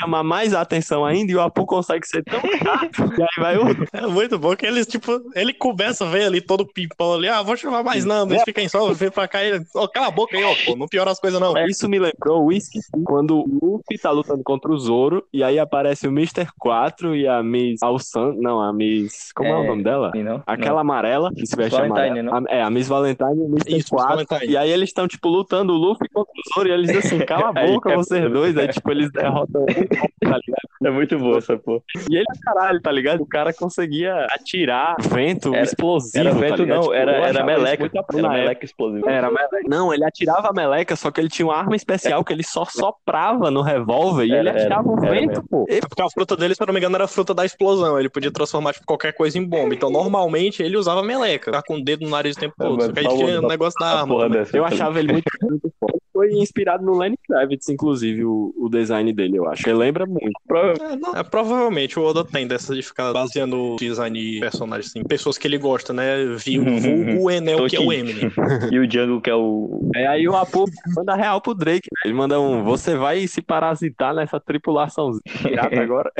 chamar 0.00 0.22
mais 0.22 0.54
a 0.54 0.60
atenção 0.60 1.04
ainda 1.04 1.30
e 1.32 1.36
o 1.36 1.40
Apu 1.40 1.66
consegue 1.66 2.06
ser 2.06 2.22
tão 2.24 2.40
chato. 2.40 3.12
e 3.18 3.22
aí 3.22 3.28
vai 3.38 3.56
o 3.58 3.64
É 3.92 4.06
muito 4.06 4.38
bom 4.38 4.54
que 4.56 4.66
eles, 4.66 4.86
tipo, 4.86 5.20
ele 5.34 5.52
começa 5.52 6.04
a 6.04 6.08
ver 6.08 6.24
ali 6.26 6.40
todo 6.40 6.66
pimpão 6.66 7.14
ali, 7.14 7.28
ah, 7.28 7.42
vou 7.42 7.56
chamar 7.56 7.82
mais 7.82 8.04
não, 8.04 8.26
eles 8.28 8.42
fiquem 8.44 8.68
só, 8.68 8.92
vem 8.92 9.10
pra 9.10 9.28
cá 9.28 9.44
e, 9.44 9.60
ó, 9.74 9.86
cala 9.88 10.08
a 10.08 10.10
boca 10.10 10.36
aí, 10.36 10.44
ó, 10.44 10.54
pô, 10.64 10.76
não 10.76 10.86
piora 10.86 11.10
as 11.10 11.20
coisas 11.20 11.40
não. 11.40 11.54
Isso 11.66 11.88
me 11.88 11.98
lembrou 11.98 12.42
o 12.42 12.46
Whisky 12.46 12.78
quando 13.04 13.38
o 13.38 13.58
Luffy 13.62 13.98
tá 13.98 14.10
lutando 14.10 14.42
contra 14.42 14.70
o 14.70 14.78
Zoro 14.78 15.24
e 15.32 15.42
aí 15.42 15.58
aparece 15.58 16.06
o 16.06 16.10
Mr. 16.10 16.46
4 16.58 17.14
e 17.16 17.26
a 17.28 17.42
Miss 17.42 17.82
Alsan, 17.82 18.34
não, 18.38 18.60
a 18.60 18.72
Miss, 18.72 19.32
como 19.34 19.48
é, 19.48 19.56
o 19.56 19.62
É, 19.64 19.66
nome 19.66 19.82
dela? 19.82 20.10
Sim, 20.14 20.22
não? 20.22 20.42
Aquela 20.46 20.80
amarela, 20.80 21.30
que 21.34 21.46
se 21.46 21.56
veste 21.56 21.76
Valentine, 21.78 22.20
amarela. 22.20 22.46
É, 22.48 22.62
a 22.62 22.70
Miss 22.70 22.88
Valentine 22.88 23.36
e 23.38 23.42
o 23.42 23.46
Mr. 23.48 23.76
Isso, 23.78 23.90
4. 23.90 24.08
Valentine. 24.26 24.52
E 24.52 24.56
aí 24.56 24.70
eles 24.70 24.90
estão, 24.90 25.06
tipo, 25.08 25.28
lutando 25.28 25.72
o 25.72 25.76
Luffy 25.76 26.08
contra 26.12 26.32
o 26.32 26.54
Zoro 26.54 26.68
e 26.68 26.72
eles 26.72 26.86
dizem 26.90 26.98
assim, 27.18 27.26
cala 27.26 27.48
a 27.48 27.52
boca 27.66 27.92
é- 27.92 27.96
vocês 27.96 28.30
dois. 28.32 28.56
Aí, 28.56 28.68
tipo, 28.68 28.90
eles 28.90 29.10
derrotam 29.10 29.64
tá. 29.74 30.38
É 30.84 30.90
muito 30.90 31.18
boa 31.18 31.38
essa 31.38 31.56
porra. 31.56 31.80
E 32.10 32.16
ele, 32.16 32.24
caralho, 32.42 32.80
tá 32.80 32.90
ligado? 32.92 33.22
O 33.22 33.26
cara 33.26 33.52
conseguia 33.52 34.26
atirar 34.30 34.96
vento 35.00 35.54
Era- 35.54 35.62
explosivo, 35.64 36.18
Era 36.18 36.30
tá 36.30 36.38
vento, 36.38 36.62
ligado? 36.62 36.76
não, 36.76 36.82
Tipo, 36.82 36.94
era, 36.94 37.12
era 37.12 37.44
meleca. 37.44 37.90
Era 38.14 38.28
meleca 38.28 38.64
explosiva. 38.64 39.10
Era 39.10 39.28
meleca. 39.30 39.60
Não, 39.66 39.92
ele 39.94 40.04
atirava 40.04 40.48
a 40.48 40.52
meleca, 40.52 40.94
só 40.96 41.10
que 41.10 41.20
ele 41.20 41.28
tinha 41.28 41.46
uma 41.46 41.56
arma 41.56 41.74
especial 41.76 42.22
que 42.24 42.32
ele 42.32 42.42
só 42.42 42.64
soprava 42.66 43.50
no 43.50 43.62
revólver 43.62 44.26
e 44.26 44.30
Era, 44.32 44.40
ele 44.40 44.48
era, 44.50 44.58
atirava 44.60 44.88
o 44.90 44.96
vento, 45.00 45.42
pô. 45.48 45.64
É 45.68 45.80
Porque 45.80 46.02
a 46.02 46.10
fruta 46.10 46.36
dele, 46.36 46.54
se 46.54 46.62
eu 46.62 46.66
não 46.66 46.74
me 46.74 46.80
engano, 46.80 46.94
era 46.96 47.04
a 47.04 47.08
fruta 47.08 47.32
da 47.34 47.44
explosão. 47.44 47.98
Ele 47.98 48.08
podia 48.10 48.30
transformar 48.30 48.72
tipo, 48.74 48.84
qualquer 48.86 49.12
coisa 49.14 49.38
em 49.38 49.44
bomba. 49.44 49.74
Então, 49.74 49.90
normalmente, 49.90 50.62
ele 50.62 50.76
usava 50.76 51.02
meleca. 51.02 51.46
Ficar 51.46 51.62
com 51.62 51.76
o 51.76 51.82
dedo 51.84 52.04
no 52.04 52.10
nariz 52.10 52.36
o 52.36 52.40
tempo 52.40 52.54
É, 52.60 52.64
todo. 52.64 52.82
Só 52.84 52.92
que 52.92 52.98
aí 53.00 53.08
tinha 53.08 53.40
o 53.40 53.48
negócio 53.48 53.78
da 53.80 54.00
arma. 54.00 54.28
dessa. 54.28 54.56
Eu 54.56 54.64
achava 54.64 54.98
ele 54.98 55.12
muito, 55.12 55.24
muito 55.42 55.72
foda. 55.80 55.94
Foi 56.14 56.32
inspirado 56.32 56.84
no 56.84 56.96
Lenny 56.96 57.18
Kravitz, 57.26 57.68
inclusive, 57.68 58.24
o, 58.24 58.54
o 58.56 58.68
design 58.68 59.12
dele, 59.12 59.36
eu 59.36 59.48
acho. 59.48 59.68
Ele 59.68 59.76
lembra 59.76 60.06
muito. 60.06 60.30
Prova- 60.46 60.72
É, 61.16 61.18
é, 61.18 61.22
provavelmente 61.24 61.98
o 61.98 62.02
Oda 62.04 62.24
tem 62.24 62.46
dessa 62.46 62.72
de 62.74 62.82
ficar 62.82 63.12
baseando 63.12 63.74
o 63.74 63.76
design 63.76 64.18
de 64.18 64.38
personagens, 64.40 64.86
assim, 64.90 65.02
pessoas 65.02 65.36
que 65.36 65.46
ele 65.48 65.58
gosta, 65.58 65.92
né? 65.92 66.24
Viu 66.36 66.62
o 66.62 66.78
vulgo 66.80 67.22
o 67.24 67.30
Enel, 67.30 67.66
que 67.66 67.76
é 67.76 67.80
o. 67.80 67.92
Eminem. 67.92 68.30
E 68.72 68.78
o 68.78 68.86
Django, 68.86 69.20
que 69.20 69.28
é 69.28 69.34
o. 69.34 69.90
É 69.94 70.06
aí 70.06 70.28
o 70.28 70.36
Apu 70.36 70.64
manda 70.96 71.14
real 71.16 71.40
pro 71.40 71.54
Drake, 71.54 71.88
né? 71.92 72.02
Ele 72.04 72.14
manda 72.14 72.40
um, 72.40 72.62
você 72.62 72.94
vai 72.96 73.26
se 73.26 73.42
parasitar 73.42 74.14
nessa 74.14 74.38
tripulaçãozinha 74.38 75.20
pirata 75.42 75.80
agora. 75.82 76.12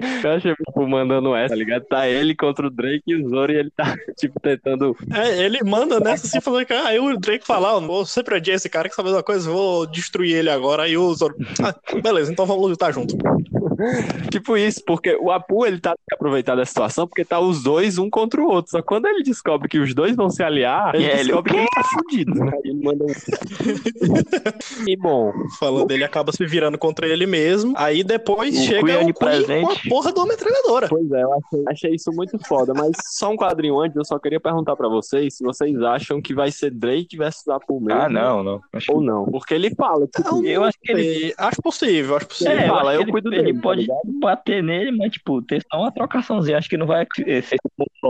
Eu 0.24 0.30
achei 0.32 0.54
tipo, 0.54 0.86
mandando 0.86 1.34
essa, 1.34 1.50
tá 1.50 1.56
ligado? 1.56 1.84
Tá 1.84 2.08
ele 2.08 2.34
contra 2.34 2.66
o 2.66 2.70
Drake 2.70 3.02
e 3.06 3.16
o 3.16 3.28
Zoro 3.28 3.52
e 3.52 3.56
ele 3.56 3.70
tá, 3.70 3.94
tipo, 4.18 4.38
tentando 4.40 4.96
É, 5.12 5.44
ele 5.44 5.62
manda 5.62 6.00
nessa 6.00 6.26
assim, 6.26 6.40
falando 6.40 6.66
que 6.66 6.72
ah, 6.72 6.88
aí 6.88 6.98
o 6.98 7.16
Drake 7.18 7.46
fala, 7.46 7.76
ó, 7.76 7.80
vou 7.80 8.04
sempre 8.04 8.36
odiar 8.36 8.56
esse 8.56 8.68
cara 8.68 8.88
que 8.88 8.94
sabe 8.94 9.10
uma 9.10 9.22
coisa, 9.22 9.50
vou 9.50 9.86
destruir 9.86 10.36
ele 10.36 10.50
agora. 10.50 10.84
Aí 10.84 10.96
o 10.96 11.14
Zoro, 11.14 11.34
ah, 11.62 11.74
beleza, 12.00 12.32
então 12.32 12.46
vamos 12.46 12.68
lutar 12.68 12.92
junto. 12.92 13.16
Tipo 14.30 14.56
isso, 14.56 14.82
porque 14.86 15.16
o 15.16 15.30
Apu 15.30 15.64
ele 15.66 15.78
tá 15.80 15.94
aproveitando 16.12 16.60
a 16.60 16.64
situação 16.66 17.06
porque 17.06 17.24
tá 17.24 17.40
os 17.40 17.62
dois 17.62 17.98
um 17.98 18.08
contra 18.10 18.40
o 18.40 18.46
outro. 18.48 18.70
Só 18.72 18.80
que 18.80 18.86
quando 18.86 19.06
ele 19.06 19.22
descobre 19.22 19.68
que 19.68 19.78
os 19.78 19.94
dois 19.94 20.14
vão 20.16 20.28
se 20.30 20.42
aliar, 20.42 20.94
ele 20.94 21.04
ele, 21.04 21.16
descobre 21.24 21.52
que 21.52 21.58
ele 21.58 21.68
tá 21.74 21.82
fudido, 21.84 22.34
né? 22.34 22.52
Ele 22.64 22.84
manda 22.84 23.04
um. 23.04 24.88
e 24.88 24.96
bom, 24.96 25.32
Falando 25.58 25.86
dele, 25.86 26.04
acaba 26.04 26.32
se 26.32 26.44
virando 26.46 26.78
contra 26.78 27.06
ele 27.06 27.26
mesmo. 27.26 27.74
Aí 27.76 28.02
depois 28.04 28.56
O 28.58 28.62
chega 28.62 28.80
Queen 28.98 29.10
o 29.10 29.14
Queen 29.14 29.62
com 29.62 29.70
a 29.70 29.76
porra 29.88 30.12
da 30.12 30.24
metralhadora. 30.26 30.88
pois 30.88 31.10
é, 31.12 31.22
eu 31.22 31.32
achei, 31.32 31.64
achei 31.68 31.94
isso 31.94 32.10
muito 32.12 32.38
foda. 32.46 32.72
Mas 32.74 32.92
só 33.12 33.30
um 33.30 33.36
quadrinho 33.36 33.78
antes, 33.80 33.96
eu 33.96 34.04
só 34.04 34.18
queria 34.18 34.40
perguntar 34.40 34.76
pra 34.76 34.88
vocês 34.88 35.36
se 35.36 35.44
vocês 35.44 35.80
acham 35.82 36.20
que 36.20 36.34
vai 36.34 36.50
ser 36.50 36.70
Drake 36.70 37.16
versus 37.16 37.46
Apu 37.48 37.80
mesmo. 37.80 38.00
Ah, 38.00 38.08
não, 38.08 38.42
não. 38.42 38.60
Acho- 38.72 38.92
Ou 38.92 39.00
não. 39.00 39.24
Porque 39.26 39.54
ele 39.54 39.70
fala, 39.74 40.06
tipo, 40.06 40.44
Eu 40.44 40.64
acho 40.64 40.78
que 40.82 40.92
ele. 40.92 41.34
Acho 41.38 41.62
possível, 41.62 42.16
acho 42.16 42.26
possível. 42.26 42.52
Ele 42.52 42.62
É, 42.62 42.64
eu 42.68 42.68
fala, 42.74 42.94
eu 42.94 43.06
cuido 43.06 43.32
ele, 43.32 43.42
dele, 43.44 43.55
tá 43.56 43.62
pode 43.62 43.80
ligado? 43.82 44.00
bater 44.20 44.62
nele, 44.62 44.92
mas, 44.92 45.12
tipo, 45.12 45.42
ter 45.42 45.64
só 45.70 45.78
uma 45.80 45.92
trocaçãozinha. 45.92 46.58
Acho 46.58 46.68
que 46.68 46.76
não 46.76 46.86
vai 46.86 47.06
ser 47.42 47.58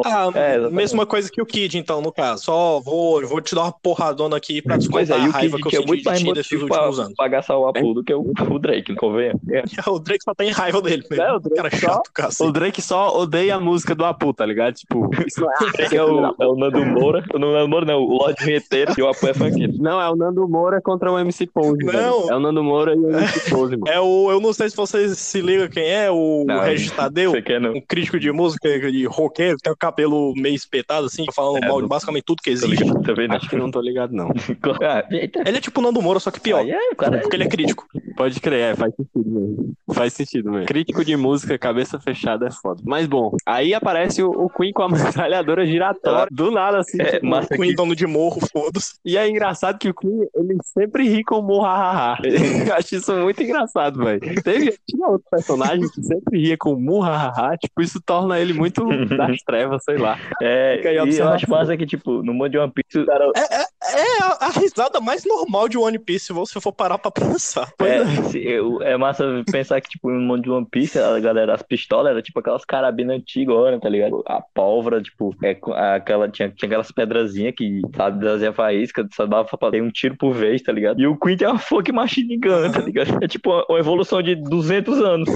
Ah, 0.04 0.28
É, 0.35 0.59
mesma 0.70 1.06
coisa 1.06 1.30
que 1.30 1.40
o 1.40 1.46
Kid, 1.46 1.78
então, 1.78 2.00
no 2.00 2.12
caso. 2.12 2.44
Só 2.44 2.80
vou, 2.80 3.26
vou 3.26 3.40
te 3.40 3.54
dar 3.54 3.62
uma 3.62 3.72
porradona 3.72 4.37
aqui 4.37 4.61
pra 4.62 4.74
Pois 4.90 5.09
descontar 5.09 5.18
é, 5.18 5.24
a 5.24 5.28
o 5.28 5.30
raiva 5.32 5.56
Kid, 5.56 5.68
que 5.68 5.76
eu 5.76 5.80
é 5.80 5.82
senti 5.82 5.88
muito 5.88 6.00
de 6.02 6.09
mais 6.09 6.18
ti 6.22 6.32
desses 6.32 6.62
últimos 6.62 7.00
anos. 7.00 7.14
gastar 7.30 7.56
o 7.59 7.66
Apu 7.66 7.94
do 7.94 8.04
que 8.04 8.14
o, 8.14 8.20
o 8.50 8.59
Drake, 8.59 8.90
não 8.92 8.96
convenha. 8.98 9.35
É. 9.50 9.62
O 9.90 9.98
Drake 9.98 10.22
só 10.24 10.35
tem 10.35 10.50
raiva 10.50 10.80
dele 10.82 11.04
mesmo. 11.11 11.24
É, 11.24 11.32
o 11.35 11.38
Drake 11.40 11.56
cara 11.56 11.70
só- 11.70 11.76
chato, 11.78 12.09
O 12.09 12.12
cacete. 12.12 12.52
Drake 12.52 12.82
só 12.82 13.18
odeia 13.18 13.56
a 13.56 13.61
música 13.61 13.94
do 13.94 14.04
Apu, 14.04 14.32
tá 14.32 14.44
ligado? 14.44 14.74
Tipo, 14.74 15.11
isso 15.26 15.40
não 15.40 15.50
é 15.50 15.94
é 15.96 16.02
o, 16.02 16.35
é 16.40 16.46
o 16.46 16.56
Nando 16.56 16.85
Moura. 16.85 17.24
O 17.35 17.38
Nando 17.38 17.68
Moura 17.68 17.87
não, 17.87 17.98
o 18.00 18.18
Lorde 18.18 18.44
Vinheteiro 18.44 18.92
e 18.96 19.02
o 19.02 19.09
Apu 19.09 19.26
é 19.28 19.35
funkeiro. 19.35 19.74
Não, 19.78 20.00
é 20.00 20.09
o 20.11 20.16
Nando 20.16 20.46
Moura 20.48 20.80
contra 20.80 21.11
o 21.11 21.18
MC 21.18 21.46
Pose. 21.46 21.78
Não. 21.85 21.92
velho. 21.92 22.30
É 22.30 22.37
o 22.37 22.40
Nando 22.40 22.62
Moura 22.62 22.94
e 22.94 22.98
o 22.98 23.11
MC 23.11 23.50
Pose, 23.50 23.76
mano. 23.76 23.92
É 23.92 24.00
o, 24.00 24.30
eu 24.30 24.40
não 24.40 24.52
sei 24.52 24.68
se 24.70 24.76
vocês 24.76 25.16
se 25.37 25.42
liga 25.42 25.68
quem 25.68 25.85
é? 25.85 26.11
O 26.11 26.44
Não, 26.46 26.61
Regis 26.61 26.90
Tadeu? 26.90 27.33
Um 27.33 27.81
crítico 27.81 28.18
de 28.18 28.33
música, 28.33 28.68
de 28.90 29.05
roqueiro, 29.07 29.59
tem 29.62 29.72
o 29.72 29.77
cabelo 29.77 30.33
meio 30.37 30.55
espetado, 30.55 31.07
assim, 31.07 31.25
falando 31.35 31.62
É, 31.62 31.68
mal 31.68 31.83
de 31.83 31.88
basicamente 31.88 32.25
tudo 32.25 32.42
que 32.42 32.51
existe. 32.51 32.83
ligado, 32.83 33.03
Também 33.03 33.29
não. 33.29 33.37
Acho 33.37 33.49
que 33.49 33.57
não 33.57 33.70
tô 33.70 33.81
ligado, 33.81 34.12
não. 34.12 34.29
Ah. 34.87 35.05
Ele 35.11 35.57
é 35.57 35.61
tipo 35.61 35.81
o 35.81 35.83
Nando 35.83 36.01
Moura, 36.03 36.20
só 36.20 36.31
que 36.31 36.40
pior. 36.40 36.61
Aí 36.61 36.70
é, 36.70 36.90
o 36.92 36.96
cara. 36.96 37.18
Porque 37.18 37.35
ele 37.37 37.44
é 37.44 37.49
crítico. 37.49 37.87
Pode 38.16 38.40
crer, 38.40 38.72
é, 38.72 38.75
faz 38.75 38.94
sentido 38.94 39.31
mesmo. 39.31 39.75
Faz 39.92 40.12
sentido 40.12 40.51
mesmo. 40.51 40.66
Crítico 40.66 41.05
de 41.05 41.16
música, 41.16 41.59
cabeça 41.59 41.99
fechada 41.99 42.46
é 42.46 42.51
foda. 42.51 42.83
Mas 42.85 43.07
bom, 43.07 43.33
aí 43.44 43.75
aparece 43.75 44.22
o, 44.22 44.31
o 44.31 44.49
Queen 44.51 44.72
com 44.72 44.83
a 44.83 44.88
metralhadora 44.88 45.66
giratória, 45.66 46.29
do 46.31 46.51
nada 46.51 46.79
assim. 46.79 47.01
É, 47.01 47.12
tipo, 47.12 47.27
massa 47.27 47.55
Queen 47.57 47.70
que 47.70 47.75
dono 47.77 47.94
de 47.96 48.07
morro, 48.07 48.40
foda-se. 48.53 48.94
E 49.05 49.16
é 49.16 49.29
engraçado 49.29 49.79
que 49.79 49.88
o 49.88 49.94
Queen, 49.94 50.27
ele 50.35 50.57
sempre 50.62 51.09
ri 51.09 51.25
com 51.25 51.37
o 51.38 51.42
muhahaha. 51.42 52.18
Eu 52.66 52.75
acho 52.75 52.96
isso 52.96 53.14
muito 53.16 53.42
engraçado, 53.42 54.03
velho. 54.05 54.20
Teve, 54.42 54.75
tinha 54.88 55.15
outro 55.16 55.29
personagem 55.31 55.88
que 55.88 56.02
sempre 56.02 56.38
ria 56.40 56.57
com 56.59 56.72
o 56.72 56.81
muhahaha, 56.81 57.57
tipo, 57.57 57.83
isso 57.83 58.00
torna 58.05 58.38
ele 58.38 58.52
muito 58.52 58.85
das 59.16 59.38
trevas, 59.42 59.83
sei 59.85 59.96
lá. 59.98 60.18
É, 60.42 60.76
Fica 60.76 60.88
aí 60.90 60.96
e 61.11 61.18
eu 61.18 61.29
acho 61.29 61.50
massa 61.50 61.76
que, 61.76 61.87
tipo, 61.87 62.22
no 62.22 62.33
mundo 62.33 62.50
de 62.50 62.59
One 62.59 62.72
Piece, 62.72 62.98
o 62.98 63.07
cara. 63.07 63.31
É 63.35 64.22
a, 64.22 64.46
a 64.46 64.50
risada 64.50 65.00
mais 65.00 65.24
normal 65.24 65.68
de 65.68 65.79
One 65.79 65.98
Piece, 65.98 66.26
se 66.26 66.33
você 66.33 66.61
for 66.61 66.72
parar 66.72 66.98
pra 66.98 67.11
pensar. 67.11 67.68
É, 67.81 68.05
se- 68.24 68.38
eu- 68.46 68.83
é 68.83 68.96
massa 68.96 69.42
pensar 69.50 69.81
que, 69.81 69.88
tipo, 69.88 70.11
no 70.11 70.20
mundo 70.20 70.42
de 70.42 70.50
One 70.50 70.66
Piece, 70.70 70.98
a 70.98 71.18
galera, 71.20 71.55
as 71.55 71.62
pistolas 71.62 72.11
eram 72.11 72.22
tipo 72.22 72.38
aquelas 72.40 72.64
carabinas 72.64 73.16
antigas, 73.16 73.46
tá 73.81 73.88
ligado? 73.88 74.22
A 74.26 74.40
pólvora, 74.55 75.00
tipo, 75.00 75.35
é, 75.42 75.59
aquela, 75.94 76.29
tinha, 76.29 76.48
tinha 76.48 76.66
aquelas 76.68 76.90
pedrazinhas 76.90 77.55
que, 77.57 77.81
sabe, 77.96 78.20
trazia 78.20 78.52
faísca, 78.52 79.07
só 79.14 79.24
dava 79.26 79.44
pra 79.57 79.70
ter 79.70 79.83
um 79.83 79.90
tiro 79.90 80.16
por 80.16 80.33
vez, 80.35 80.62
tá 80.62 80.72
ligado? 80.72 81.00
E 81.00 81.07
o 81.07 81.16
Queen 81.16 81.37
tem 81.37 81.46
uma 81.46 81.59
fucking 81.59 81.92
machine 81.92 82.37
gun, 82.38 82.70
tá 82.72 82.81
ligado? 82.81 83.22
É 83.22 83.29
tipo 83.29 83.50
uma, 83.50 83.64
uma 83.68 83.79
evolução 83.79 84.20
de 84.22 84.35
200 84.35 85.00
anos. 85.07 85.29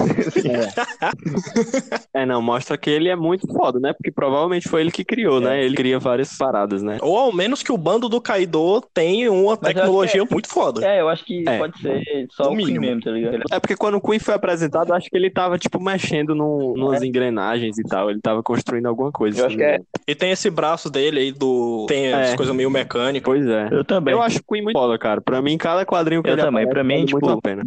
É, 2.14 2.26
não, 2.26 2.42
mostra 2.42 2.76
que 2.76 2.90
ele 2.90 3.08
é 3.08 3.16
muito 3.16 3.46
foda, 3.52 3.78
né? 3.78 3.92
Porque 3.92 4.10
provavelmente 4.10 4.68
foi 4.68 4.80
ele 4.82 4.90
que 4.90 5.04
criou, 5.04 5.40
né? 5.40 5.62
Ele 5.64 5.74
cria 5.74 5.98
várias 5.98 6.36
paradas, 6.36 6.82
né? 6.82 6.98
Ou 7.00 7.16
ao 7.16 7.32
menos 7.32 7.62
que 7.62 7.72
o 7.72 7.78
bando 7.78 8.08
do 8.08 8.20
Kaido 8.20 8.82
tem 8.92 9.28
uma 9.28 9.58
Mas 9.60 9.74
tecnologia 9.74 10.24
muito 10.30 10.48
foda. 10.48 10.86
É, 10.86 11.00
eu 11.00 11.08
acho 11.08 11.24
que 11.24 11.44
É. 11.48 11.58
pode 11.58 11.78
ser 11.80 12.02
só 12.30 12.44
No 12.44 12.50
o 12.50 12.56
Queen 12.56 12.66
mínimo. 12.66 12.86
mesmo, 12.86 13.00
tá 13.02 13.10
ligado? 13.10 13.42
É 13.50 13.60
porque 13.60 13.76
quando 13.76 13.94
o 13.96 14.00
Queen 14.00 14.18
foi 14.18 14.34
apresentado, 14.34 14.90
eu 14.90 14.94
acho 14.94 15.08
que 15.08 15.16
ele 15.16 15.30
tava, 15.30 15.58
tipo, 15.58 15.80
mexendo 15.80 16.34
num, 16.34 16.74
numas 16.76 17.02
engrenagens 17.02 17.78
e 17.78 17.82
tal. 17.84 18.10
Ele 18.10 18.20
tava 18.20 18.42
construindo 18.42 18.86
alguma 18.86 19.12
coisa. 19.12 19.40
Eu 19.40 19.46
acho 19.46 19.56
me 19.56 19.62
que 19.62 19.68
é- 19.68 19.74
engano. 19.74 19.86
E 20.06 20.14
tem 20.14 20.30
esse 20.32 20.50
braço 20.50 20.90
dele 20.90 21.20
aí 21.20 21.32
do. 21.32 21.86
Tem 21.88 22.12
as 22.12 22.30
É. 22.32 22.36
coisas 22.36 22.54
meio 22.54 22.70
mecânicas. 22.70 23.24
Pois 23.24 23.46
é. 23.46 23.68
Eu 23.70 23.84
também. 23.84 24.12
Eu 24.12 24.20
acho 24.22 24.38
o 24.38 24.42
Queen 24.42 24.62
muito 24.62 24.76
foda, 24.78 24.98
cara. 24.98 25.20
Pra 25.20 25.40
mim, 25.40 25.56
cada 25.56 25.84
quadrinho 25.86 26.22
que 26.22 26.28
Eu 26.28 26.34
ele 26.34 26.42
também. 26.42 26.64
aparece 26.64 26.70
Pra 26.74 26.84
mim, 26.84 26.94
vale 26.94 27.06
tipo, 27.06 27.26
muito 27.26 27.38
a 27.38 27.42
pena. 27.42 27.62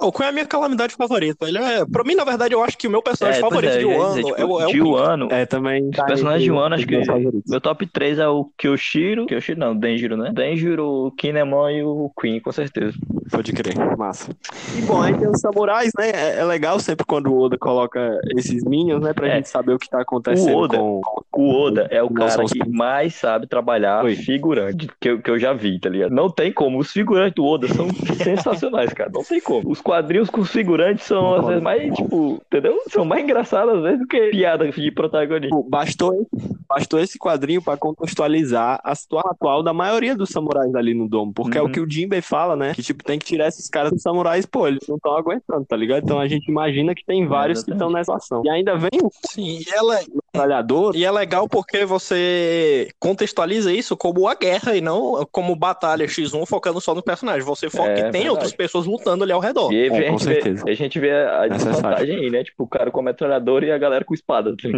O 0.00 0.12
Queen 0.12 0.26
é 0.26 0.28
a 0.28 0.32
minha 0.32 0.46
calamidade 0.46 0.94
favorita. 0.94 1.37
Ele 1.40 1.58
é. 1.58 1.84
Pra 1.86 2.02
mim, 2.04 2.14
na 2.14 2.24
verdade, 2.24 2.54
eu 2.54 2.62
acho 2.64 2.76
que 2.76 2.86
o 2.86 2.90
meu 2.90 3.02
personagem 3.02 3.38
É, 3.38 3.42
favorito 3.42 3.72
é, 3.74 3.78
de 3.78 3.84
Wano 3.84 4.08
dizer, 4.10 4.24
tipo, 4.24 4.40
é, 4.40 4.44
o- 4.44 4.60
é 4.60 4.66
o 4.66 4.70
de. 4.72 4.80
Wano, 4.82 5.28
É, 5.30 5.46
também. 5.46 5.88
Os 5.88 5.96
personagens 6.04 6.42
de 6.42 6.50
Wano, 6.50 6.74
acho 6.74 6.86
que 6.86 7.00
meu 7.48 7.60
top 7.60 7.86
3 7.86 8.18
é 8.18 8.28
o 8.28 8.44
Kyoshiro. 8.58 9.26
Kyoshiro 9.26 9.58
não, 9.60 9.76
Denjiro, 9.76 10.16
né? 10.16 10.30
Denjiro, 10.34 10.84
o 11.06 11.10
Kinemon 11.12 11.70
e 11.70 11.82
o 11.84 12.10
Queen, 12.20 12.40
com 12.40 12.50
certeza. 12.52 12.96
Pode 13.30 13.52
crer. 13.52 13.74
Massa. 13.96 14.30
E 14.76 14.82
bom, 14.82 15.00
aí 15.02 15.14
tem 15.16 15.28
os 15.28 15.40
samurais, 15.40 15.90
né? 15.98 16.10
É, 16.10 16.40
é 16.40 16.44
legal 16.44 16.78
sempre 16.80 17.04
quando 17.06 17.28
o 17.32 17.38
Oda 17.40 17.56
coloca 17.58 18.18
esses 18.36 18.64
minions, 18.64 19.02
né? 19.02 19.12
Pra 19.12 19.28
É. 19.28 19.36
gente 19.36 19.48
saber 19.48 19.72
o 19.74 19.78
que 19.78 19.88
tá 19.88 20.00
acontecendo 20.00 20.54
O 20.56 20.58
Oda- 20.62 20.76
com. 20.78 21.00
O 21.36 21.54
Oda 21.66 21.86
é 21.90 22.02
o 22.02 22.06
Não 22.06 22.14
cara 22.14 22.44
que 22.46 22.68
mais 22.68 23.14
sabe 23.14 23.46
trabalhar 23.46 24.04
Oi. 24.04 24.16
figurante 24.16 24.88
que 25.00 25.10
eu, 25.10 25.20
que 25.22 25.30
eu 25.30 25.38
já 25.38 25.52
vi, 25.52 25.78
tá 25.78 25.88
ligado? 25.88 26.10
Não 26.12 26.28
tem 26.28 26.52
como. 26.52 26.78
Os 26.78 26.90
figurantes 26.90 27.34
do 27.34 27.44
Oda 27.44 27.68
são 27.68 27.86
sensacionais, 28.16 28.92
cara. 28.92 29.10
Não 29.14 29.22
tem 29.22 29.40
como. 29.40 29.70
Os 29.70 29.80
quadrinhos 29.80 30.30
com 30.30 30.40
os 30.40 30.50
figurantes 30.50 31.04
são, 31.04 31.27
às 31.34 31.46
vezes, 31.46 31.62
mais, 31.62 31.94
tipo, 31.94 32.40
entendeu? 32.46 32.78
São 32.88 33.04
mais 33.04 33.22
engraçados, 33.22 33.74
às 33.76 33.82
vezes, 33.82 33.98
do 34.00 34.06
que 34.06 34.30
piada 34.30 34.70
de 34.70 34.90
protagonista. 34.92 35.46
Tipo, 35.56 35.68
Bastou, 35.68 36.14
esse- 36.14 36.58
bastou 36.68 37.00
esse 37.00 37.18
quadrinho 37.18 37.62
pra 37.62 37.76
contextualizar 37.76 38.80
a 38.82 38.94
situação 38.94 39.30
atual 39.30 39.62
da 39.62 39.72
maioria 39.72 40.14
dos 40.16 40.30
samurais 40.30 40.74
ali 40.74 40.94
no 40.94 41.08
domo. 41.08 41.32
Porque 41.32 41.56
é 41.58 41.62
Uhum. 41.62 41.68
o 41.68 41.72
que 41.72 41.80
o 41.80 41.90
Jinbei 41.90 42.20
fala, 42.20 42.56
né? 42.56 42.74
Que, 42.74 42.82
tipo, 42.82 43.02
tem 43.04 43.18
que 43.18 43.26
tirar 43.26 43.48
esses 43.48 43.68
caras 43.68 43.92
dos 43.92 44.02
samurais, 44.02 44.46
pô, 44.46 44.66
eles 44.66 44.86
não 44.88 44.96
estão 44.96 45.16
aguentando, 45.16 45.64
tá 45.64 45.76
ligado? 45.76 46.02
Então 46.04 46.18
a 46.18 46.26
gente 46.28 46.48
imagina 46.50 46.94
que 46.94 47.04
tem 47.04 47.26
vários 47.26 47.62
que 47.62 47.72
estão 47.72 47.90
nessa 47.90 48.14
ação. 48.16 48.42
E 48.44 48.50
ainda 48.50 48.76
vem 48.76 48.90
o 49.02 49.10
Sim, 49.30 49.58
e 49.60 49.64
ela, 49.74 49.98
metralhador. 50.38 50.96
E 50.96 51.04
é 51.04 51.10
legal 51.10 51.48
porque 51.48 51.84
você 51.84 52.88
contextualiza 52.98 53.72
isso 53.72 53.96
como 53.96 54.28
a 54.28 54.34
guerra 54.34 54.76
e 54.76 54.80
não 54.80 55.26
como 55.32 55.54
batalha 55.56 56.06
X1 56.06 56.46
focando 56.46 56.80
só 56.80 56.94
no 56.94 57.02
personagem. 57.02 57.42
Você 57.42 57.68
foca 57.68 57.90
É, 57.90 57.94
que 57.94 58.00
tem 58.02 58.10
verdade. 58.12 58.28
outras 58.30 58.52
pessoas 58.52 58.86
lutando 58.86 59.24
ali 59.24 59.32
ao 59.32 59.40
redor. 59.40 59.72
E 59.72 59.82
aí 59.82 59.88
É, 59.88 60.08
a, 60.08 60.10
com 60.12 60.18
gente 60.18 60.26
vê, 60.28 60.34
certeza. 60.34 60.64
a 60.68 60.74
gente 60.74 61.00
vê 61.00 61.12
a 61.12 61.48
desvantagem 61.48 62.16
aí, 62.16 62.30
né? 62.30 62.44
Tipo, 62.44 62.64
o 62.64 62.68
cara 62.68 62.90
com 62.90 63.00
a 63.00 63.02
metralhadora 63.02 63.66
e 63.66 63.72
a 63.72 63.78
galera 63.78 64.04
com 64.04 64.14
espada. 64.14 64.54
Assim. 64.58 64.72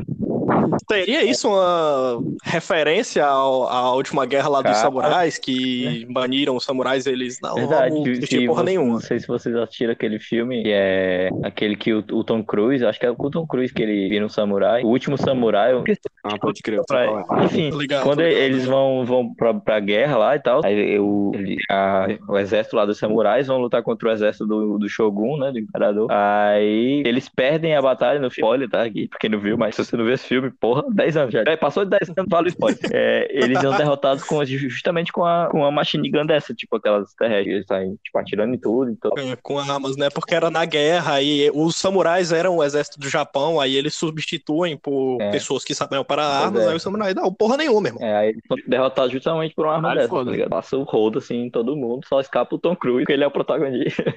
Seria 0.91 1.23
isso 1.25 1.49
uma 1.49 2.21
referência 2.45 3.25
ao- 3.25 3.69
à 3.69 3.95
última 3.95 4.27
guerra 4.27 4.49
lá 4.49 4.59
dos 4.63 4.73
Cara. 4.73 4.83
samurais 4.83 5.39
que 5.39 6.07
baniram 6.11 6.57
os 6.57 6.65
samurais 6.65 7.07
eles 7.07 7.39
não 7.41 7.55
Verdade, 7.55 7.95
não 7.95 8.07
existia 8.07 8.39
que 8.41 8.47
porra 8.47 8.61
você- 8.63 8.67
nenhuma. 8.71 8.93
Não 8.95 9.01
sei 9.01 9.19
se 9.21 9.27
vocês 9.29 9.55
assistiram 9.57 9.93
aquele 9.93 10.19
filme, 10.19 10.63
que 10.63 10.71
é 10.73 11.29
aquele 11.45 11.77
que 11.77 11.93
o, 11.93 11.99
o 12.13 12.25
Tom 12.25 12.43
Cruise, 12.43 12.85
acho 12.85 12.99
que 12.99 13.07
é 13.07 13.11
o 13.11 13.31
Tom 13.31 13.47
Cruise 13.47 13.73
que 13.73 13.83
ele 13.83 14.09
vira 14.09 14.25
um 14.25 14.29
samurai. 14.29 14.83
O 14.83 14.89
último 14.89 15.17
samurai, 15.17 15.73
eu 15.73 15.85
Ah, 16.25 16.39
pode 16.39 16.61
crer. 16.63 16.81
samurai. 16.89 17.45
Enfim, 17.45 17.71
ligado, 17.71 18.03
quando 18.03 18.21
eles 18.23 18.65
vão, 18.67 19.05
vão 19.05 19.35
pra, 19.35 19.55
pra 19.55 19.81
guerra 19.81 20.17
lá 20.17 20.37
e 20.37 20.41
tal, 20.41 20.61
aí 20.65 20.99
o, 20.99 21.31
ele- 21.35 21.57
a- 21.71 22.07
o 22.29 22.37
exército 22.39 22.77
lá 22.77 22.85
dos 22.85 22.99
samurais 22.99 23.47
vão 23.47 23.59
lutar 23.59 23.83
contra 23.83 24.09
o 24.09 24.13
exército 24.13 24.47
do, 24.47 24.79
do 24.79 24.89
Shogun, 24.89 25.39
né, 25.39 25.53
do 25.53 25.59
imperador. 25.59 26.09
Aí 26.11 27.03
eles 27.07 27.29
perdem 27.29 27.75
a 27.77 27.83
batalha 27.83 28.19
no 28.19 28.31
filme. 28.31 28.41
Spoiler, 28.41 28.71
tá? 28.71 28.83
Aqui, 28.85 29.07
pra 29.07 29.19
quem 29.19 29.29
não 29.31 29.39
viu, 29.39 29.59
mas 29.59 29.75
se 29.75 29.85
você 29.85 29.97
não 29.97 30.05
viu 30.05 30.15
esse 30.15 30.27
filme, 30.27 30.40
porra, 30.61 30.85
10 30.95 31.17
anos 31.17 31.33
já. 31.33 31.43
É, 31.47 31.57
passou 31.57 31.85
de 31.85 31.91
10 31.91 32.11
anos, 32.17 32.29
vale 32.31 32.49
o 32.49 32.51
spoiler. 32.51 32.79
É, 32.93 33.29
eles 33.31 33.59
são 33.61 33.77
derrotados 33.77 34.25
com, 34.25 34.45
justamente 34.45 35.13
com 35.13 35.25
a, 35.25 35.49
com 35.51 35.65
a 35.65 35.71
machine 35.71 36.11
gun 36.11 36.27
dessa, 36.27 36.55
tipo 36.55 36.77
aquelas 36.77 37.15
terrestres, 37.15 37.55
eles 37.57 37.67
saem 37.67 37.97
tipo, 38.03 38.19
atirando 38.19 38.55
em 38.55 38.59
tudo. 38.59 38.91
Então, 38.91 39.13
É, 39.17 39.37
com 39.37 39.59
armas, 39.59 39.97
né? 39.97 40.09
Porque 40.11 40.35
era 40.35 40.51
na 40.51 40.65
guerra 40.65 41.21
e 41.23 41.51
os 41.55 41.77
samurais 41.77 42.33
eram 42.33 42.57
o 42.57 42.65
exército 42.65 42.99
do 42.99 43.09
Japão, 43.09 43.61
aí 43.61 43.77
eles 43.77 43.95
substituem 43.95 44.77
por 44.77 45.19
É. 45.21 45.31
pessoas 45.31 45.65
que 45.65 45.75
sabiam 45.75 46.05
para 46.05 46.25
armas, 46.25 46.63
é. 46.65 46.69
aí 46.71 46.77
os 46.77 46.83
samurais 46.83 47.15
não, 47.15 47.33
porra 47.33 47.57
nenhuma, 47.57 47.89
irmão. 47.89 48.03
É, 48.03 48.17
aí 48.17 48.29
eles 48.31 48.43
são 48.47 48.57
derrotados 48.67 49.13
justamente 49.13 49.55
por 49.55 49.65
uma 49.67 49.73
arma 49.75 49.83
Caralho, 49.89 50.01
dessa, 50.01 50.11
foda. 50.11 50.25
tá 50.27 50.31
ligado? 50.33 50.51
Passa 50.51 50.77
o 50.77 50.83
rodo, 50.83 51.19
assim, 51.19 51.37
em 51.45 51.51
todo 51.51 51.77
mundo, 51.77 52.01
só 52.09 52.21
escapa 52.21 52.55
o 52.55 52.59
Tom 52.59 52.77
Cruise, 52.77 53.01
porque 53.03 53.13
ele 53.13 53.25
é 53.25 53.27
o 53.27 53.31
protagonista. 53.31 54.03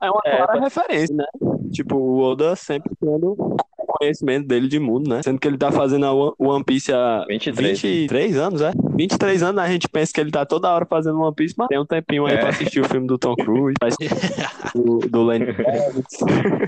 É 0.00 0.10
uma 0.10 0.20
É, 0.24 0.36
clara 0.36 0.60
referência, 0.60 1.14
né? 1.14 1.24
Tipo, 1.72 1.96
o 1.96 2.20
Oda 2.22 2.56
sempre 2.56 2.90
tendo 3.00 3.56
conhecimento 4.00 4.46
dele 4.46 4.66
de 4.66 4.78
mundo, 4.78 5.08
né? 5.10 5.22
Sendo 5.22 5.38
que 5.38 5.46
ele 5.46 5.58
tá 5.58 5.70
fazendo 5.70 6.06
a 6.06 6.12
One- 6.38 6.64
Piece 6.64 6.92
há 6.92 7.24
23. 7.28 7.80
23 7.80 8.36
anos, 8.36 8.62
é? 8.62 8.72
23 9.00 9.42
anos, 9.42 9.62
a 9.62 9.68
gente 9.68 9.88
pensa 9.88 10.12
que 10.12 10.20
ele 10.20 10.30
tá 10.30 10.44
toda 10.44 10.70
hora 10.70 10.84
fazendo 10.84 11.18
One 11.20 11.34
Piece, 11.34 11.54
mas 11.56 11.68
tem 11.68 11.78
um 11.78 11.86
tempinho 11.86 12.26
aí 12.26 12.34
É. 12.34 12.36
pra 12.36 12.50
assistir 12.50 12.80
o 12.80 12.88
filme 12.88 13.06
do 13.06 13.16
Tom 13.16 13.34
Cruise, 13.34 13.74
do, 14.74 14.98
do 14.98 15.22
Lenny. 15.24 15.46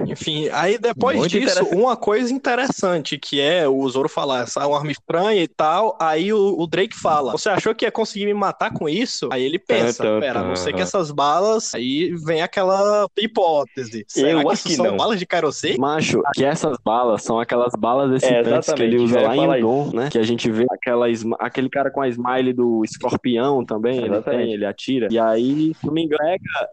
Enfim, 0.07 0.49
aí 0.53 0.79
depois 0.79 1.19
Muito 1.19 1.31
disso, 1.31 1.65
uma 1.73 1.95
coisa 1.97 2.33
interessante 2.33 3.19
que 3.19 3.39
é 3.41 3.69
o 3.69 3.87
Zoro 3.89 4.09
falar, 4.09 4.45
essa 4.45 4.61
é 4.61 4.73
arma 4.75 4.91
estranha 4.91 5.43
e 5.43 5.49
tal, 5.49 5.97
aí 6.01 6.33
o, 6.33 6.59
o 6.59 6.67
Drake 6.67 6.97
fala, 6.99 7.33
você 7.33 7.51
achou 7.51 7.75
que 7.75 7.85
ia 7.85 7.93
conseguir 7.93 8.25
me 8.27 8.35
matar 8.35 8.73
com 8.73 8.89
isso? 8.89 9.29
Aí 9.31 9.43
ele 9.43 9.59
pensa, 9.59 10.03
pera, 10.19 10.41
a 10.41 10.45
não 10.45 10.57
ser 10.57 10.73
que 10.73 10.81
essas 10.81 11.11
balas, 11.11 11.75
aí 11.75 12.15
vem 12.25 12.41
aquela 12.41 13.07
hipótese, 13.19 14.05
será 14.09 14.31
Eu 14.31 14.41
que 14.41 14.47
acho 14.47 14.55
isso 14.55 14.69
que 14.69 14.75
são 14.77 14.87
não. 14.87 14.97
balas 14.97 15.19
de 15.19 15.27
Kairosei? 15.27 15.77
Macho, 15.79 16.23
que 16.35 16.45
essas 16.45 16.79
balas 16.83 17.23
são 17.23 17.39
aquelas 17.39 17.73
balas 17.79 18.23
excitantes 18.23 18.73
que 18.73 18.83
ele 18.83 18.99
usa 18.99 19.21
lá 19.21 19.37
em 19.37 19.59
Udon, 19.59 19.91
né? 19.93 20.09
Que 20.11 20.19
a 20.19 20.23
gente 20.23 20.51
vê 20.51 20.67
aquela, 20.71 21.07
aquele 21.39 21.69
cara 21.69 21.91
com 21.91 22.01
a 22.01 22.09
smile 22.23 22.53
do 22.53 22.85
escorpião 22.85 23.65
também, 23.65 23.99
ele 24.05 24.21
tem, 24.23 24.53
ele 24.53 24.65
atira. 24.65 25.09
E 25.11 25.19
aí, 25.19 25.75
se 25.75 25.87
não 25.87 25.93
me 25.93 26.05
engano, 26.05 26.23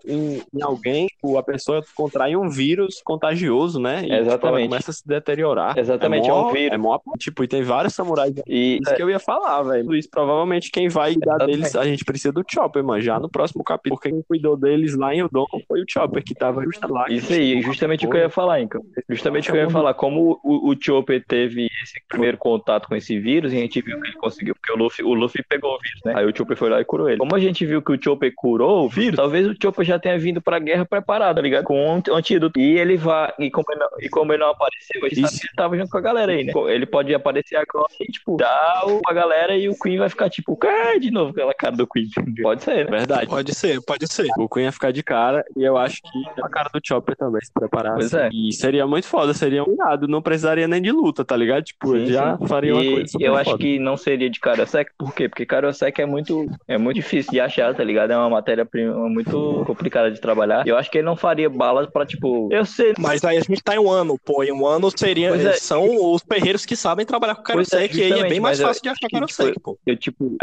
em, 0.06 0.42
em 0.54 0.62
alguém, 0.64 1.08
tipo, 1.08 1.38
a 1.38 1.44
pessoa 1.44 1.82
contrai 1.96 2.36
um 2.36 2.50
vírus 2.50 3.02
contagioso, 3.04 3.80
né? 3.80 4.00
E 4.00 4.04
tipo, 4.04 4.14
Exatamente. 4.16 4.70
começa 4.70 4.92
a 4.92 4.94
se 4.94 5.08
deteriorar. 5.08 5.78
Exatamente, 5.78 6.30
é 6.30 6.34
um 6.34 6.42
mó- 6.44 6.52
vírus. 6.52 6.74
É 6.74 6.78
mó, 6.78 7.00
tipo, 7.18 7.44
e 7.44 7.48
tem 7.48 7.62
vários 7.64 7.94
samurais. 7.94 8.34
E 8.48 8.80
Isso 8.82 8.96
que 8.96 9.02
eu 9.04 9.10
ia 9.10 9.20
falar, 9.20 9.64
velho. 9.64 9.96
Isso 9.96 10.10
provavelmente 10.10 10.72
quem 10.72 10.88
vai 10.88 11.14
cuidar 11.14 11.36
Exatamente. 11.36 11.58
deles, 11.58 11.76
a 11.76 11.86
gente 11.86 12.06
precisa 12.06 12.32
do 12.32 12.44
Chopper, 12.50 12.84
mano, 12.84 13.02
já 13.02 13.20
no 13.20 13.30
próximo 13.30 13.64
capítulo. 13.64 13.96
Porque 14.00 14.10
quem 14.12 14.22
cuidou 14.28 14.56
deles 14.58 14.96
lá 14.96 15.14
em 15.14 15.24
Udon 15.24 15.46
foi 15.68 15.82
o 15.82 15.86
Chopper, 15.88 16.24
que 16.24 16.34
tava 16.36 16.64
lá. 16.90 17.06
Isso 17.10 17.34
aí, 17.34 17.62
justamente 17.62 18.06
o 18.06 18.10
que 18.10 18.18
eu 18.18 18.22
ia 18.22 18.30
falar, 18.30 18.62
então. 18.62 18.82
Justamente 19.08 19.50
o 19.50 19.54
que 19.54 19.58
eu 19.58 19.64
ia 19.64 19.70
falar. 19.70 19.94
Como 19.94 20.40
o, 20.44 20.70
o 20.72 20.76
Chopper 20.80 21.24
teve 21.28 21.68
esse 21.84 22.02
primeiro 22.08 22.38
contato 22.38 22.88
com 22.88 22.96
esse 22.96 23.20
vírus, 23.20 23.54
e 23.54 23.58
a 23.58 23.60
gente 23.60 23.82
viu 23.82 24.00
que 24.00 24.08
ele 24.08 24.18
conseguiu, 24.18 24.56
porque 24.56 24.72
o 24.72 24.76
Luffy, 24.76 25.04
o 25.06 25.14
Luffy 25.14 25.39
Luffy 25.40 25.44
pegou 25.48 25.76
o 25.76 25.80
vírus, 25.80 26.02
né? 26.06 26.14
Aí 26.16 26.26
o 26.26 26.36
Chopper 26.36 26.58
foi 26.58 26.70
lá 26.70 26.82
e 26.82 26.86
curou 26.86 27.10
ele. 27.10 27.18
Como 27.18 27.36
a 27.36 27.40
gente 27.40 27.66
viu 27.66 27.82
que 27.82 27.92
o 27.92 28.02
Chopper 28.02 28.32
curou 28.36 28.86
o 28.86 28.90
vírus, 28.90 29.16
talvez 29.18 29.48
o 29.48 29.56
Chopper 29.62 29.86
já 29.86 29.98
tenha 30.00 30.18
vindo 30.18 30.42
pra 30.42 30.60
guerra 30.60 30.86
preparado, 30.86 31.38
tá 31.38 31.42
ligado? 31.42 31.64
Com 31.66 31.88
um 31.96 32.02
antídoto. 32.16 32.60
E 32.60 32.78
ele 32.78 32.98
vai, 32.98 33.32
e 33.40 33.50
como 33.50 33.66
ele 33.72 33.80
não, 33.80 33.88
e 34.00 34.10
como 34.10 34.34
ele 34.34 34.44
não 34.44 34.50
apareceu, 34.52 35.06
ele 35.06 35.16
sabe 35.22 35.40
que 35.40 35.46
ele 35.48 35.54
tava 35.56 35.78
junto 35.78 35.90
com 35.90 35.98
a 35.98 36.02
galera 36.02 36.32
aí, 36.32 36.44
né? 36.44 36.54
Ele 36.70 36.86
pode 36.86 37.14
aparecer 37.14 37.56
agora 37.56 37.88
e, 38.00 38.06
tipo, 38.12 38.38
dar 38.38 38.84
o, 38.86 39.02
a 39.08 39.14
galera 39.14 39.56
e 39.56 39.70
o 39.70 39.78
Queen 39.78 39.98
vai 39.98 40.10
ficar, 40.10 40.30
tipo, 40.30 40.56
cara, 40.58 41.00
de 41.00 41.12
novo, 41.12 41.32
aquela 41.32 41.54
cara 41.54 41.76
do 41.76 41.88
Queen. 41.88 42.08
Pode 42.42 42.64
ser, 42.64 42.86
né? 42.90 42.98
Verdade. 43.00 43.28
Pode 43.28 43.54
ser, 43.56 43.82
pode 43.82 44.12
ser. 44.12 44.28
O 44.38 44.48
Queen 44.50 44.66
ia 44.66 44.72
ficar 44.72 44.92
de 44.92 45.04
cara 45.04 45.44
e 45.56 45.64
eu 45.64 45.78
acho 45.78 46.02
que 46.02 46.42
a 46.42 46.50
cara 46.50 46.70
do 46.74 46.80
Chopper 46.84 47.16
também 47.16 47.42
se 47.42 47.52
preparasse. 47.54 47.98
Pois 47.98 48.14
é. 48.14 48.30
E 48.34 48.52
seria 48.54 48.86
muito 48.88 49.08
foda, 49.08 49.34
seria 49.34 49.64
um 49.64 49.74
irado, 49.74 50.08
não 50.08 50.22
precisaria 50.22 50.68
nem 50.68 50.82
de 50.82 50.92
luta, 50.92 51.24
tá 51.24 51.36
ligado? 51.36 51.64
Tipo, 51.64 51.92
Sim, 51.98 52.08
já 52.08 52.38
sim. 52.38 52.48
faria 52.48 52.74
uma 52.74 52.84
E 52.84 52.92
coisa 52.94 53.08
super 53.08 53.26
eu 53.26 53.36
acho 53.36 53.52
foda. 53.52 53.64
que 53.64 53.80
não 53.80 53.98
seria 53.98 54.30
de 54.30 54.40
Karosek, 54.40 54.92
por 54.98 55.14
quê? 55.20 55.30
Porque 55.30 55.46
Karosek 55.46 56.02
é 56.02 56.06
muito, 56.06 56.46
é 56.68 56.78
muito 56.78 56.96
difícil 56.96 57.32
de 57.32 57.40
achar, 57.40 57.74
tá 57.76 57.84
ligado? 57.84 58.12
É 58.12 58.18
uma 58.18 58.30
matéria-prima 58.30 58.94
muito 59.10 59.64
complicada 59.66 60.12
de 60.12 60.20
trabalhar. 60.20 60.68
Eu 60.68 60.78
acho 60.78 60.90
que 60.90 60.98
ele 61.00 61.06
não 61.06 61.16
faria 61.16 61.50
balas 61.50 61.88
pra, 61.90 62.06
tipo, 62.06 62.50
eu 62.52 62.66
sei. 62.66 62.94
Mas 62.98 63.24
aí 63.24 63.38
a 63.38 63.42
gente 63.42 63.62
tá 63.64 63.76
em 63.76 63.80
um 63.80 63.90
ano, 63.90 64.18
pô. 64.24 64.44
Em 64.44 64.52
um 64.52 64.66
ano 64.66 64.90
seria, 64.96 65.30
é. 65.36 65.54
são 65.54 66.14
os 66.14 66.24
perreiros 66.24 66.66
que 66.66 66.76
sabem 66.76 67.06
trabalhar 67.06 67.36
com 67.36 67.44
Pois 67.44 67.72
é, 67.74 67.88
e 67.92 68.04
aí 68.04 68.20
é 68.20 68.30
bem 68.30 68.40
mais 68.40 68.60
eu- 68.60 68.68
fácil 68.68 68.82
de 68.84 68.90
achar 68.90 69.00
que, 69.08 69.10
Kairosek, 69.10 69.60
pô. 69.60 69.78
Eu, 69.86 69.96
tipo. 69.98 70.36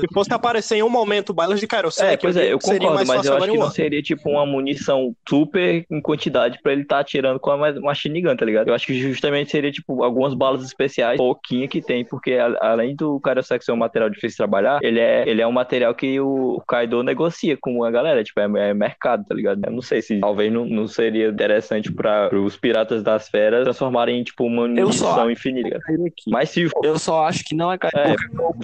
Se 0.00 0.06
fosse 0.12 0.32
aparecer 0.32 0.76
em 0.76 0.82
um 0.82 0.88
momento 0.88 1.32
balas 1.34 1.60
de 1.60 1.66
Kairosek, 1.66 2.14
É, 2.14 2.16
pois 2.16 2.36
é, 2.36 2.52
eu 2.52 2.58
concordo, 2.58 3.06
mas 3.06 3.24
eu 3.26 3.36
acho 3.36 3.44
que 3.46 3.50
um 3.52 3.54
não 3.56 3.62
ano. 3.64 3.72
seria, 3.72 4.02
tipo, 4.02 4.30
uma 4.30 4.46
munição 4.46 5.14
super 5.28 5.84
em 5.90 6.00
quantidade 6.00 6.58
pra 6.62 6.72
ele 6.72 6.82
estar 6.82 7.00
atirando 7.00 7.38
com 7.40 7.50
a 7.50 7.56
ma- 7.56 7.80
machine 7.80 8.20
gun, 8.22 8.36
tá 8.36 8.44
ligado? 8.44 8.68
Eu 8.68 8.74
acho 8.74 8.86
que 8.86 8.94
justamente 9.00 9.50
seria, 9.50 9.70
tipo, 9.72 10.02
algumas 10.02 10.34
balas 10.34 10.64
especiais, 10.64 11.16
pouquinha 11.16 11.68
que 11.68 11.80
tem, 11.82 12.04
porque 12.04 12.34
além 12.60 12.94
do 12.94 13.18
Karosek 13.20 13.64
ser 13.64 13.72
um 13.72 13.76
material 13.76 14.10
difícil 14.14 14.36
trabalhar, 14.36 14.78
ele 14.82 15.00
é, 15.00 15.28
ele 15.28 15.40
é 15.42 15.46
um 15.46 15.52
material 15.52 15.94
que 15.94 16.18
o 16.20 16.62
Kaido 16.66 17.02
negocia 17.02 17.56
com 17.60 17.84
a 17.84 17.90
galera, 17.90 18.22
tipo, 18.24 18.40
é, 18.40 18.70
é 18.70 18.74
mercado, 18.74 19.24
tá 19.26 19.34
ligado? 19.34 19.60
Eu 19.64 19.72
não 19.72 19.82
sei 19.82 20.00
se 20.02 20.18
talvez 20.20 20.52
não, 20.52 20.64
não 20.64 20.86
seria 20.86 21.28
interessante 21.28 21.92
para 21.92 22.34
os 22.34 22.56
piratas 22.56 23.02
das 23.02 23.28
feras 23.28 23.64
transformarem 23.64 24.20
em, 24.20 24.24
tipo, 24.24 24.44
uma 24.44 24.62
Eu 24.66 24.86
munição 24.86 25.30
infinita. 25.30 25.78
Mas 26.28 26.50
se 26.50 26.68
for. 26.68 26.84
Eu 26.84 26.98
só 26.98 27.24
acho 27.26 27.44
que 27.44 27.54
não 27.54 27.70
é 27.72 27.78
Kaido, 27.78 27.96
É, 27.98 28.14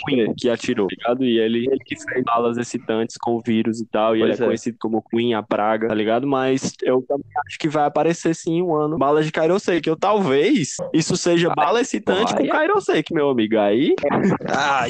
Queen 0.06 0.34
que 0.36 0.48
atirou, 0.48 0.86
tá 0.88 0.94
ligado? 0.96 1.24
E 1.24 1.38
ele, 1.38 1.66
ele 1.70 1.78
que 1.84 1.96
fez 2.00 2.24
balas 2.24 2.56
excitantes 2.56 3.16
com 3.16 3.32
o 3.36 3.40
vírus 3.44 3.80
e 3.80 3.86
tal, 3.86 4.14
e 4.16 4.20
ele 4.20 4.28
Pois 4.28 4.40
é, 4.40 4.44
é. 4.44 4.46
conhecido 4.46 4.76
como 4.80 5.02
Queen, 5.02 5.34
a 5.34 5.42
praga, 5.42 5.88
tá 5.88 5.94
ligado? 5.94 6.26
Mas 6.26 6.74
eu 6.82 7.02
também 7.02 7.24
acho 7.46 7.58
que 7.58 7.68
vai 7.68 7.84
aparecer 7.84 8.34
sim 8.34 8.56
em 8.58 8.62
um 8.62 8.74
ano 8.74 8.98
balas 8.98 9.24
de 9.26 9.32
Kairosek, 9.32 9.88
eu 9.88 9.96
talvez 9.96 10.76
isso 10.92 11.16
seja 11.16 11.50
bala 11.54 11.80
excitante 11.80 12.32
aí 12.36 12.48
com 12.48 12.54
é- 12.54 12.58
Kairosek, 12.58 13.12
meu 13.14 13.30
amigo. 13.30 13.58
Aí, 13.58 13.94
Ah, 14.48 14.88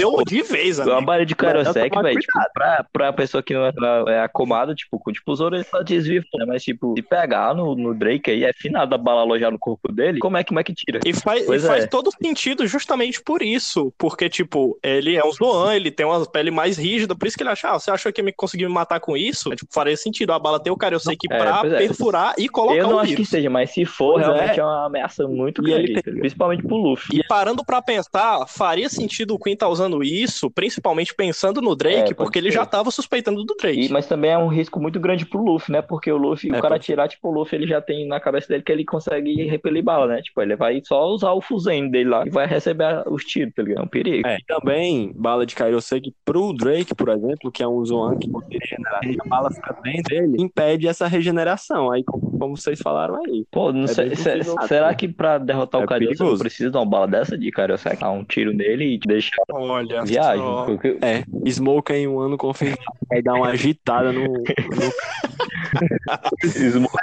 e 0.00 0.04
mas, 0.04 0.24
de 0.26 0.42
vez, 0.42 0.78
Uma 0.78 0.92
amigo. 0.92 1.06
bala 1.06 1.26
de 1.26 1.34
Karosek, 1.34 1.90
tomar 1.90 2.02
velho, 2.02 2.20
tipo, 2.20 2.32
pra, 2.54 2.86
pra 2.92 3.12
pessoa 3.12 3.42
que 3.42 3.54
não 3.54 3.64
é, 3.66 3.72
é 4.08 4.20
acomada, 4.20 4.74
tipo, 4.74 4.98
com 4.98 5.12
tipo, 5.12 5.30
os 5.32 5.40
orelhas 5.40 5.66
só 5.68 5.82
desvia, 5.82 6.22
né? 6.34 6.44
Mas, 6.46 6.62
tipo, 6.62 6.94
se 6.96 7.02
pegar 7.02 7.54
no, 7.54 7.74
no 7.74 7.94
Drake 7.94 8.30
aí, 8.30 8.44
é 8.44 8.52
finado 8.52 8.94
a 8.94 8.98
bala 8.98 9.20
alojar 9.22 9.50
no 9.50 9.58
corpo 9.58 9.90
dele, 9.92 10.18
como 10.18 10.36
é 10.36 10.42
que, 10.44 10.48
como 10.48 10.60
é 10.60 10.64
que 10.64 10.74
tira? 10.74 11.00
E 11.04 11.12
faz, 11.12 11.48
e 11.48 11.58
faz 11.60 11.84
é. 11.84 11.86
todo 11.86 12.10
sentido 12.22 12.66
justamente 12.66 13.22
por 13.22 13.42
isso. 13.42 13.92
Porque, 13.98 14.28
tipo, 14.28 14.78
ele 14.82 15.16
é 15.16 15.24
um 15.24 15.32
Zoan, 15.32 15.74
ele 15.74 15.90
tem 15.90 16.06
uma 16.06 16.24
pele 16.26 16.50
mais 16.50 16.76
rígida, 16.78 17.14
por 17.14 17.26
isso 17.26 17.36
que 17.36 17.42
ele 17.42 17.50
acha, 17.50 17.70
ah, 17.70 17.78
você 17.78 17.90
achou 17.90 18.12
que 18.12 18.20
ia 18.20 18.24
me 18.24 18.32
conseguir 18.32 18.66
me 18.66 18.72
matar 18.72 19.00
com 19.00 19.16
isso? 19.16 19.52
É, 19.52 19.56
tipo, 19.56 19.72
faria 19.72 19.96
sentido 19.96 20.32
a 20.32 20.38
bala 20.38 20.60
ter 20.62 20.70
o 20.70 20.76
Kairosek 20.76 21.26
É, 21.30 21.38
pra 21.38 21.62
é. 21.64 21.78
perfurar 21.78 22.34
e 22.38 22.48
colocar 22.48 22.76
Eu 22.76 22.86
não 22.88 22.96
o 22.96 22.98
acho 22.98 23.08
que 23.10 23.16
vírus. 23.16 23.28
seja, 23.28 23.50
mas 23.50 23.70
se 23.70 23.84
for, 23.84 24.14
Pois 24.14 24.26
realmente 24.26 24.58
é. 24.58 24.60
é. 24.60 24.64
uma 24.64 24.86
ameaça 24.86 25.26
muito 25.26 25.62
grande, 25.62 25.92
ele 25.92 26.02
tem- 26.02 26.14
tá 26.14 26.20
principalmente 26.20 26.62
pro 26.62 26.76
Luffy. 26.76 27.18
E 27.18 27.24
parando 27.26 27.64
pra 27.64 27.80
pensar, 27.82 28.46
faria 28.46 28.88
sentido 28.88 29.34
o 29.34 29.38
Queen 29.38 29.56
tá 29.56 29.68
usando 29.68 29.81
isso, 30.02 30.50
principalmente 30.50 31.14
pensando 31.14 31.60
no 31.60 31.74
Drake, 31.74 31.96
É, 31.96 32.02
pode 32.04 32.14
porque 32.16 32.38
ele 32.38 32.50
ser. 32.50 32.56
já 32.58 32.66
tava 32.66 32.90
suspeitando 32.90 33.44
do 33.44 33.54
Drake. 33.54 33.86
E- 33.86 33.88
mas 33.88 34.06
também 34.06 34.30
é 34.30 34.38
um 34.38 34.48
risco 34.48 34.80
muito 34.80 34.98
grande 35.00 35.26
pro 35.26 35.42
Luffy, 35.42 35.72
né? 35.72 35.82
Porque 35.82 36.10
o 36.12 36.16
Luffy, 36.16 36.50
É, 36.50 36.58
o 36.58 36.62
cara 36.62 36.74
pode- 36.74 36.84
tirar, 36.84 37.08
tipo, 37.08 37.28
o 37.28 37.32
Luffy, 37.32 37.56
ele 37.58 37.66
já 37.66 37.80
tem 37.80 38.06
na 38.06 38.20
cabeça 38.20 38.48
dele 38.48 38.62
que 38.62 38.70
ele 38.72 38.84
consegue 38.84 39.44
repelir 39.44 39.82
bala, 39.82 40.06
né? 40.06 40.22
Tipo, 40.22 40.42
ele 40.42 40.54
vai 40.56 40.80
só 40.84 41.06
usar 41.06 41.32
o 41.32 41.40
Fuzen 41.40 41.90
dele 41.90 42.10
lá 42.10 42.26
e 42.26 42.30
vai 42.30 42.46
receber 42.46 43.02
os 43.08 43.24
tiros, 43.24 43.52
tá 43.54 43.62
ligado? 43.62 43.80
É 43.80 43.84
um 43.84 43.88
perigo. 43.88 44.26
é, 44.28 44.36
e 44.36 44.44
também 44.46 45.12
bala 45.14 45.44
de 45.46 45.54
Kairosek 45.54 46.12
pro 46.24 46.52
Drake, 46.52 46.94
por 46.94 47.08
exemplo, 47.08 47.50
que 47.50 47.62
é 47.62 47.68
um 47.68 47.84
Zoan 47.84 48.16
que 48.16 48.28
poderia 48.30 48.58
regenerar, 48.60 49.00
a 49.24 49.28
bala 49.28 49.50
fica 49.50 49.74
dentro 49.82 50.02
dele, 50.04 50.36
impede 50.38 50.86
essa 50.86 51.06
regeneração. 51.06 51.90
Aí, 51.90 52.04
como, 52.04 52.38
como 52.38 52.56
vocês 52.56 52.78
falaram 52.80 53.16
aí. 53.24 53.44
Pô, 53.50 53.72
não 53.72 53.84
É 53.84 53.86
sei, 53.88 54.14
se- 54.14 54.42
será 54.68 54.94
que 54.94 55.08
pra 55.08 55.38
derrotar 55.38 55.80
É 55.80 55.84
o 55.84 55.86
não 55.86 55.98
perigoso. 55.98 56.38
precisa 56.38 56.70
de 56.70 56.76
uma 56.76 56.86
bala 56.86 57.06
dessa 57.08 57.36
de 57.36 57.50
Kairosek? 57.50 58.00
Dar 58.00 58.10
um 58.10 58.24
tiro 58.24 58.52
nele 58.52 58.94
e 58.94 58.98
deixar 58.98 59.42
Olha, 59.72 60.04
viagem? 60.04 60.42
só. 60.42 60.64
Porque- 60.64 60.98
É, 61.02 61.24
Smoke 61.50 61.92
em 61.92 62.06
um 62.08 62.18
ano 62.20 62.36
confirmado. 62.36 62.80
Aí 63.10 63.22
dá 63.22 63.34
uma 63.34 63.48
agitada 63.48 64.12
no. 64.12 64.24
no 64.28 64.42
Smoke 66.44 66.96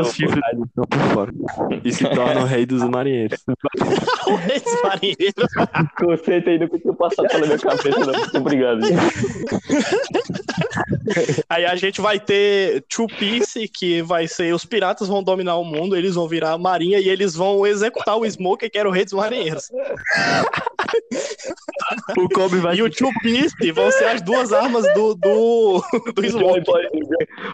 os 0.00 0.14
chifres 0.14 0.40
por 0.74 0.86
fora. 1.12 1.32
E 1.84 1.92
se 1.92 2.04
torna 2.08 2.40
o 2.42 2.44
rei 2.44 2.64
dos 2.66 2.82
marinheiros. 2.84 3.40
Esse 4.54 4.82
marinheiro. 4.82 5.34
Conceito 5.98 6.50
aí 6.50 6.58
nunca 6.58 6.78
tinha 6.78 6.94
passado 6.94 7.28
pela 7.28 7.46
minha 7.46 7.58
cabeça, 7.58 8.12
não. 8.32 8.40
Obrigado. 8.40 8.80
Aí 11.48 11.64
a 11.66 11.76
gente 11.76 12.00
vai 12.00 12.18
ter 12.18 12.84
Two 12.88 13.06
Piece, 13.06 13.68
que 13.68 14.02
vai 14.02 14.26
ser 14.26 14.54
os 14.54 14.64
piratas 14.64 15.06
vão 15.08 15.22
dominar 15.22 15.56
o 15.56 15.64
mundo, 15.64 15.96
eles 15.96 16.14
vão 16.14 16.26
virar 16.28 16.52
a 16.52 16.58
marinha 16.58 16.98
e 16.98 17.08
eles 17.08 17.34
vão 17.34 17.66
executar 17.66 18.16
o 18.16 18.24
Smoker, 18.28 18.70
que 18.70 18.78
era 18.78 18.88
o 18.88 18.92
rei 18.92 19.04
dos 19.04 19.12
marinheiros. 19.14 19.68
O 22.16 22.28
Kobe 22.28 22.58
vai 22.58 22.76
E 22.76 22.82
o 22.82 22.90
Two 22.90 23.10
Piece 23.22 23.72
vão 23.72 23.90
ser 23.90 24.04
as 24.06 24.22
duas 24.22 24.52
armas 24.52 24.84
do, 24.94 25.14
do, 25.14 25.82
do 26.14 26.22
O 26.22 26.28
Joy. 26.28 26.60
Boy, 26.62 26.84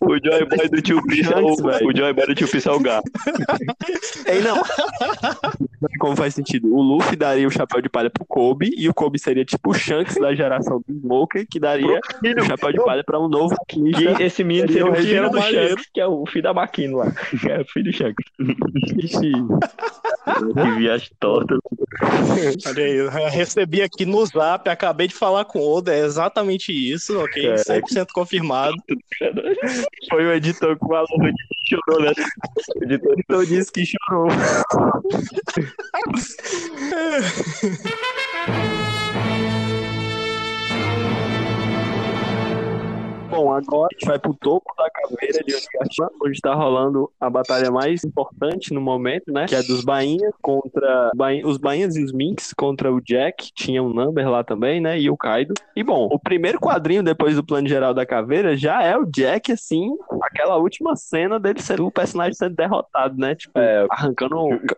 o 0.02 0.18
Joy 0.22 0.44
Boy 0.46 0.68
do 0.68 0.82
tio 0.82 1.02
Piece 1.06 1.32
é 1.32 1.36
o, 1.38 1.52
o 1.52 1.96
Joy 1.96 2.12
Boy 2.12 2.26
do 2.26 2.34
tio 2.34 2.48
Piece 2.48 2.68
é 2.68 2.72
o 2.72 2.80
gato. 2.80 3.10
Ei, 4.26 4.40
não. 4.40 4.62
Como 5.98 6.16
faz 6.16 6.34
sentido? 6.34 6.74
O 6.74 6.80
Luffy 6.82 7.16
daria 7.16 7.46
o 7.46 7.50
chapéu 7.50 7.80
de 7.80 7.88
palha 7.88 8.10
pro 8.10 8.24
Kobe 8.24 8.70
e 8.76 8.88
o 8.88 8.94
Kobe 8.94 9.18
seria 9.18 9.44
tipo 9.44 9.70
o 9.70 9.74
Shanks 9.74 10.16
da 10.16 10.34
geração 10.34 10.82
do 10.86 10.94
Smoker, 10.94 11.46
que 11.48 11.58
daria 11.58 12.00
o 12.38 12.44
chapéu 12.44 12.72
de 12.72 12.84
palha 12.84 13.02
pra 13.04 13.18
um 13.18 13.28
novo 13.28 13.54
E 13.72 13.92
Kista. 13.92 14.22
esse 14.22 14.44
menino 14.44 14.68
Seria 14.68 14.90
o 14.90 14.94
filho 14.94 15.30
do. 15.30 15.40
Shanks, 15.40 15.86
que 15.92 16.00
é 16.00 16.06
o 16.06 16.24
filho 16.26 16.44
da 16.44 16.54
Maquino 16.54 16.98
lá. 16.98 17.12
É 17.48 17.60
o 17.60 17.64
filho 17.64 17.86
do 17.86 17.92
Shanks. 17.92 18.24
Que 20.30 20.70
viagem 20.78 21.08
torta. 21.18 21.58
Olha 22.66 22.84
aí, 22.84 22.96
eu 22.96 23.10
recebi 23.10 23.82
aqui 23.82 24.06
no 24.06 24.18
zap, 24.50 24.68
acabei 24.68 25.06
de 25.06 25.14
falar 25.14 25.44
com 25.44 25.58
o 25.58 25.76
Oda, 25.76 25.94
é 25.94 26.00
exatamente 26.00 26.72
isso, 26.72 27.18
ok? 27.20 27.42
Caraca. 27.42 27.64
100% 27.64 28.08
confirmado. 28.12 28.74
Foi 30.10 30.26
o 30.26 30.32
editor 30.32 30.76
com 30.78 30.92
o 30.92 30.94
aluno 30.94 31.32
que 31.32 31.76
chorou, 31.76 32.02
né? 32.02 32.12
O 32.76 32.84
editor 32.84 33.46
disse 33.46 33.72
que 33.72 33.84
chorou. 33.86 34.28
Bom, 43.30 43.52
agora 43.52 43.88
a 43.90 43.94
gente 43.94 44.06
vai 44.08 44.18
pro 44.18 44.34
topo 44.34 44.74
da 44.76 44.90
caveira 44.90 45.44
de 45.44 45.54
Onigashima, 45.54 46.10
onde 46.24 46.40
tá 46.40 46.52
rolando 46.54 47.10
a 47.20 47.30
batalha 47.30 47.70
mais 47.70 48.02
importante 48.04 48.74
no 48.74 48.80
momento, 48.80 49.32
né? 49.32 49.46
Que 49.46 49.54
é 49.54 49.62
dos 49.62 49.84
bainhas 49.84 50.32
contra 50.42 51.10
os 51.44 51.56
bainhas 51.56 51.96
e 51.96 52.02
os 52.02 52.12
minks 52.12 52.52
contra 52.52 52.92
o 52.92 53.00
Jack. 53.00 53.52
Tinha 53.54 53.82
um 53.82 53.90
number 53.92 54.28
lá 54.28 54.42
também, 54.42 54.80
né? 54.80 54.98
E 54.98 55.08
o 55.08 55.16
Kaido. 55.16 55.54
E 55.76 55.82
bom, 55.84 56.08
o 56.10 56.18
primeiro 56.18 56.58
quadrinho 56.58 57.02
depois 57.02 57.36
do 57.36 57.44
plano 57.44 57.68
geral 57.68 57.94
da 57.94 58.04
caveira 58.04 58.56
já 58.56 58.82
é 58.82 58.96
o 58.96 59.06
Jack, 59.06 59.52
assim, 59.52 59.90
aquela 60.22 60.56
última 60.56 60.96
cena 60.96 61.38
dele 61.38 61.60
sendo 61.62 61.86
o 61.86 61.90
personagem 61.90 62.34
sendo 62.34 62.56
derrotado, 62.56 63.16
né? 63.16 63.34
Tipo, 63.36 63.58
É. 63.58 63.86
arrancando, 63.90 64.36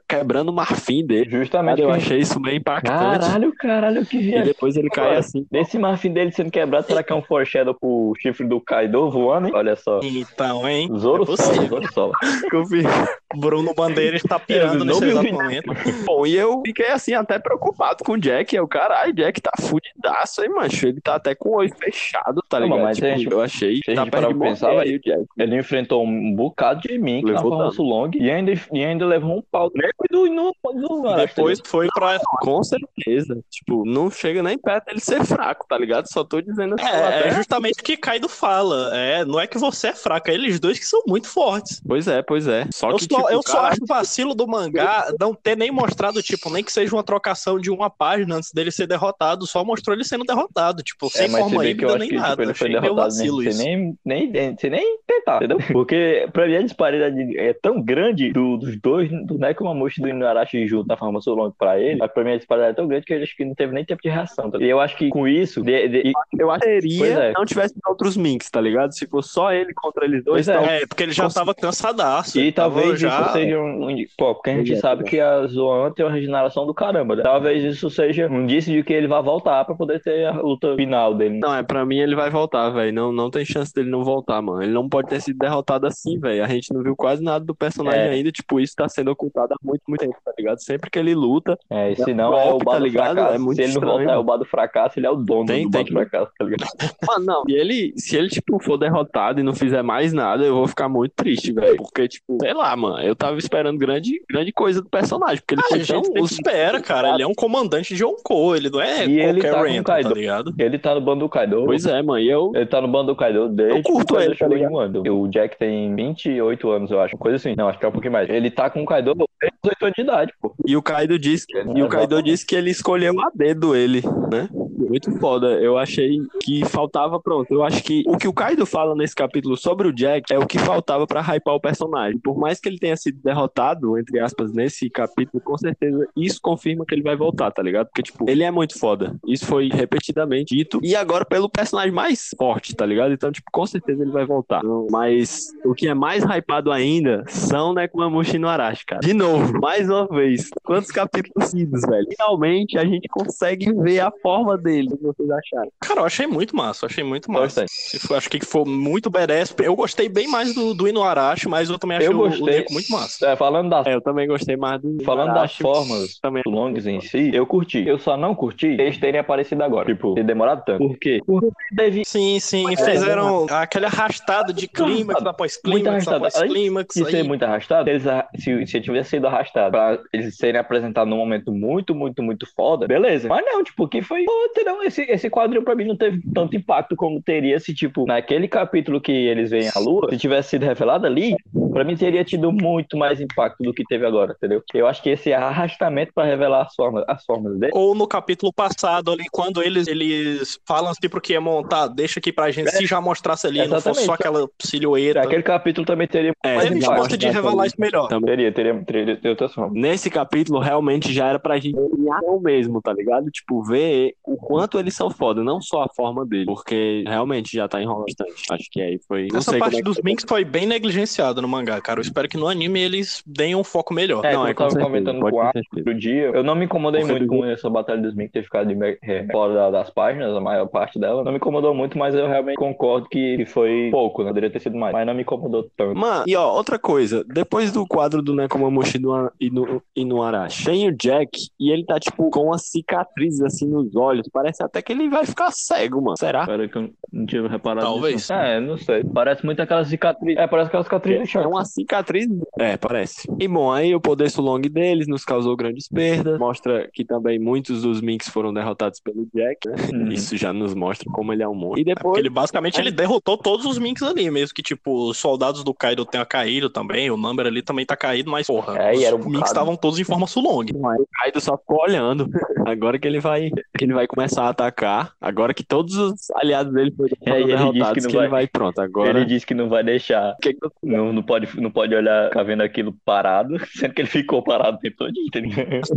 quebrando 0.09 0.51
o 0.51 0.53
marfim 0.53 1.05
dele. 1.07 1.31
Justamente. 1.31 1.81
Eu 1.81 1.89
que- 1.89 1.95
achei 1.97 2.19
isso 2.19 2.39
bem 2.39 2.59
impactante. 2.59 3.21
Caralho, 3.21 3.53
caralho, 3.57 4.05
que 4.07 4.19
E 4.19 4.21
viagem. 4.23 4.45
depois 4.45 4.77
ele 4.77 4.91
cai 4.91 5.17
assim. 5.17 5.47
Nesse 5.51 5.79
marfim 5.79 6.13
dele 6.13 6.31
sendo 6.33 6.51
quebrado, 6.51 6.87
será 6.87 7.03
que 7.03 7.13
é 7.13 7.17
um 7.17 7.23
foreshadow 7.23 7.75
pro 7.75 8.13
chifre 8.21 8.42
do 8.45 8.61
Kaido 8.61 9.11
voando, 9.11 9.49
hein? 9.49 9.53
Olha 9.55 9.77
só. 9.77 10.01
Então, 10.03 10.69
hein? 10.69 10.89
Zoro 10.97 11.25
É 11.33 11.37
Sola. 11.37 11.67
Zoro 11.67 11.93
Sola. 11.93 12.13
Confirma. 12.51 13.09
Bruno 13.35 13.75
Bandeira 13.75 14.17
está 14.17 14.39
pirando 14.39 14.85
nesse 14.85 15.01
não 15.01 15.09
exato 15.09 15.29
o 15.29 15.33
momento. 15.33 15.73
Bom, 16.05 16.27
e 16.27 16.37
eu 16.37 16.63
fiquei 16.65 16.89
assim, 16.89 17.15
até 17.15 17.39
preocupado 17.39 18.05
com 18.05 18.13
o 18.13 18.19
Jack. 18.19 18.55
Eu, 18.55 18.67
caralho, 18.69 19.13
Jack 19.13 19.41
tá 19.41 19.53
fudidaço, 19.61 20.43
hein, 20.43 20.51
mancho? 20.51 20.87
Ele 20.87 21.01
tá 21.01 21.17
até 21.17 21.35
com 21.35 21.51
o 21.51 21.57
olho 21.57 21.73
fechado, 21.77 22.43
tá 22.49 22.59
Não, 22.61 22.67
ligado? 22.67 22.83
mas 22.85 22.97
tipo, 22.97 23.09
a 23.09 23.17
gente- 23.17 23.31
eu 23.33 23.41
achei 23.41 23.81
a 23.89 24.07
tá 24.11 24.21
morrer 24.21 24.39
pensar, 24.39 24.71
aí, 24.71 24.97
o 24.97 25.01
Jack. 25.01 25.25
Ele 25.39 25.59
enfrentou 25.59 26.05
um 26.05 26.35
bocado 26.35 26.81
de 26.83 26.99
mim 26.99 27.23
na 27.23 27.33
Levou 27.33 27.57
dano. 27.59 27.73
Long 27.83 28.11
e 28.15 28.31
ainda, 28.31 28.53
e 28.73 28.85
ainda 28.85 29.07
levou 29.07 29.39
um 29.39 29.43
pau. 29.51 29.71
Do, 30.11 30.27
no, 30.29 30.55
no, 30.75 31.17
Depois 31.17 31.61
foi 31.65 31.89
pra. 31.95 32.19
Com 32.41 32.63
certeza. 32.63 33.39
Tipo, 33.51 33.85
não 33.85 34.11
chega 34.11 34.43
nem 34.43 34.59
perto 34.59 34.87
dele 34.87 35.01
ser 35.01 35.25
fraco, 35.25 35.67
tá 35.69 35.79
ligado? 35.79 36.07
Só 36.07 36.23
tô 36.25 36.41
dizendo 36.41 36.75
assim. 36.79 36.87
É, 36.87 37.29
é 37.29 37.31
justamente 37.35 37.81
o 37.81 37.83
que 37.85 37.97
Kaido 37.97 38.29
fala. 38.29 38.91
É, 38.97 39.25
não 39.25 39.41
é 39.41 39.47
que 39.47 39.59
você 39.59 39.89
é 39.89 39.95
fraco, 39.95 40.31
é 40.31 40.35
eles 40.35 40.61
dois 40.61 40.79
que 40.79 40.85
são 40.85 41.03
muito 41.07 41.29
fortes. 41.29 41.81
Pois 41.87 42.07
é, 42.09 42.23
pois 42.23 42.47
é. 42.47 42.67
Só 42.73 42.91
Eu 42.91 42.97
que, 42.97 43.07
só, 43.11 43.22
tipo, 43.23 43.33
eu 43.35 43.43
só 43.47 43.61
acho 43.67 43.85
vacilo 43.87 44.35
do 44.35 44.47
mangá 44.47 45.13
não 45.19 45.35
ter 45.35 45.57
nem 45.57 45.71
mostrado, 45.71 46.23
tipo, 46.23 46.51
nem 46.51 46.63
que 46.63 46.73
seja 46.73 46.95
uma 46.95 47.03
trocação 47.03 47.59
de 47.59 47.71
uma 47.71 47.89
página 47.91 48.37
antes 48.37 48.53
dele 48.53 48.71
ser 48.71 48.87
derrotado, 48.87 49.47
só 49.47 49.65
mostrou 49.65 49.95
ele 49.95 50.05
sendo 50.05 50.25
derrotado, 50.25 50.83
tipo, 50.83 51.09
sem 51.11 51.27
É, 51.27 51.29
mas 51.29 51.41
forma 51.43 51.59
se 51.61 51.65
bem 51.65 51.77
que 51.77 51.85
eu 51.85 51.89
híbrida 51.91 51.99
nem 51.99 52.09
que 52.09 52.15
tipo, 52.17 52.29
nada. 52.29 52.43
ele 52.43 52.55
foi 52.55 52.69
derrotado 52.69 52.95
vacilo 52.97 53.39
nem, 53.41 53.49
isso. 53.49 53.59
sem 53.59 53.97
nem, 54.05 54.31
nem, 54.33 54.57
sem 54.59 54.71
nem 54.71 54.99
tentar, 55.07 55.37
entendeu? 55.37 55.59
Porque 55.73 56.29
pra 56.33 56.47
mim 56.47 56.57
a 56.57 56.63
disparidade 56.63 57.39
é 57.39 57.53
tão 57.55 57.81
grande 57.83 58.33
do- 58.33 58.57
dos 58.57 58.81
dois, 58.81 59.11
do 59.27 59.39
Nekomamushi 59.39 60.01
e 60.01 60.03
do 60.03 60.09
Inuarashi 60.09 60.67
junto 60.67 60.87
na 60.89 60.97
forma 60.97 61.21
Solong 61.21 61.53
pra 61.59 61.79
ele, 61.81 61.97
mas 61.97 62.11
pra 62.13 62.25
mim 62.25 62.33
a 62.33 62.37
disparidade 62.37 62.73
é 62.73 62.77
tão 62.77 62.87
grande 62.89 63.05
que 63.07 63.13
eu 63.15 63.23
acho 63.23 63.37
que 63.37 63.45
não 63.45 63.55
teve 63.55 63.73
nem 63.73 63.85
tempo 63.85 64.03
de 64.03 64.09
reação. 64.09 64.51
tá? 64.51 64.59
E 64.59 64.69
eu 64.69 64.81
acho 64.81 64.97
que 64.97 65.09
com 65.11 65.27
isso, 65.27 65.63
de- 65.63 65.89
de- 65.89 66.13
eu 66.39 66.51
acho 66.51 66.63
que 66.65 67.03
é. 67.05 67.33
não 67.33 67.45
tivesse 67.45 67.75
outros 67.87 68.17
minks, 68.17 68.51
tá 68.51 68.61
ligado? 68.61 68.93
Se 68.95 69.07
for 69.07 69.23
só 69.23 69.53
ele 69.53 69.73
contra 69.75 70.05
eles 70.05 70.25
dois, 70.25 70.47
Pois 70.47 70.49
é. 70.49 70.55
então, 70.61 70.65
É, 70.73 70.87
porque 70.87 71.03
ele 71.03 71.13
já 71.13 71.29
tava 71.29 71.55
cansadaço. 71.55 72.39
E 72.39 72.43
ele 72.43 72.53
talvez 72.53 72.99
já... 73.01 73.12
isso 73.21 73.33
seja 73.33 73.61
um. 73.61 74.05
Pô, 74.17 74.35
porque 74.35 74.51
a 74.51 74.55
gente 74.57 74.73
é, 74.73 74.77
sabe 74.77 75.03
pois 75.03 75.07
é. 75.13 75.17
que 75.17 75.21
a 75.21 75.47
Zoan 75.47 75.91
tem 75.93 76.05
uma 76.05 76.13
regeneração 76.13 76.67
do 76.67 76.73
caramba. 76.75 77.17
né? 77.17 77.23
Talvez 77.23 77.63
isso 77.65 77.91
seja 77.91 78.27
um 78.29 78.43
indício 78.43 78.73
de 78.73 78.83
que 78.83 78.93
ele 78.93 79.07
vai 79.07 79.23
voltar 79.23 79.65
pra 79.65 79.75
poder 79.75 80.01
ter 80.01 80.27
a 80.27 80.33
luta 80.33 80.75
final 80.77 81.15
dele. 81.15 81.39
Não, 81.39 81.55
é 81.55 81.63
pra 81.63 81.85
mim 81.85 81.99
ele 81.99 82.15
vai 82.15 82.31
voltar, 82.31 82.71
velho. 82.71 82.93
Não, 82.93 83.13
não 83.13 83.31
tem 83.31 83.45
chance 83.45 83.73
dele 83.75 83.91
não 83.91 84.03
voltar, 84.05 84.41
mano. 84.41 84.63
Ele 84.63 84.73
não 84.73 84.89
pode 84.89 85.09
ter 85.09 85.21
sido 85.21 85.39
derrotado 85.39 85.87
assim, 85.87 86.19
velho. 86.19 86.45
A 86.45 86.49
gente 86.49 86.73
não 86.73 86.83
viu 86.83 86.97
quase 86.97 87.23
nada 87.23 87.45
do 87.45 87.55
personagem 87.55 88.01
É. 88.01 88.11
ainda. 88.11 88.33
Tipo, 88.33 88.61
isso 88.61 88.75
tá 88.77 88.89
sendo 88.89 89.11
ocultado 89.11 89.53
há 89.55 89.57
muito, 89.63 89.83
muito 89.89 90.01
tempo, 90.01 90.17
tá 90.25 90.33
ligado? 90.39 90.59
Sempre 90.63 90.91
que 90.91 90.99
ele 90.99 91.15
luta, 91.15 91.59
É, 91.71 91.93
e 91.93 91.97
se 91.97 92.11
É 92.11 92.15
não 92.15 92.35
é 92.39 92.53
o 92.53 92.59
bar 92.59 92.73
tá 92.73 92.79
do 92.79 92.85
ligado? 92.85 93.15
fracasso. 93.15 93.35
É 93.35 93.39
muito 93.39 93.57
se 93.57 93.63
ele 93.63 93.73
não 93.73 93.81
estranho, 93.81 93.97
voltar 93.99 94.13
é 94.13 94.15
o 94.15 94.17
mano. 94.19 94.25
bar 94.25 94.37
do 94.39 94.45
fracasso, 94.45 94.99
ele 94.99 95.07
é 95.07 95.11
o 95.11 95.17
dono 95.17 95.47
Tem- 95.47 95.65
do 95.65 95.71
tem 95.71 95.71
bar 95.71 95.79
do 95.81 95.85
que- 95.87 95.93
fracasso, 95.93 96.33
tá 96.39 96.45
ligado? 96.45 96.63
Mano, 97.13 97.25
não. 97.25 97.43
Se 97.45 97.53
ele, 97.53 97.93
se 97.97 98.17
ele, 98.17 98.29
tipo, 98.29 98.59
for 98.63 98.77
derrotado 98.79 99.41
e 99.41 99.43
não 99.43 99.53
fizer 99.55 99.83
mais 99.83 100.13
nada, 100.13 100.45
eu 100.45 100.55
vou 100.55 100.67
ficar 100.69 100.89
muito 100.89 101.13
triste, 101.15 101.53
velho. 101.53 101.77
Porque, 101.77 102.09
tipo, 102.09 102.39
sei 102.41 102.55
lá, 102.55 102.75
mano. 102.77 102.99
Eu 103.03 103.15
tava 103.17 103.39
esperando 103.39 103.79
grande, 103.79 104.21
grande 104.31 104.53
coisa 104.53 104.81
do 104.83 104.89
personagem. 104.89 105.39
Porque 105.39 105.55
ele 105.55 105.63
Ah, 105.63 105.67
a 105.67 105.69
foi 105.69 105.79
gente 105.85 106.13
tão. 106.13 106.25
espera, 106.25 106.81
cara. 106.81 107.11
Ele 107.15 107.23
é 107.23 107.27
um 107.27 107.35
comandante 107.35 107.95
de 107.95 108.03
Yonkou, 108.03 108.57
ele 108.57 108.71
não 108.71 108.81
é 108.81 109.07
E 109.07 109.21
ele 109.21 109.41
qualquer 109.41 109.51
tá 109.53 109.59
com 109.59 109.65
Renton, 109.69 109.83
Kaido. 109.85 110.09
tá 110.09 110.15
ligado? 110.15 110.55
Ele 110.59 110.79
tá 110.79 110.95
no 110.95 111.01
bando 111.01 111.21
do 111.21 111.29
Kaido. 111.29 111.65
Pois 111.65 111.87
é, 111.87 112.01
mano. 112.03 112.19
E 112.21 112.29
eu. 112.31 112.53
Ele 112.55 112.67
tá 112.67 112.81
no 112.81 112.89
bando 112.89 113.13
do 113.13 113.17
Kaido 113.17 113.49
desde 113.49 113.79
Eu 113.79 113.83
curto 113.83 114.19
ele, 114.21 114.35
tá 114.37 114.47
ligado? 114.47 115.03
O 115.13 115.29
Jack 115.29 115.59
tem 115.59 115.95
28 115.95 116.71
anos, 116.71 116.91
eu 116.91 117.01
acho. 117.01 117.17
Coisa 117.17 117.37
assim. 117.37 117.55
Não, 117.57 117.69
acho 117.69 117.79
que 117.79 117.85
é 117.85 117.89
um 117.89 117.93
pouquinho 117.93 118.13
mais. 118.13 118.29
Ele 118.29 118.51
tá 118.51 118.71
com 118.71 118.83
o 118.83 118.87
Kaido 118.87 119.15
desde 119.15 119.57
18 119.63 119.85
anos 119.85 119.95
de 119.97 120.03
idade, 120.03 120.33
pô. 120.41 120.55
E 120.67 120.77
o 120.77 120.83
Kaido 120.83 121.19
disse. 121.19 121.47
E 121.75 121.83
o 121.83 121.89
Kaido 121.89 122.15
Exatamente. 122.15 122.25
disse 122.25 122.47
que 122.47 122.55
ele 122.57 122.71
escolheu 122.71 123.15
a 123.21 123.31
dedo 123.35 123.75
ele, 123.77 124.03
né? 124.31 124.49
Muito 124.89 125.13
foda. 125.19 125.47
Eu 125.61 125.79
achei 125.79 126.19
que 126.43 126.65
faltava, 126.65 127.21
pronto. 127.21 127.53
Eu 127.53 127.63
acho 127.63 127.83
que 127.83 128.03
o 128.07 128.17
que 128.17 128.29
o 128.29 128.33
Kaido 128.33 128.67
fala 128.67 128.95
nesse 128.95 129.15
capítulo 129.15 129.57
sobre 129.57 129.89
o 129.89 129.93
Jack 129.93 130.33
é 130.33 130.39
o 130.39 130.47
que 130.47 130.59
faltava 130.59 131.07
pra 131.07 131.21
hypar 131.21 131.55
o 131.55 131.61
personagem. 131.61 132.19
Por 132.19 132.39
mais 132.39 132.61
que 132.61 132.69
ele 132.69 132.79
tenha 132.79 132.97
sido 132.97 133.21
derrotado, 133.23 133.99
entre 133.99 134.19
aspas, 134.19 134.53
nesse 134.53 134.89
capítulo, 134.91 135.43
com 135.43 135.57
certeza 135.57 136.07
isso 136.17 136.41
confirma 136.43 136.85
que 136.87 136.95
ele 136.95 137.03
vai 137.03 137.17
voltar, 137.17 137.51
tá 137.51 137.63
ligado? 137.63 137.87
Porque, 137.87 138.03
tipo, 138.03 138.29
ele 138.29 138.43
é 138.43 138.51
muito 138.51 138.79
foda. 138.79 139.17
Isso 139.27 139.47
foi 139.47 139.69
repetidamente 139.69 140.55
dito. 140.55 140.81
E 140.83 140.95
agora 140.97 141.25
pelo 141.25 141.49
personagem 141.49 141.93
mais 141.93 142.31
forte, 142.37 142.75
tá 142.75 142.85
ligado? 142.85 143.13
Então, 143.13 143.31
tipo, 143.31 143.51
com 143.53 143.67
certeza 143.67 144.03
ele 144.03 144.13
vai 144.13 144.25
voltar. 144.25 144.59
Então, 144.59 144.87
Mas 144.91 145.49
o 145.65 145.75
que 145.75 145.89
é 145.89 145.95
mais 145.95 146.25
hypado 146.25 146.71
ainda 146.71 147.25
são 147.29 147.73
Nekomamushi 147.73 148.39
no 148.39 148.49
Arashi, 148.49 148.85
cara. 148.85 149.01
De 149.01 149.15
novo, 149.15 149.59
mais 149.61 149.89
uma 149.89 150.07
vez. 150.07 150.49
Quantos 150.65 150.91
capítulos 150.91 151.51
seguidos, 151.51 151.83
velho? 151.83 152.07
Finalmente 152.11 152.79
a 152.79 152.85
gente 152.85 153.09
consegue 153.09 153.73
ver 153.73 154.01
a 154.01 154.11
forma 154.23 154.57
dele. 154.57 154.72
O 154.81 154.97
que 154.97 155.03
vocês 155.03 155.31
acharam? 155.31 155.71
Cara, 155.81 156.01
eu 156.01 156.05
achei 156.05 156.27
muito 156.27 156.57
massa, 156.57 156.87
achei 156.87 157.05
muito 157.05 157.31
massa. 157.31 157.65
For- 158.01 158.17
Acho 158.17 158.31
que 158.31 158.45
foi 158.45 158.65
muito 158.65 159.11
badass. 159.11 159.55
Eu 159.63 159.75
gostei 159.75 160.09
bem 160.09 160.29
mais 160.29 160.55
do, 160.55 160.75
do 160.75 160.87
Inuarashi, 160.89 161.49
mas 161.49 161.69
eu 161.71 161.79
também 161.79 161.97
achei 161.99 162.09
Eu 162.09 162.13
o- 162.19 162.25
o 162.27 162.29
gostei. 162.29 162.59
Neko 162.61 162.73
muito 162.73 162.91
massa. 162.93 163.27
É, 163.29 163.37
falando 163.37 163.69
das 163.71 163.87
É, 163.87 163.95
eu 163.95 164.01
também 164.01 164.27
gostei 164.27 164.57
mais 164.57 164.81
do. 164.81 165.03
Falando 165.05 165.35
das 165.35 165.57
formas 165.57 166.19
também. 166.19 166.43
longas 166.47 166.87
em 166.87 167.01
si, 167.01 167.31
eu 167.35 167.47
curti. 167.47 167.87
Eu 167.87 167.99
só 167.99 168.17
não 168.17 168.35
curti 168.35 168.67
eles 168.67 168.99
terem 168.99 169.21
aparecido 169.21 169.63
agora. 169.63 169.87
Tipo, 169.87 170.15
ter 170.15 170.25
demorado 170.25 170.63
tanto. 170.65 170.79
Por 170.87 170.97
quê? 170.99 171.21
Porque 171.27 171.49
teve 171.77 172.03
Sim, 172.05 172.39
sim, 172.41 172.73
É, 172.73 172.77
fizeram 172.77 173.47
aquele 173.51 173.87
arrastado 173.87 174.53
de 174.53 174.67
clímax 174.69 175.25
após 175.25 175.59
Muito 175.65 175.83
clímax 175.85 176.09
arrastado. 176.09 176.27
após 176.27 176.51
clímax. 176.53 176.95
ser 176.95 177.17
aí- 177.17 177.23
muito 177.23 177.43
arrastado, 177.45 177.89
eles, 177.91 178.03
se, 178.39 178.67
se 178.67 178.81
tivesse 178.81 179.11
sido 179.11 179.27
arrastado 179.27 179.71
pra 179.73 179.99
eles 180.13 180.37
serem 180.37 180.61
apresentados 180.61 181.11
num 181.11 181.17
momento 181.17 181.51
muito, 181.53 181.95
muito, 181.95 182.23
muito 182.23 182.47
foda, 182.55 182.87
beleza. 182.87 183.29
Mas 183.29 183.45
não, 183.45 183.63
tipo, 183.65 183.89
que 183.89 184.03
foi. 184.03 184.25
Pô, 184.25 184.49
entendeu? 184.63 184.83
Esse, 184.83 185.03
esse 185.03 185.31
quadrinho 185.31 185.63
pra 185.63 185.75
mim 185.75 185.85
não 185.85 185.97
teve 185.97 186.21
tanto 186.33 186.57
impacto 186.57 186.97
como 186.97 187.21
teria 187.21 187.59
se, 187.61 187.75
tipo, 187.75 188.07
naquele 188.07 188.49
capítulo 188.49 189.01
que 189.01 189.13
eles 189.13 189.51
veem 189.51 189.71
a 189.75 189.79
lua, 189.79 190.09
se 190.11 190.19
tivesse 190.19 190.51
sido 190.51 190.65
revelado 190.65 191.07
ali, 191.07 191.35
pra 191.73 191.85
mim 191.85 191.97
teria 191.97 192.25
tido 192.25 192.53
muito 192.53 192.97
mais 192.97 193.21
impacto 193.21 193.63
do 193.63 193.73
que 193.73 193.85
teve 193.85 194.07
agora, 194.07 194.35
entendeu? 194.37 194.63
Eu 194.75 194.87
acho 194.87 195.03
que 195.03 195.11
esse 195.11 195.33
arrastamento 195.33 196.13
pra 196.15 196.25
revelar 196.25 196.63
as 196.63 196.75
formas, 196.75 197.05
as 197.09 197.25
formas 197.25 197.59
dele. 197.59 197.73
Ou 197.75 197.95
no 197.95 198.07
capítulo 198.07 198.53
passado 198.53 199.11
ali, 199.11 199.25
quando 199.31 199.63
eles, 199.63 199.87
eles 199.87 200.59
falam 200.67 200.93
tipo 200.93 201.21
que 201.21 201.33
ia 201.33 201.41
montar, 201.41 201.89
deixa 201.89 202.21
aqui 202.21 202.33
pra 202.33 202.51
gente, 202.51 202.71
se 202.71 202.87
já 202.87 203.01
mostrasse 203.01 203.47
ali, 203.47 203.59
não 203.59 203.81
fosse 203.81 203.89
Exatamente. 203.89 204.07
só 204.07 204.15
aquela 204.15 204.49
silhueta. 204.61 205.21
Aquele 205.21 205.43
capítulo 205.43 205.87
também 205.87 206.07
teria. 206.07 206.33
É, 206.45 206.57
Mas 206.57 206.67
eles 206.67 206.79
gostam 206.81 206.97
mostra 206.97 207.19
de 207.19 207.29
revelar 207.29 207.67
isso 207.67 207.77
melhor. 207.79 208.09
Também. 208.09 208.31
Teria, 208.31 208.53
teria, 208.53 208.85
teria, 208.85 209.17
teria 209.17 209.31
outras 209.31 209.53
formas. 209.53 209.81
Nesse 209.81 210.11
capítulo, 210.11 210.59
realmente 210.61 211.13
já 211.13 211.29
era 211.29 211.39
pra 211.39 211.59
gente 211.59 211.75
criar 211.75 212.21
o 212.25 212.41
mesmo, 212.41 212.81
tá 212.81 212.93
ligado? 212.93 213.31
Tipo, 213.31 213.63
ver 213.63 214.15
o 214.25 214.37
quanto 214.53 214.79
eles 214.79 214.95
são 214.95 215.11
foda, 215.11 215.43
não 215.43 215.61
só 215.61 215.83
a 215.83 215.89
forma 215.95 216.25
dele, 216.27 216.47
porque 216.47 217.05
realmente 217.07 217.57
já 217.57 217.69
tá 217.69 217.81
enrolando 217.81 218.07
bastante. 218.07 218.45
Acho 218.51 218.69
que 218.71 218.81
aí 218.81 218.99
foi. 219.07 219.29
Não 219.31 219.39
Essa 219.39 219.51
sei 219.53 219.61
parte 219.61 219.79
é 219.79 219.83
dos. 219.83 220.01
Minks 220.03 220.25
foi 220.29 220.45
bem 220.45 220.67
negligenciada 220.67 221.41
no 221.41 221.49
mangá, 221.49 221.81
cara. 221.81 221.99
Eu 222.01 222.03
espero 222.03 222.29
que 222.29 222.37
no 222.37 222.49
anime 222.49 222.81
eles 222.81 223.23
deem 223.27 223.55
um 223.55 223.65
foco 223.65 223.93
melhor. 223.95 224.25
É, 224.25 224.33
Não, 224.35 224.47
é 224.47 224.51
eu 224.51 224.55
com 224.55 224.59
tava 224.59 224.71
certeza, 224.71 224.87
comentando 224.91 225.21
com 225.21 225.91
o 225.91 225.95
dia, 225.95 226.31
eu 226.35 226.43
não 226.43 226.55
me 226.55 226.65
incomodei 226.65 227.05
muito 227.05 227.27
com 227.27 227.45
essa 227.45 227.69
batalha 227.71 228.01
dos 228.01 228.15
Mink 228.15 228.33
ter 228.33 228.43
ficado 228.43 228.69
de 228.75 228.99
é, 229.03 229.27
fora 229.31 229.55
da- 229.55 229.71
das 229.71 229.91
páginas, 229.91 230.35
a 230.37 230.41
maior 230.41 230.67
parte 230.67 230.99
dela. 230.99 231.23
Não 231.25 231.31
me 231.33 231.37
incomodou 231.39 231.75
muito, 231.75 231.97
mas 231.99 232.15
eu 232.15 232.27
realmente 232.27 232.57
concordo 232.57 233.09
que 233.09 233.45
foi 233.47 233.89
pouco, 233.91 234.23
né? 234.23 234.29
Poderia 234.29 234.51
ter 234.51 234.61
sido 234.61 234.77
mais, 234.77 234.93
mas 234.93 235.07
não 235.07 235.15
me 235.15 235.23
incomodou 235.23 235.69
tanto. 235.77 235.97
Mano, 235.99 236.25
e 236.27 236.35
ó, 236.37 236.53
outra 236.55 236.79
coisa, 236.79 237.25
depois 237.25 237.71
do 237.73 237.87
quadro 237.87 238.23
do 238.23 238.35
Nekomamushi 238.35 238.99
e 239.41 239.51
no, 239.51 239.83
e 239.95 240.05
no 240.05 240.23
Arashi, 240.23 240.65
tem 240.65 240.89
o 240.89 240.93
Jack 240.97 241.31
e 241.59 241.71
ele 241.71 241.85
tá, 241.85 241.99
tipo, 242.01 242.31
com 242.31 242.47
uma 242.47 242.59
cicatriz 242.59 243.41
assim 243.41 243.69
nos 243.69 243.95
olhos. 243.95 244.29
Parece 244.33 244.42
até 244.61 244.83
que 244.83 244.93
ele 244.93 245.09
vai 245.09 245.25
ficar 245.27 245.51
cego, 245.51 246.01
mano. 246.01 246.17
Será? 246.19 246.41
Espera 246.43 246.69
que 246.69 246.77
eu 246.79 246.91
não 247.13 247.27
tinha 247.27 247.47
reparado 247.49 247.87
Talvez. 247.87 248.15
nisso. 248.15 248.33
É, 248.33 248.61
não 248.61 248.77
sei. 248.77 249.05
Parece 249.05 249.45
muito 249.45 249.61
aquela 249.61 249.85
cicatriz. 249.85 250.37
É, 250.37 250.47
parece 250.47 250.69
aquela 250.69 250.83
cicatriz 250.85 251.33
do 251.33 251.39
É 251.39 251.47
uma 251.47 251.65
cicatriz. 251.65 252.27
É, 252.59 252.77
parece. 252.77 253.29
E 253.39 253.49
bom, 253.49 253.71
aí 253.73 253.95
o 253.95 254.01
poder 254.01 254.31
Sulong 254.31 254.61
deles 254.69 255.07
nos 255.07 255.25
causou 255.25 255.57
grandes 255.57 255.89
perdas. 255.89 256.39
Mostra 256.39 256.89
que 256.93 257.05
também 257.05 257.39
muitos 257.39 257.83
dos 257.83 258.01
Minks 258.01 258.29
foram 258.29 258.53
derrotados 258.53 259.01
pelo 259.01 259.27
Jack, 259.35 259.69
né? 259.69 259.77
Uhum. 259.93 260.09
Isso 260.13 260.37
já 260.37 260.53
nos 260.53 260.75
mostra 260.75 261.11
como 261.13 261.33
ele 261.33 261.43
é 261.43 261.49
um 261.49 261.55
monstro. 261.55 261.81
E 261.81 261.83
É 261.83 261.85
porque 261.85 261.95
depois. 261.95 262.19
ele 262.19 262.31
basicamente 262.31 262.81
ele 262.81 262.91
derrotou 262.91 263.37
todos 263.37 263.67
os 263.67 263.79
Minks 263.79 264.03
ali, 264.03 264.31
mesmo 264.31 264.55
que, 264.55 264.63
tipo, 264.63 265.09
os 265.11 265.19
soldados 265.19 265.63
do 265.65 265.75
Kaido 265.75 266.05
tenham 266.05 266.25
caído 266.27 266.71
também, 266.71 267.11
o 267.11 267.17
Number 267.17 267.47
ali 267.47 267.63
também 267.63 267.85
tá 267.85 267.97
caído, 267.97 268.31
mas, 268.31 268.47
porra, 268.47 268.79
É, 268.79 268.95
e 268.97 269.05
era 269.05 269.15
um 269.15 269.21
os 269.21 269.27
Minks 269.27 269.51
estavam 269.51 269.77
todos 269.77 269.99
em 269.99 270.05
forma 270.05 270.27
Sulong. 270.27 270.67
Aí 270.73 271.03
o 271.03 271.09
Kaido 271.13 271.41
só 271.41 271.57
ficou 271.57 271.83
olhando. 271.83 272.29
Agora 272.67 272.99
que 272.99 273.07
ele 273.07 273.21
vai, 273.21 273.51
que 273.77 273.85
ele 273.85 273.93
vai 273.93 274.07
começar 274.07 274.32
a 274.41 274.49
atacar. 274.49 275.13
Agora 275.21 275.53
que 275.55 275.63
todos 275.65 275.97
os 275.97 276.31
aliados 276.33 276.73
dele 276.73 276.93
foram 276.97 277.17
É, 277.27 277.31
e 277.31 277.35
ele 277.35 277.45
disse 277.45 277.57
derrotados, 277.59 277.93
que 277.93 278.09
que, 278.09 278.15
não 278.15 278.23
ele 278.23 278.31
vai- 278.31 278.41
vai 278.43 278.47
pronto. 278.47 278.79
Agora. 278.81 279.11
Ele 279.11 279.25
disse 279.25 279.47
que 279.47 279.55
não 279.55 279.69
vai 279.69 279.83
deixar. 279.85 280.35
Que 280.41 280.57
Não, 280.83 281.13
não, 281.13 281.23
pode, 281.23 281.49
não 281.61 281.71
pode 281.71 281.95
olhar, 281.95 282.29
ficar 282.29 282.43
vendo 282.43 282.63
aquilo 282.63 282.95
parado, 283.05 283.55
sendo 283.75 283.95
que 283.95 284.03
ele 284.03 284.09
ficou 284.09 284.43
parado 284.43 284.77
o 284.77 284.81
tempo 284.81 284.97
todo? 284.99 285.13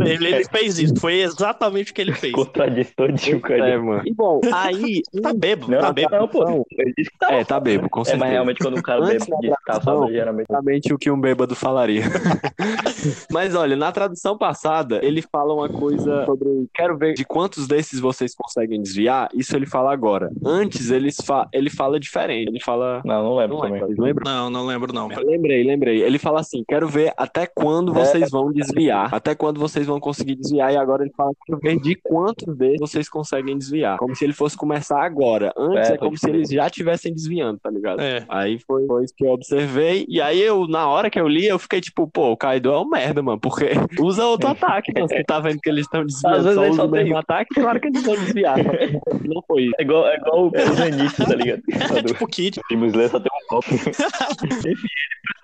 Ele, 0.06 0.26
ele 0.26 0.44
fez 0.44 0.78
isso, 0.78 0.94
foi 0.98 1.20
exatamente 1.20 1.92
o 1.92 1.94
que 1.94 2.00
ele 2.00 2.12
fez. 2.12 2.32
Contradiz 2.32 2.92
todinho, 2.94 3.40
cara. 3.40 3.68
É, 3.68 3.76
mano. 3.78 4.02
E 4.04 4.12
bom, 4.12 4.40
aí. 4.52 5.02
Tá 5.22 5.32
bêbado, 5.32 5.70
Não, 5.72 5.80
tá 5.80 5.92
bêbado. 5.92 6.16
não, 6.16 6.28
pô. 6.28 6.66
Ele 6.72 6.92
disse 6.96 7.10
que 7.10 7.18
tava 7.18 7.34
É, 7.34 7.44
tá 7.44 7.58
bebo, 7.60 7.88
com 7.88 8.00
É, 8.00 8.04
certeza. 8.04 8.24
mas 8.24 8.32
realmente 8.32 8.58
quando 8.58 8.78
um 8.78 8.82
cara 8.82 9.00
bêbado 9.00 9.18
diz 9.18 9.26
gravação, 9.26 9.56
calçada, 9.64 10.12
geralmente. 10.12 10.46
Exatamente 10.50 10.94
o 10.94 10.98
que 10.98 11.10
um 11.10 11.20
bêbado 11.20 11.54
falaria. 11.54 12.02
Mas 13.30 13.54
olha, 13.54 13.76
na 13.76 13.90
tradução 13.92 14.36
passada, 14.36 15.00
ele 15.04 15.22
fala 15.22 15.52
uma 15.54 15.68
coisa 15.68 16.24
sobre. 16.24 16.68
Quero 16.74 16.96
ver 16.96 17.14
de 17.14 17.24
quantos 17.24 17.66
desses 17.66 18.00
vocês 18.26 18.34
conseguem 18.34 18.80
desviar. 18.82 19.28
Isso 19.34 19.54
ele 19.56 19.66
fala 19.66 19.92
agora. 19.92 20.30
Antes 20.44 20.90
eles 20.90 21.16
fa... 21.24 21.48
ele 21.52 21.70
fala 21.70 21.98
diferente. 22.00 22.48
Ele 22.48 22.60
fala. 22.60 23.00
Não, 23.04 23.22
não 23.22 23.36
lembro 23.36 23.56
Não 23.56 23.62
também. 23.62 23.72
lembro, 23.80 23.86
vocês 23.88 23.98
lembram? 23.98 24.24
Não, 24.32 24.50
não 24.50 24.66
lembro 24.66 24.92
não. 24.92 25.08
Lembrei, 25.08 25.62
lembrei. 25.64 26.02
Ele 26.02 26.18
fala 26.18 26.40
assim: 26.40 26.64
quero 26.66 26.88
ver 26.88 27.12
até 27.16 27.46
quando 27.46 27.92
vocês 27.92 28.30
vão 28.30 28.52
desviar. 28.52 29.14
Até 29.14 29.34
quando 29.34 29.58
vocês 29.60 29.86
vão 29.86 30.00
conseguir 30.00 30.34
desviar. 30.36 30.72
E 30.72 30.76
agora 30.76 31.02
ele 31.04 31.12
fala: 31.16 31.32
quero 31.46 31.58
ver 31.60 31.80
de 31.80 31.94
quantos 31.96 32.54
deles 32.56 32.80
vocês 32.80 33.08
conseguem 33.08 33.56
desviar. 33.56 33.98
Como 33.98 34.14
se 34.14 34.24
ele 34.24 34.32
fosse 34.32 34.56
começar 34.56 35.02
agora. 35.02 35.52
Antes 35.56 35.90
É, 35.90 35.94
é, 35.94 35.96
como 35.96 36.16
se 36.16 36.28
eles 36.28 36.48
já 36.50 36.66
estivessem 36.66 37.12
desviando, 37.12 37.58
tá 37.62 37.70
ligado? 37.70 38.00
É. 38.00 38.24
Aí 38.28 38.58
foi, 38.66 38.86
foi 38.86 39.04
isso 39.04 39.14
que 39.16 39.24
eu 39.24 39.30
observei. 39.30 40.04
E 40.08 40.20
aí 40.20 40.40
eu, 40.40 40.66
na 40.66 40.88
hora 40.88 41.10
que 41.10 41.20
eu 41.20 41.28
li, 41.28 41.46
eu 41.46 41.58
fiquei 41.58 41.80
tipo, 41.80 42.06
pô, 42.08 42.32
o 42.32 42.36
Kaido 42.36 42.70
é 42.72 42.78
um 42.80 42.88
merda, 42.88 43.22
mano. 43.22 43.38
Porque 43.40 43.66
usa 44.00 44.24
outro 44.24 44.48
ataque, 44.48 44.92
mano. 44.94 45.08
Você 45.08 45.22
tá 45.24 45.40
vendo 45.40 45.58
que 45.60 45.68
eles 45.68 45.84
estão 45.84 46.00
Às 46.02 46.06
desviando, 46.06 46.42
vezes 46.42 46.54
só 46.54 46.62
ele 46.62 46.70
usa 46.70 46.82
só 46.82 46.86
o 46.86 46.90
mesmo 46.90 47.08
tem- 47.10 47.16
ataque, 47.18 47.54
claro 47.54 47.80
que 47.80 47.88
eles 47.88 48.02
vão 48.04 48.15
que 48.16 49.28
Não 49.28 49.42
foi 49.46 49.64
isso. 49.64 49.74
É 49.78 49.82
igual, 49.82 50.06
é 50.08 50.16
igual 50.16 50.46
o 50.46 50.74
Zenith, 50.74 51.16
tá 51.16 51.34
ligado? 51.34 51.62
É 51.96 52.02
tipo 52.02 52.26
Kid. 52.26 52.60
Demon 52.70 52.86
Slayer 52.86 53.10
só 53.10 53.20
tem 53.20 53.30
um 53.32 53.46
copo. 53.48 53.74
Enfim, 53.74 53.90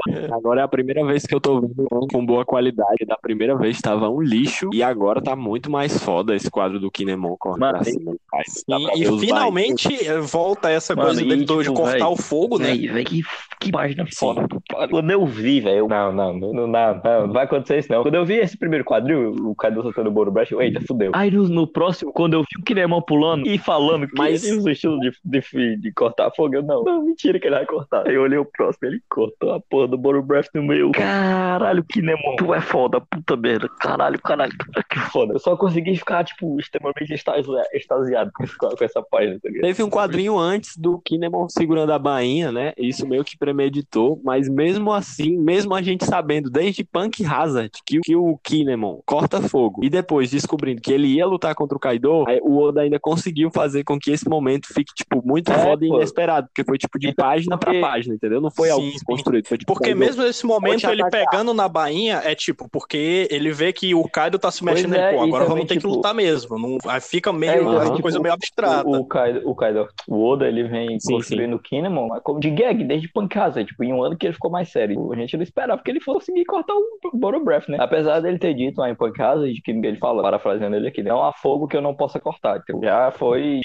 ele 0.08 0.32
Agora 0.32 0.60
é 0.60 0.64
a 0.64 0.68
primeira 0.68 1.04
vez 1.04 1.24
que 1.24 1.34
eu 1.34 1.40
tô 1.40 1.60
vendo 1.60 1.86
um 1.92 2.06
com 2.06 2.24
boa 2.24 2.44
qualidade. 2.44 3.04
Da 3.06 3.16
primeira 3.16 3.56
vez 3.56 3.80
tava 3.80 4.08
um 4.08 4.20
lixo 4.20 4.70
e 4.72 4.82
agora 4.82 5.22
tá 5.22 5.36
muito 5.36 5.70
mais 5.70 6.02
foda 6.02 6.34
esse 6.34 6.50
quadro 6.50 6.80
do 6.80 6.90
Kinemon 6.90 7.36
correndo 7.38 7.60
Mano, 7.60 7.74
pra 7.74 7.84
cima. 7.84 8.16
Pai, 8.30 8.42
dá 8.68 8.78
E, 8.96 9.02
e 9.02 9.18
finalmente 9.18 10.06
eh, 10.06 10.18
volta 10.18 10.70
essa 10.70 10.94
Mano, 10.94 11.08
coisa 11.08 11.22
dele 11.22 11.44
de 11.44 11.58
tipo, 11.58 11.74
cortar 11.74 11.92
véi, 11.92 12.02
o 12.02 12.16
fogo, 12.16 12.58
né? 12.58 12.66
Véi, 12.66 12.88
véi, 12.88 13.04
que, 13.04 13.22
que 13.60 13.70
página 13.70 14.04
Sim. 14.06 14.16
foda. 14.16 14.46
Quando 14.90 15.10
eu 15.10 15.24
vi, 15.26 15.60
velho, 15.60 15.86
não, 15.88 16.12
não, 16.12 16.32
não, 16.32 16.52
não, 16.52 16.66
não, 16.66 17.00
não, 17.02 17.26
não 17.26 17.32
vai 17.32 17.44
acontecer 17.44 17.78
isso 17.78 17.92
não. 17.92 18.02
Quando 18.02 18.14
eu 18.14 18.24
vi 18.24 18.34
esse 18.34 18.56
primeiro 18.56 18.84
quadril, 18.84 19.32
o 19.32 19.54
Kaido 19.54 19.82
soltando 19.82 20.08
o 20.08 20.12
Boro 20.12 20.32
Brush, 20.32 20.50
eu, 20.50 20.60
eita, 20.60 20.80
fudeu. 20.80 21.12
Aí 21.14 21.30
no, 21.30 21.48
no 21.48 21.66
próximo, 21.66 22.12
quando 22.12 22.34
eu 22.34 22.40
vi 22.40 22.61
o 22.62 22.64
Kinemon 22.64 23.02
pulando 23.02 23.46
e 23.46 23.58
falando 23.58 24.06
que 24.06 24.16
Mas- 24.16 24.44
ele 24.44 24.58
usa 24.58 24.68
o 24.68 24.72
estilo 24.72 25.00
de, 25.00 25.12
de, 25.24 25.76
de 25.76 25.92
cortar 25.92 26.30
fogo, 26.30 26.54
eu 26.54 26.62
não, 26.62 26.84
não, 26.84 27.02
mentira 27.02 27.38
que 27.38 27.46
ele 27.46 27.56
vai 27.56 27.66
cortar. 27.66 28.06
Aí 28.06 28.14
eu 28.14 28.22
olhei 28.22 28.38
o 28.38 28.44
próximo, 28.44 28.88
ele 28.88 29.02
cortou 29.10 29.52
a 29.52 29.60
porra 29.60 29.88
do 29.88 29.98
Boro 29.98 30.22
Brush 30.22 30.48
no 30.54 30.62
meio. 30.62 30.92
Caralho, 30.92 31.84
Kinemon, 31.84 32.36
tu 32.36 32.54
é 32.54 32.60
foda, 32.60 33.00
puta 33.00 33.36
merda. 33.36 33.68
Caralho, 33.80 34.20
caralho, 34.20 34.52
que 34.88 34.98
foda. 35.10 35.34
Eu 35.34 35.38
só 35.38 35.56
consegui 35.56 35.96
ficar, 35.96 36.24
tipo, 36.24 36.58
extremamente 36.60 37.12
extasi- 37.12 37.48
extasiado 37.72 38.30
com, 38.34 38.44
essa 38.80 39.02
página, 39.02 39.38
tá? 39.42 39.48
Teve 39.60 39.82
um 39.82 39.90
quadrinho 39.90 40.38
antes 40.38 40.76
do 40.76 40.98
Kinemon 41.00 41.48
segurando 41.48 41.92
a 41.92 41.98
bainha, 41.98 42.52
né? 42.52 42.72
Isso 42.76 43.06
meio 43.06 43.24
que 43.24 43.36
premeditou, 43.36 44.20
mas 44.24 44.48
mesmo 44.48 44.92
assim, 44.92 45.36
mesmo 45.36 45.74
a 45.74 45.82
gente 45.82 46.04
sabendo 46.04 46.48
desde 46.50 46.84
Punk 46.84 47.24
Hazard 47.24 47.70
que, 47.84 48.00
que 48.00 48.14
o 48.16 48.38
Kinemon 48.42 49.00
corta 49.04 49.40
fogo 49.40 49.82
e 49.84 49.90
depois 49.90 50.30
descobrindo 50.30 50.80
que 50.80 50.92
ele 50.92 51.08
ia 51.08 51.26
lutar 51.26 51.54
contra 51.54 51.76
o 51.76 51.80
Kaido, 51.80 52.24
o 52.42 52.58
Oda 52.60 52.82
ainda 52.82 52.98
conseguiu 53.00 53.50
fazer 53.50 53.84
com 53.84 53.98
que 53.98 54.10
esse 54.10 54.28
momento 54.28 54.66
fique, 54.68 54.92
tipo, 54.94 55.22
muito 55.26 55.50
É, 55.52 55.58
foda 55.58 55.84
e 55.84 55.88
inesperado, 55.88 56.48
porque 56.48 56.64
foi, 56.64 56.78
tipo, 56.78 56.98
de 56.98 57.08
Então, 57.08 57.24
página 57.24 57.56
pra 57.58 57.70
porque- 57.72 57.80
página, 57.80 58.14
entendeu? 58.14 58.40
Não 58.40 58.50
foi 58.50 58.70
algo 58.70 58.84
Sim, 58.84 58.98
sim. 58.98 59.04
construído, 59.04 59.46
foi, 59.48 59.58
tipo, 59.58 59.72
Porque 59.72 59.94
mesmo 59.94 60.22
nesse 60.22 60.44
momento, 60.46 60.86
ele 60.88 61.02
pegando 61.10 61.54
na 61.54 61.68
bainha, 61.68 62.20
é 62.24 62.34
tipo, 62.34 62.68
porque 62.70 63.28
ele 63.30 63.52
vê 63.52 63.72
que 63.72 63.94
o 63.94 64.04
Kaido 64.08 64.38
tá 64.38 64.50
se 64.50 64.60
Pois 64.62 64.74
mexendo, 64.74 64.94
é, 64.94 65.08
ele, 65.10 65.16
pô, 65.18 65.24
agora 65.24 65.44
também, 65.44 65.48
vamos 65.48 65.64
ter 65.68 65.74
que 65.74 65.80
tipo, 65.80 65.94
lutar 65.94 66.14
mesmo. 66.14 66.58
Não, 66.58 66.78
aí 66.90 67.00
fica 67.00 67.32
meio, 67.32 67.52
É, 67.52 67.56
então, 67.56 67.72
uma 67.72 67.84
tipo, 67.90 68.02
coisa 68.02 68.20
meio 68.20 68.34
abstrata. 68.34 68.88
O, 68.88 69.00
o 69.00 69.04
Kaido, 69.06 69.48
o 69.48 69.54
Kaido, 69.54 69.88
o 70.08 70.24
Oda, 70.24 70.46
ele 70.48 70.64
vem 70.64 70.98
Sim, 71.00 71.14
construindo 71.14 71.54
o 71.56 71.58
Kinemon 71.58 72.08
mas 72.08 72.22
como 72.22 72.40
de 72.40 72.50
gag, 72.50 72.82
desde 72.84 73.08
Pancasa, 73.08 73.64
tipo, 73.64 73.82
em 73.84 73.92
um 73.92 74.02
ano 74.02 74.16
que 74.16 74.26
ele 74.26 74.34
ficou 74.34 74.50
mais 74.50 74.70
sério. 74.70 75.12
A 75.12 75.16
gente 75.16 75.36
não 75.36 75.42
esperava 75.42 75.82
que 75.82 75.90
ele 75.90 76.00
fosse 76.00 76.12
conseguir 76.22 76.44
cortar 76.44 76.74
o 76.74 77.16
Boro 77.16 77.42
Breath, 77.44 77.68
né? 77.68 77.78
Apesar 77.80 78.20
dele 78.20 78.38
ter 78.38 78.54
dito 78.54 78.78
lá 78.80 78.88
em 78.90 78.94
Pancasa, 78.94 79.46
de 79.50 79.60
que 79.60 79.70
ele 79.70 79.96
fala, 79.96 80.22
parafraseando 80.22 80.76
ele 80.76 80.88
aqui, 80.88 81.02
não 81.02 81.22
há 81.22 81.32
fogo 81.32 81.66
que 81.66 81.76
eu 81.76 81.80
não 81.80 81.94
possa 81.94 82.20
cortar. 82.20 82.31
Então, 82.38 82.80
já 82.82 83.10
foi 83.10 83.60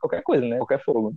qualquer 0.00 0.22
coisa, 0.22 0.46
né? 0.46 0.56
Qualquer 0.56 0.82
fogo. 0.82 1.14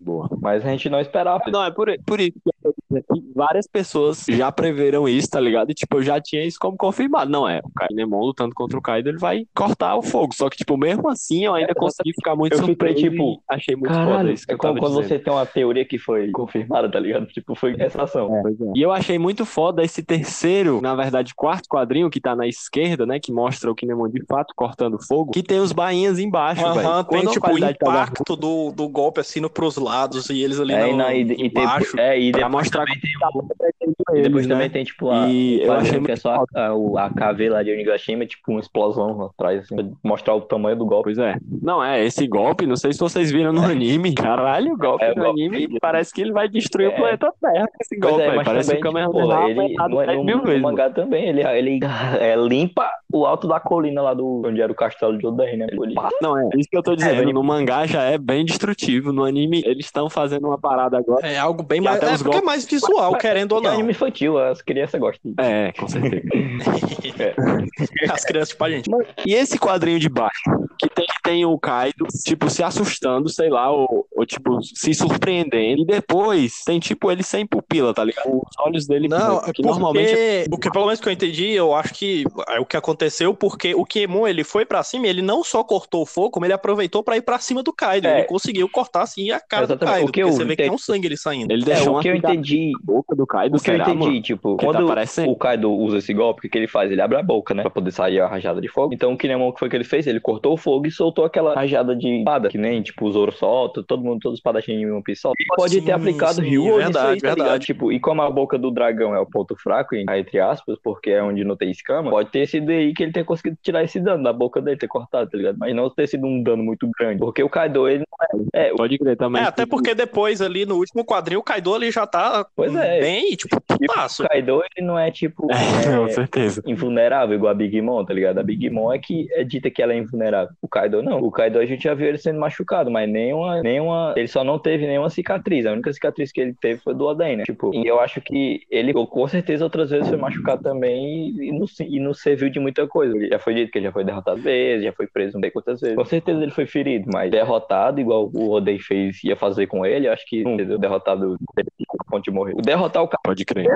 Boa. 0.00 0.28
Mas 0.40 0.64
a 0.64 0.68
gente 0.70 0.88
não 0.88 1.00
esperava. 1.00 1.42
Não, 1.50 1.64
é 1.64 1.70
por, 1.70 1.88
por 2.06 2.20
isso 2.20 2.38
que 2.62 3.32
várias 3.34 3.66
pessoas 3.66 4.24
já 4.28 4.50
preveram 4.50 5.08
isso, 5.08 5.30
tá 5.30 5.40
ligado? 5.40 5.70
E, 5.70 5.74
tipo, 5.74 5.98
eu 5.98 6.02
já 6.02 6.20
tinha 6.20 6.44
isso 6.44 6.58
como 6.60 6.76
confirmado. 6.76 7.30
Não, 7.30 7.48
é, 7.48 7.60
o 7.62 7.86
Kinemon 7.86 8.20
lutando 8.20 8.54
contra 8.54 8.78
o 8.78 8.82
Kaido, 8.82 9.08
ele 9.08 9.18
vai 9.18 9.46
cortar 9.54 9.96
o 9.96 10.02
fogo. 10.02 10.34
Só 10.34 10.48
que, 10.48 10.56
tipo, 10.56 10.76
mesmo 10.76 11.08
assim, 11.08 11.44
eu 11.44 11.54
ainda 11.54 11.74
consegui 11.74 12.12
ficar 12.14 12.34
muito 12.34 12.52
Eu 12.54 12.58
fiquei, 12.58 12.74
surpreso 12.74 12.96
tipo, 13.10 13.32
e 13.50 13.54
achei 13.54 13.76
muito 13.76 13.92
foda 13.94 14.06
Caralho, 14.06 14.32
isso 14.32 14.46
que 14.46 14.52
é 14.52 14.54
eu 14.54 14.58
como 14.58 14.78
quando 14.78 14.92
dizendo. 15.00 15.08
você 15.08 15.18
tem 15.18 15.32
uma 15.32 15.46
teoria 15.46 15.84
que 15.84 15.98
foi 15.98 16.30
confirmada, 16.30 16.90
tá 16.90 16.98
ligado? 16.98 17.26
Tipo, 17.26 17.54
foi 17.54 17.74
essa 17.78 18.02
ação. 18.02 18.28
Pois 18.42 18.60
é. 18.60 18.64
E 18.74 18.82
eu 18.82 18.90
achei 18.92 19.18
muito 19.18 19.44
foda 19.44 19.82
esse 19.84 20.02
terceiro, 20.02 20.80
na 20.80 20.94
verdade, 20.94 21.34
quarto 21.34 21.68
quadrinho 21.68 22.10
que 22.10 22.20
tá 22.20 22.34
na 22.34 22.46
esquerda, 22.46 23.06
né? 23.06 23.18
Que 23.20 23.32
mostra 23.32 23.70
o 23.70 23.74
Kinemon 23.74 24.08
de 24.08 24.24
fato 24.26 24.52
cortando 24.56 24.98
fogo, 25.06 25.32
que 25.32 25.42
tem 25.42 25.60
os 25.60 25.72
bainhas 25.72 26.18
embaixo. 26.18 26.64
Aham, 26.64 27.04
tem 27.04 27.26
tipo 27.26 27.50
o 27.50 27.60
tá 27.60 27.70
impacto 27.70 28.36
do, 28.36 28.72
do 28.72 28.88
golpe 28.88 29.20
assim 29.20 29.40
no, 29.40 29.48
pros 29.50 29.76
lados 29.76 30.28
e 30.30 30.42
eles 30.42 30.58
ali 30.60 30.72
É, 30.72 30.86
no, 30.86 30.92
e, 30.92 30.96
na, 30.96 31.14
e, 31.14 31.22
e 31.22 31.46
embaixo. 31.46 31.98
é, 31.98 32.18
e 32.18 32.32
pra 32.32 32.47
mostrar 32.48 32.84
tem 32.84 32.94
tá 33.18 34.16
E 34.16 34.22
depois 34.22 34.44
eles, 34.44 34.46
também 34.46 34.68
né? 34.68 34.68
tem, 34.68 34.84
tipo, 34.84 35.10
a, 35.10 35.28
E 35.28 35.62
eu 35.62 35.72
achei 35.72 36.00
que 36.00 36.12
é 36.12 36.16
só 36.16 36.44
a, 36.54 36.66
a, 37.04 37.10
KV 37.10 37.48
lá 37.50 37.62
de 37.62 37.72
Onigashima, 37.72 38.26
tipo, 38.26 38.50
uma 38.52 38.60
explosão 38.60 39.16
lá 39.16 39.26
atrás, 39.26 39.60
assim, 39.62 39.76
pra 39.76 39.84
mostrar 40.02 40.34
o 40.34 40.40
tamanho 40.40 40.76
do 40.76 40.86
golpe. 40.86 41.04
Pois 41.04 41.18
é. 41.18 41.36
Não, 41.62 41.82
é, 41.82 42.04
esse 42.04 42.26
golpe, 42.26 42.66
não 42.66 42.76
sei 42.76 42.92
se 42.92 42.98
vocês 42.98 43.30
viram 43.30 43.52
no 43.52 43.62
anime. 43.64 44.14
Caralho, 44.14 44.72
o 44.72 44.76
golpe 44.76 45.04
É, 45.04 45.12
o 45.12 45.14
no 45.16 45.24
golpe. 45.24 45.44
anime 45.44 45.78
parece 45.80 46.12
que 46.12 46.20
ele 46.22 46.32
vai 46.32 46.48
destruir 46.48 46.86
É. 46.86 46.88
o 46.88 46.96
planeta 46.96 47.32
Terra 47.40 47.66
com 47.66 47.76
esse 47.80 47.98
Pois 47.98 48.12
golpe, 48.12 48.26
é, 48.26 48.34
mas 48.36 48.44
Parece 48.46 48.68
também, 48.68 48.82
que 48.82 48.88
o 48.88 48.90
tipo, 48.90 49.08
Kamehameha 49.08 49.26
porra, 49.34 49.46
é 49.46 49.50
ele, 49.50 49.60
aumentado 49.60 49.90
no, 49.90 50.06
10 50.06 50.24
no, 50.24 50.42
no 50.56 50.58
mangá 50.60 50.90
também, 50.90 51.28
ele, 51.28 51.42
ele 51.42 51.80
é, 52.20 52.36
limpa 52.36 52.88
o 53.12 53.24
alto 53.26 53.48
da 53.48 53.58
colina 53.58 54.02
lá 54.02 54.14
do 54.14 54.42
onde 54.44 54.60
era 54.60 54.70
o 54.70 54.74
castelo 54.74 55.16
de 55.16 55.26
Oden, 55.26 55.56
né? 55.56 55.66
Ele. 55.70 55.94
Não, 56.20 56.36
é 56.38 56.48
isso 56.56 56.68
que 56.70 56.76
eu 56.76 56.82
tô 56.82 56.94
dizendo. 56.94 57.22
ele- 57.22 57.32
No 57.32 57.42
mangá 57.42 57.86
já 57.86 58.02
é 58.02 58.18
bem 58.18 58.44
destrutivo. 58.44 59.12
No 59.12 59.24
anime, 59.24 59.62
eles 59.64 59.86
estão 59.86 60.10
fazendo 60.10 60.46
uma 60.48 60.58
parada 60.58 60.98
agora. 60.98 61.26
É 61.26 61.38
algo 61.38 61.62
bem 61.62 61.80
mais. 61.80 61.96
É 61.96 62.00
porque 62.00 62.14
é 62.20 62.24
golpes- 62.24 62.42
mais 62.44 62.64
visual, 62.66 63.16
querendo 63.16 63.52
ou 63.52 63.58
É 63.60 63.62
não. 63.64 63.70
anime 63.72 63.90
infantil, 63.92 64.38
as 64.38 64.60
crianças 64.62 65.00
gostam. 65.00 65.32
É, 65.38 65.72
com 65.72 65.88
certeza. 65.88 66.22
As 68.12 68.24
crianças, 68.24 68.50
tipo 68.50 68.64
a 68.64 68.70
gente. 68.70 68.90
E 69.26 69.34
esse 69.34 69.58
quadrinho 69.58 69.98
de 69.98 70.08
baixo, 70.08 70.42
que 70.78 70.88
tem, 70.88 71.06
tem 71.22 71.44
o 71.44 71.58
Kaido, 71.58 72.06
tipo, 72.24 72.48
se 72.50 72.62
assustando, 72.62 73.28
sei 73.28 73.48
lá, 73.50 73.70
ou, 73.70 74.06
ou, 74.14 74.26
tipo, 74.26 74.62
se 74.62 74.92
surpreendendo. 74.94 75.82
E 75.82 75.86
depois 75.86 76.62
tem, 76.64 76.78
tipo, 76.78 77.10
ele 77.10 77.22
sem 77.22 77.46
pupila, 77.46 77.92
tá 77.94 78.04
ligado? 78.04 78.28
Os 78.28 78.58
olhos 78.60 78.86
dele 78.86 79.08
Não, 79.08 79.38
que 79.38 79.42
é 79.42 79.46
porque, 79.46 79.62
normalmente. 79.62 80.14
o 80.50 80.58
que 80.58 80.70
pelo 80.70 80.86
menos 80.86 81.00
que 81.00 81.08
eu 81.08 81.12
entendi, 81.12 81.50
eu 81.52 81.74
acho 81.74 81.94
que 81.94 82.24
é 82.48 82.60
o 82.60 82.66
que 82.66 82.76
aconteceu, 82.76 82.97
porque 83.34 83.74
o 83.74 83.84
Kiemon, 83.84 84.26
ele 84.26 84.44
foi 84.44 84.64
pra 84.64 84.82
cima 84.82 85.06
e 85.06 85.10
ele 85.10 85.22
não 85.22 85.42
só 85.44 85.62
cortou 85.64 86.02
o 86.02 86.06
fogo, 86.06 86.30
como 86.30 86.46
ele 86.46 86.52
aproveitou 86.52 87.02
pra 87.02 87.16
ir 87.16 87.22
pra 87.22 87.38
cima 87.38 87.62
do 87.62 87.72
Kaido. 87.72 88.06
É. 88.06 88.18
Ele 88.18 88.26
conseguiu 88.26 88.68
cortar, 88.68 89.02
assim, 89.02 89.30
a 89.30 89.40
cara 89.40 89.66
do. 89.66 89.78
Kaido, 89.78 89.92
O 90.08 90.12
que 90.12 90.20
porque 90.20 90.22
eu 90.22 90.32
você 90.32 90.44
vê 90.44 90.50
que 90.50 90.56
tem 90.56 90.66
entendi- 90.66 90.74
um 90.74 90.78
sangue 90.78 91.06
ali 91.06 91.16
saindo. 91.16 91.52
Ele 91.52 91.62
É, 91.62 91.66
deixou 91.66 91.88
o 91.88 91.92
uma 91.92 92.02
que 92.02 92.08
eu 92.08 92.14
entendi, 92.14 92.72
boca 92.82 93.14
do 93.14 93.26
Kaido, 93.26 93.56
o 93.56 93.60
que 93.60 93.70
eu 93.70 93.74
será, 93.74 93.84
entendi, 93.90 94.06
mano? 94.06 94.22
tipo, 94.22 94.56
Que 94.56 94.66
tá 94.66 94.72
quando 94.72 94.86
parecendo. 94.86 95.30
o 95.30 95.36
Kaido 95.36 95.70
usa 95.72 95.98
esse 95.98 96.12
golpe, 96.12 96.38
o 96.38 96.42
que 96.42 96.48
que 96.48 96.58
ele 96.58 96.66
faz? 96.68 96.90
Ele 96.90 97.00
abre 97.00 97.16
a 97.18 97.22
boca, 97.22 97.54
né? 97.54 97.62
Pra 97.62 97.70
poder 97.70 97.90
sair 97.90 98.20
a 98.20 98.26
rajada 98.26 98.60
de 98.60 98.68
fogo. 98.68 98.92
Então 98.94 99.12
o 99.12 99.16
Kinemon, 99.18 99.48
o 99.48 99.52
que 99.52 99.58
foi 99.60 99.68
que 99.68 99.76
ele 99.76 99.84
fez? 99.84 100.06
Ele 100.06 100.20
cortou 100.20 100.54
o 100.54 100.56
fogo 100.56 100.86
e 100.86 100.90
soltou 100.90 101.24
aquela 101.24 101.54
rajada 101.54 101.94
de 101.94 102.08
espada, 102.18 102.48
que 102.48 102.58
nem, 102.58 102.82
tipo, 102.82 103.06
o 103.06 103.12
Zoro 103.12 103.32
solta, 103.32 103.82
todo 103.82 104.02
mundo, 104.02 104.20
todos 104.20 104.34
os 104.34 104.38
espadachins 104.40 104.80
em 104.80 104.90
One 104.90 105.02
Piece 105.02 105.22
soltam. 105.22 105.36
Ele 105.40 105.48
pode 105.56 105.74
Sim, 105.74 105.82
ter 105.82 105.92
aplicado 105.92 106.34
sim, 106.42 106.48
Ryu 106.48 106.76
verdade, 106.76 106.98
aí, 106.98 107.02
tá 107.20 107.28
ligado? 107.30 107.36
verdade. 107.38 107.66
Tipo, 107.66 107.92
e 107.92 108.00
como 108.00 108.22
a 108.22 108.30
boca 108.30 108.58
do 108.58 108.70
dragão 108.70 109.14
é 109.14 109.20
o 109.20 109.26
ponto 109.26 109.54
fraco, 109.56 109.94
entre 109.94 110.40
aspas, 110.40 110.76
porque 110.82 111.10
é 111.10 111.22
onde 111.22 111.44
não 111.44 111.56
tem 111.56 111.70
escama, 111.70 112.10
pode 112.10 112.30
ter 112.30 112.46
sido 112.46 112.70
aí 112.70 112.87
que 112.94 113.02
ele 113.02 113.12
tenha 113.12 113.24
conseguido 113.24 113.58
tirar 113.62 113.82
esse 113.84 114.00
dano 114.00 114.22
da 114.22 114.32
boca 114.32 114.60
dele, 114.60 114.76
ter 114.76 114.88
cortado, 114.88 115.30
tá 115.30 115.36
ligado? 115.36 115.56
Mas 115.58 115.74
não 115.74 115.90
ter 115.90 116.06
sido 116.06 116.26
um 116.26 116.42
dano 116.42 116.62
muito 116.62 116.88
grande. 116.98 117.18
Porque 117.18 117.42
o 117.42 117.48
Kaido, 117.48 117.88
ele 117.88 118.04
não 118.08 118.42
é. 118.54 118.68
É, 118.68 118.74
Pode 118.74 118.98
crer 118.98 119.16
também. 119.16 119.42
É, 119.42 119.46
até 119.46 119.66
porque 119.66 119.94
depois 119.94 120.40
ali 120.40 120.66
no 120.66 120.76
último 120.76 121.04
quadrinho, 121.04 121.40
o 121.40 121.42
Kaido 121.42 121.74
ali 121.74 121.90
já 121.90 122.06
tá 122.06 122.46
Pois 122.54 122.74
é. 122.74 123.00
bem, 123.00 123.30
tipo, 123.36 123.60
putaço. 123.60 124.24
o 124.24 124.28
Kaido, 124.28 124.62
ele 124.76 124.86
não 124.86 124.98
é 124.98 125.10
tipo. 125.10 125.48
É, 125.50 125.54
com 125.96 126.06
é, 126.06 126.10
certeza. 126.10 126.62
invulnerável, 126.66 127.36
igual 127.36 127.52
a 127.52 127.54
Big 127.54 127.80
Mom, 127.80 128.04
tá 128.04 128.14
ligado? 128.14 128.38
A 128.38 128.42
Big 128.42 128.68
Mom 128.70 128.92
é 128.92 128.98
que 128.98 129.28
é 129.32 129.44
dita 129.44 129.70
que 129.70 129.82
ela 129.82 129.92
é 129.92 129.98
invulnerável. 129.98 130.54
O 130.62 130.68
Kaido 130.68 131.02
não. 131.02 131.20
O 131.20 131.30
Kaido 131.30 131.58
a 131.58 131.66
gente 131.66 131.84
já 131.84 131.94
viu 131.94 132.06
ele 132.06 132.18
sendo 132.18 132.38
machucado, 132.38 132.90
mas 132.90 133.08
nenhuma, 133.08 133.62
nenhuma. 133.62 134.14
Ele 134.16 134.28
só 134.28 134.42
não 134.42 134.58
teve 134.58 134.86
nenhuma 134.86 135.10
cicatriz. 135.10 135.66
A 135.66 135.72
única 135.72 135.92
cicatriz 135.92 136.32
que 136.32 136.40
ele 136.40 136.54
teve 136.60 136.80
foi 136.80 136.94
do 136.94 137.06
Oden, 137.06 137.36
né? 137.38 137.44
Tipo, 137.44 137.74
e 137.74 137.86
eu 137.86 138.00
acho 138.00 138.20
que 138.20 138.62
ele, 138.70 138.92
com 138.92 139.28
certeza, 139.28 139.64
outras 139.64 139.90
vezes 139.90 140.08
foi 140.08 140.16
machucado 140.16 140.62
também 140.62 141.30
e, 141.30 141.48
e, 141.48 141.52
não, 141.52 141.66
e 141.80 142.00
não 142.00 142.14
serviu 142.14 142.50
de 142.50 142.58
muita 142.78 142.86
coisa. 142.86 143.16
Ele 143.16 143.28
já 143.28 143.38
foi 143.38 143.54
dito 143.54 143.72
que 143.72 143.78
ele 143.78 143.86
já 143.86 143.92
foi 143.92 144.04
derrotado 144.04 144.40
vezes, 144.40 144.84
já 144.84 144.92
foi 144.92 145.06
preso 145.06 145.34
não 145.34 145.40
sei 145.40 145.50
quantas 145.50 145.80
vezes. 145.80 145.96
Com 145.96 146.04
certeza 146.04 146.42
ele 146.42 146.52
foi 146.52 146.66
ferido, 146.66 147.10
mas 147.12 147.30
derrotado, 147.30 148.00
igual 148.00 148.30
o 148.32 148.50
Oden 148.50 148.78
fez, 148.78 149.22
ia 149.24 149.36
fazer 149.36 149.66
com 149.66 149.84
ele, 149.84 150.06
eu 150.06 150.12
acho 150.12 150.24
que 150.26 150.44
não, 150.44 150.54
entendeu? 150.54 150.78
derrotado 150.78 151.36
a 151.58 152.04
ponto 152.04 152.24
de 152.24 152.30
morrer. 152.30 152.54
O 152.54 152.62
derrotar 152.62 153.02
o 153.02 153.08
cara. 153.08 153.20
Pode 153.24 153.44
crer. 153.44 153.68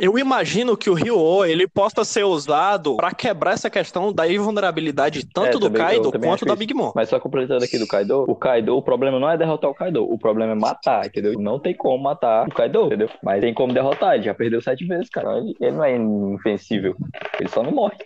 Eu 0.00 0.18
imagino 0.18 0.76
que 0.76 0.88
o 0.88 0.94
Ryo, 0.94 1.44
ele 1.44 1.66
possa 1.66 2.04
ser 2.04 2.24
usado 2.24 2.96
pra 2.96 3.12
quebrar 3.12 3.52
essa 3.52 3.68
questão 3.68 4.12
da 4.12 4.30
invulnerabilidade 4.30 5.26
tanto 5.26 5.56
É, 5.56 5.60
do 5.60 5.66
eu 5.66 5.72
Kaido 5.72 6.10
também 6.10 6.30
quanto 6.30 6.44
da. 6.46 6.56
Big 6.56 6.74
Mom. 6.74 6.92
Mas 6.94 7.08
só 7.08 7.18
completando 7.18 7.64
aqui 7.64 7.78
do 7.78 7.86
Kaido, 7.86 8.24
o 8.28 8.34
Kaido, 8.34 8.76
o 8.76 8.82
problema 8.82 9.18
não 9.18 9.30
é 9.30 9.36
derrotar 9.36 9.70
o 9.70 9.74
Kaido, 9.74 10.10
o 10.10 10.18
problema 10.18 10.52
é 10.52 10.54
matar, 10.54 11.06
entendeu? 11.06 11.38
Não 11.38 11.58
tem 11.58 11.74
como 11.74 12.02
matar 12.02 12.46
o 12.46 12.50
Kaido, 12.50 12.86
entendeu? 12.86 13.08
Mas 13.22 13.40
tem 13.40 13.52
como 13.54 13.72
derrotar, 13.72 14.14
ele 14.14 14.24
já 14.24 14.34
perdeu 14.34 14.60
sete 14.60 14.84
vezes, 14.84 15.08
cara. 15.08 15.38
Ele, 15.38 15.56
ele 15.60 15.72
não 15.72 15.84
é 15.84 15.96
invencível, 15.96 16.96
ele 17.38 17.48
só 17.48 17.62
não 17.62 17.72
morre. 17.72 17.96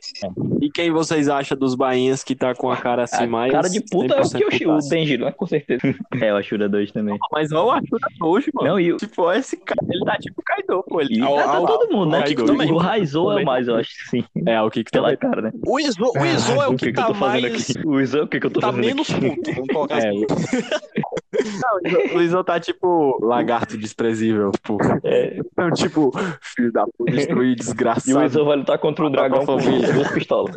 E 0.60 0.70
quem 0.70 0.90
vocês 0.90 1.28
acham 1.28 1.56
dos 1.56 1.74
bainhas 1.74 2.22
que 2.24 2.34
tá 2.34 2.54
com 2.54 2.70
a 2.70 2.76
cara 2.76 3.04
assim 3.04 3.24
a 3.24 3.26
mais. 3.26 3.52
cara 3.52 3.68
de 3.68 3.80
puta 3.80 4.14
é 4.14 4.20
o 4.20 4.22
100% 4.22 4.38
Kyoshi, 4.38 4.64
o 4.64 4.68
putaço? 4.70 4.88
Denjiro, 4.90 5.24
né? 5.26 5.32
Com 5.32 5.46
certeza. 5.46 5.82
é, 6.20 6.32
o 6.32 6.36
Ashura 6.36 6.68
2 6.68 6.92
também. 6.92 7.18
Mas 7.32 7.52
olha 7.52 7.62
o 7.64 7.70
Ashura 7.70 8.06
hoje, 8.22 8.50
mano. 8.54 8.68
Não, 8.68 8.80
e 8.80 8.92
o... 8.92 8.96
Tipo, 8.96 9.30
esse 9.32 9.56
cara, 9.56 9.80
ele 9.90 10.04
tá 10.04 10.16
tipo 10.18 10.42
Kaido, 10.44 10.82
pô. 10.88 11.00
Ele 11.00 11.20
Ah, 11.22 11.42
tá 11.44 11.60
todo 11.66 11.92
mundo, 11.94 12.10
né? 12.10 12.22
Tipo, 12.22 12.44
Kaido 12.44 12.52
também. 12.52 12.72
o 12.72 12.76
Raizou 12.76 13.38
é 13.38 13.42
o 13.42 13.44
mais, 13.46 13.68
eu 13.68 13.76
acho 13.76 13.90
que 13.90 14.08
sim. 14.10 14.24
É, 14.46 14.60
o 14.62 14.70
que 14.70 14.84
que 14.84 14.90
Pela 14.90 15.14
também. 15.16 15.18
cara, 15.30 15.42
né? 15.42 15.52
O 15.66 15.78
Izo, 15.80 16.12
o 16.16 16.24
Izo 16.24 16.52
é 16.62 16.68
o 16.68 16.76
que, 16.76 16.88
eu 16.88 16.94
tá 16.94 17.06
tô 17.06 17.14
fazendo 17.14 17.42
mais. 17.50 17.70
aqui? 17.70 17.86
O 17.86 18.00
Izo, 18.00 18.22
o 18.22 18.26
que 18.28 18.40
que 18.40 18.46
eu 18.46 18.50
tô 18.50 18.60
Tá 18.60 18.68
fazendo 18.72 18.84
menos 18.86 19.10
aqui? 19.10 19.30
puto, 19.36 19.52
vamos 19.52 19.68
colocar 19.68 19.98
É, 19.98 20.08
assim. 20.08 20.26
Não, 21.34 22.16
o 22.16 22.22
Iso 22.22 22.44
tá 22.44 22.60
tipo 22.60 23.18
lagarto 23.24 23.76
desprezível, 23.76 24.50
tipo. 24.52 24.78
É, 25.02 25.36
Então, 25.38 25.70
tipo, 25.72 26.12
filho 26.40 26.72
da 26.72 26.84
puta, 26.86 27.12
destruir, 27.12 27.50
e 27.50 27.52
o 27.52 27.56
desgraçado. 27.56 28.24
Iso 28.24 28.44
vai 28.44 28.56
lutar 28.56 28.78
contra 28.78 29.04
o 29.04 29.10
dragão 29.10 29.44
com 29.44 29.56
duas 29.56 30.10
pistolas. 30.12 30.54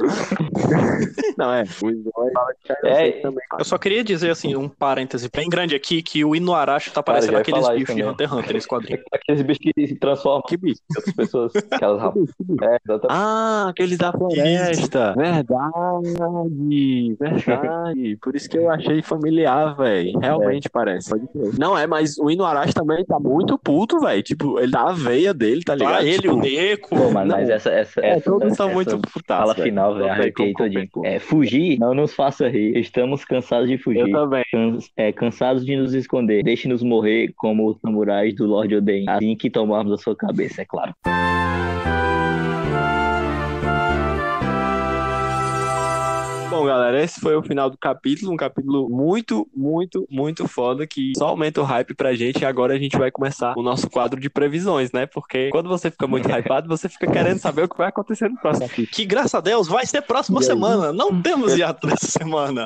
Não, 1.38 1.54
é. 1.54 1.64
O 1.64 1.66
que 1.66 2.68
cara, 2.68 2.80
É, 2.84 2.92
eu 2.92 2.96
sei 2.96 3.12
também. 3.22 3.44
Eu 3.58 3.66
só 3.66 3.78
queria 3.78 4.04
dizer, 4.04 4.30
assim, 4.30 4.56
um 4.56 4.68
parêntese 4.68 5.30
bem 5.34 5.50
grande 5.50 5.76
aqui, 5.76 6.02
que 6.02 6.24
o 6.24 6.36
Inuarashi 6.36 6.92
tá 6.92 7.02
parecendo 7.02 7.38
aqueles 7.38 7.68
bichos 7.70 7.96
de. 7.96 8.04
Hunter 8.04 8.28
x 8.28 8.38
Hunter 8.38 8.54
nesse 8.54 8.68
quadrinho. 8.68 9.00
Aqueles 9.14 9.42
bichos 9.42 9.72
que 9.74 9.88
se 9.88 9.96
transformam 9.96 10.42
Que 10.48 10.58
bicho? 10.58 10.82
outras 10.96 11.16
pessoas. 11.16 11.54
Aquelas 11.72 12.02
rapas. 12.02 12.30
É. 12.62 12.78
Ah, 13.10 13.68
aqueles 13.70 13.98
da 13.98 14.12
floresta. 14.12 15.14
Verdade, 15.16 17.16
verdade. 17.20 18.18
Por 18.22 18.36
isso 18.36 18.50
que 18.50 18.58
eu 18.58 18.70
achei 18.70 19.02
familiar, 19.02 19.76
velho. 19.76 20.20
Realmente 20.20 20.47
parece. 20.72 21.10
Pode 21.10 21.28
crer. 21.28 21.60
Não, 21.60 21.78
é, 21.78 21.86
mas 21.88 22.18
o 22.18 22.30
Inuarashi 22.30 22.74
também 22.74 23.04
tá 23.06 23.20
muito 23.20 23.58
puto, 23.58 24.00
velho. 24.00 24.22
Tipo, 24.24 24.60
ele 24.60 24.72
tá 24.72 24.90
a 24.90 24.94
veia 24.94 25.34
dele, 25.34 25.64
tá 25.64 25.76
ligado? 25.76 25.96
Ah, 25.96 26.04
ele, 26.04 26.22
tipo, 26.22 26.34
o 26.36 26.42
Deco. 26.42 26.90
Pô, 26.90 26.96
Não. 26.96 27.12
mas 27.12 27.50
essa, 27.50 27.70
essa, 27.70 28.02
É, 28.02 28.10
essa, 28.12 28.22
todos 28.30 28.56
são 28.56 28.68
essa 28.68 28.76
muito 28.76 28.98
putaços. 29.00 29.24
fala 29.44 29.54
velho. 29.54 29.64
final, 29.68 29.96
velho, 29.96 30.10
arrepiei 30.10 30.54
todinho. 30.54 30.88
É, 31.04 31.20
fugir 31.20 31.80
não 31.80 31.94
nos 31.94 32.14
faça 32.14 32.48
rir. 32.48 32.78
Estamos 32.78 33.24
cansados 33.26 33.68
de 33.68 33.74
Eu 33.76 33.80
fugir. 33.80 34.12
também. 34.12 34.44
Cans- 34.52 34.92
é, 34.96 35.12
cansados 35.12 35.66
de 35.66 35.76
nos 35.76 35.94
esconder. 35.94 36.44
Deixe-nos 36.44 36.82
morrer 36.84 37.32
como 37.36 37.68
os 37.70 37.80
samurais 37.82 38.34
do 38.36 38.46
Lord 38.46 38.76
Oden. 38.76 39.06
Assim 39.08 39.36
que 39.36 39.50
tomarmos 39.50 39.94
a 39.94 39.98
sua 39.98 40.16
cabeça, 40.16 40.62
é 40.62 40.66
claro. 40.66 40.94
Bom, 46.58 46.66
galera, 46.66 47.04
esse 47.04 47.20
foi 47.20 47.36
o 47.36 47.44
final 47.44 47.70
do 47.70 47.78
capítulo. 47.78 48.34
Um 48.34 48.36
capítulo 48.36 48.90
muito, 48.90 49.48
muito, 49.56 50.08
muito 50.10 50.48
foda 50.48 50.88
que 50.88 51.12
só 51.16 51.28
aumenta 51.28 51.62
o 51.62 51.64
hype 51.64 51.94
pra 51.94 52.16
gente. 52.16 52.42
E 52.42 52.46
agora 52.46 52.74
a 52.74 52.80
gente 52.80 52.98
vai 52.98 53.12
começar 53.12 53.54
o 53.56 53.62
nosso 53.62 53.88
quadro 53.88 54.20
de 54.20 54.28
previsões, 54.28 54.92
né? 54.92 55.06
Porque 55.06 55.50
quando 55.52 55.70
você 55.70 55.92
fica 55.92 56.08
muito 56.08 56.28
hypado, 56.28 56.68
você 56.68 56.90
fica 56.90 57.06
querendo 57.06 57.38
saber 57.38 57.66
o 57.66 57.70
que 57.70 57.78
vai 57.78 57.90
acontecer 57.90 58.28
no 58.28 58.38
próximo 58.38 58.68
capítulo. 58.68 58.88
Que 58.92 59.06
graças 59.06 59.36
a 59.36 59.40
Deus 59.40 59.68
vai 59.68 59.86
ser 59.86 60.02
próxima 60.02 60.42
semana. 60.42 60.92
Não 60.92 61.22
temos 61.22 61.56
hiato 61.56 61.86
dessa 61.88 62.08
semana. 62.08 62.66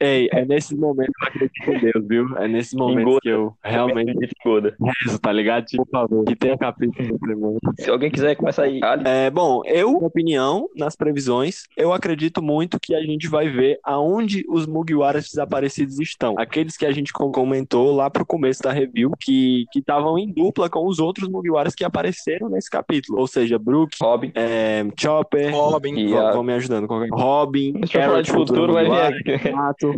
Ei, 0.00 0.28
é 0.32 0.44
nesses 0.44 0.76
momentos 0.78 1.14
que 1.16 1.24
eu 1.24 1.28
acredito 1.28 1.70
em 1.70 1.90
Deus, 1.92 2.08
viu? 2.08 2.38
É 2.38 2.48
nesses 2.48 2.74
momentos 2.74 3.02
Engoda. 3.02 3.20
que 3.22 3.28
eu 3.28 3.54
realmente 3.62 4.14
De 4.18 4.28
Goda. 4.44 4.76
rezo, 5.04 5.18
tá 5.18 5.32
ligado? 5.32 5.64
Tipo, 5.66 5.84
por 5.86 5.90
favor, 5.90 6.24
que 6.24 6.36
tenha 6.36 6.56
capítulo 6.58 7.08
no 7.08 7.18
primeiro. 7.18 7.58
Se 7.78 7.90
alguém 7.90 8.10
quiser 8.10 8.34
começar 8.36 8.64
aí, 8.64 8.80
É, 9.04 9.30
bom, 9.30 9.62
eu, 9.66 9.92
minha 9.92 10.06
opinião, 10.06 10.68
nas 10.76 10.96
previsões, 10.96 11.62
eu 11.76 11.92
acredito 11.92 12.42
muito 12.42 12.78
que 12.80 12.94
a 12.94 13.00
gente 13.02 13.28
vai 13.28 13.48
ver 13.48 13.78
aonde 13.84 14.44
os 14.48 14.66
Mugiwaras 14.66 15.24
desaparecidos 15.28 15.98
estão. 16.00 16.34
Aqueles 16.38 16.76
que 16.76 16.86
a 16.86 16.92
gente 16.92 17.12
com- 17.12 17.30
comentou 17.32 17.94
lá 17.94 18.10
pro 18.10 18.26
começo 18.26 18.62
da 18.62 18.72
review, 18.72 19.10
que 19.20 19.64
estavam 19.74 20.18
em 20.18 20.32
dupla 20.32 20.68
com 20.68 20.86
os 20.86 20.98
outros 20.98 21.28
Mugiwaras 21.28 21.74
que 21.74 21.84
apareceram 21.84 22.48
nesse 22.48 22.70
capítulo. 22.70 23.18
Ou 23.20 23.26
seja, 23.26 23.58
Brook, 23.58 23.96
Robin. 24.00 24.32
é, 24.34 24.84
Chopper, 24.98 25.54
Robin. 25.54 25.94
E 25.98 26.08
vão, 26.08 26.26
a- 26.26 26.32
vão 26.32 26.42
me 26.42 26.52
ajudando. 26.52 26.86
Robin, 27.12 27.72
Se 27.86 27.96
eu 27.96 28.02
falar 28.02 28.22
de 28.22 28.30
Carrot, 28.30 28.48
futuro, 28.48 28.72
vai 28.72 28.84
vir 28.84 29.52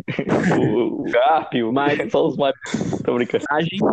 Renato, 0.08 0.60
o, 0.60 1.00
o 1.00 1.02
Garpio, 1.04 1.72
Mas- 1.72 2.10
só 2.10 2.26
os 2.26 2.36
mais. 2.36 2.54
Tô 3.04 3.14
brincando. 3.14 3.44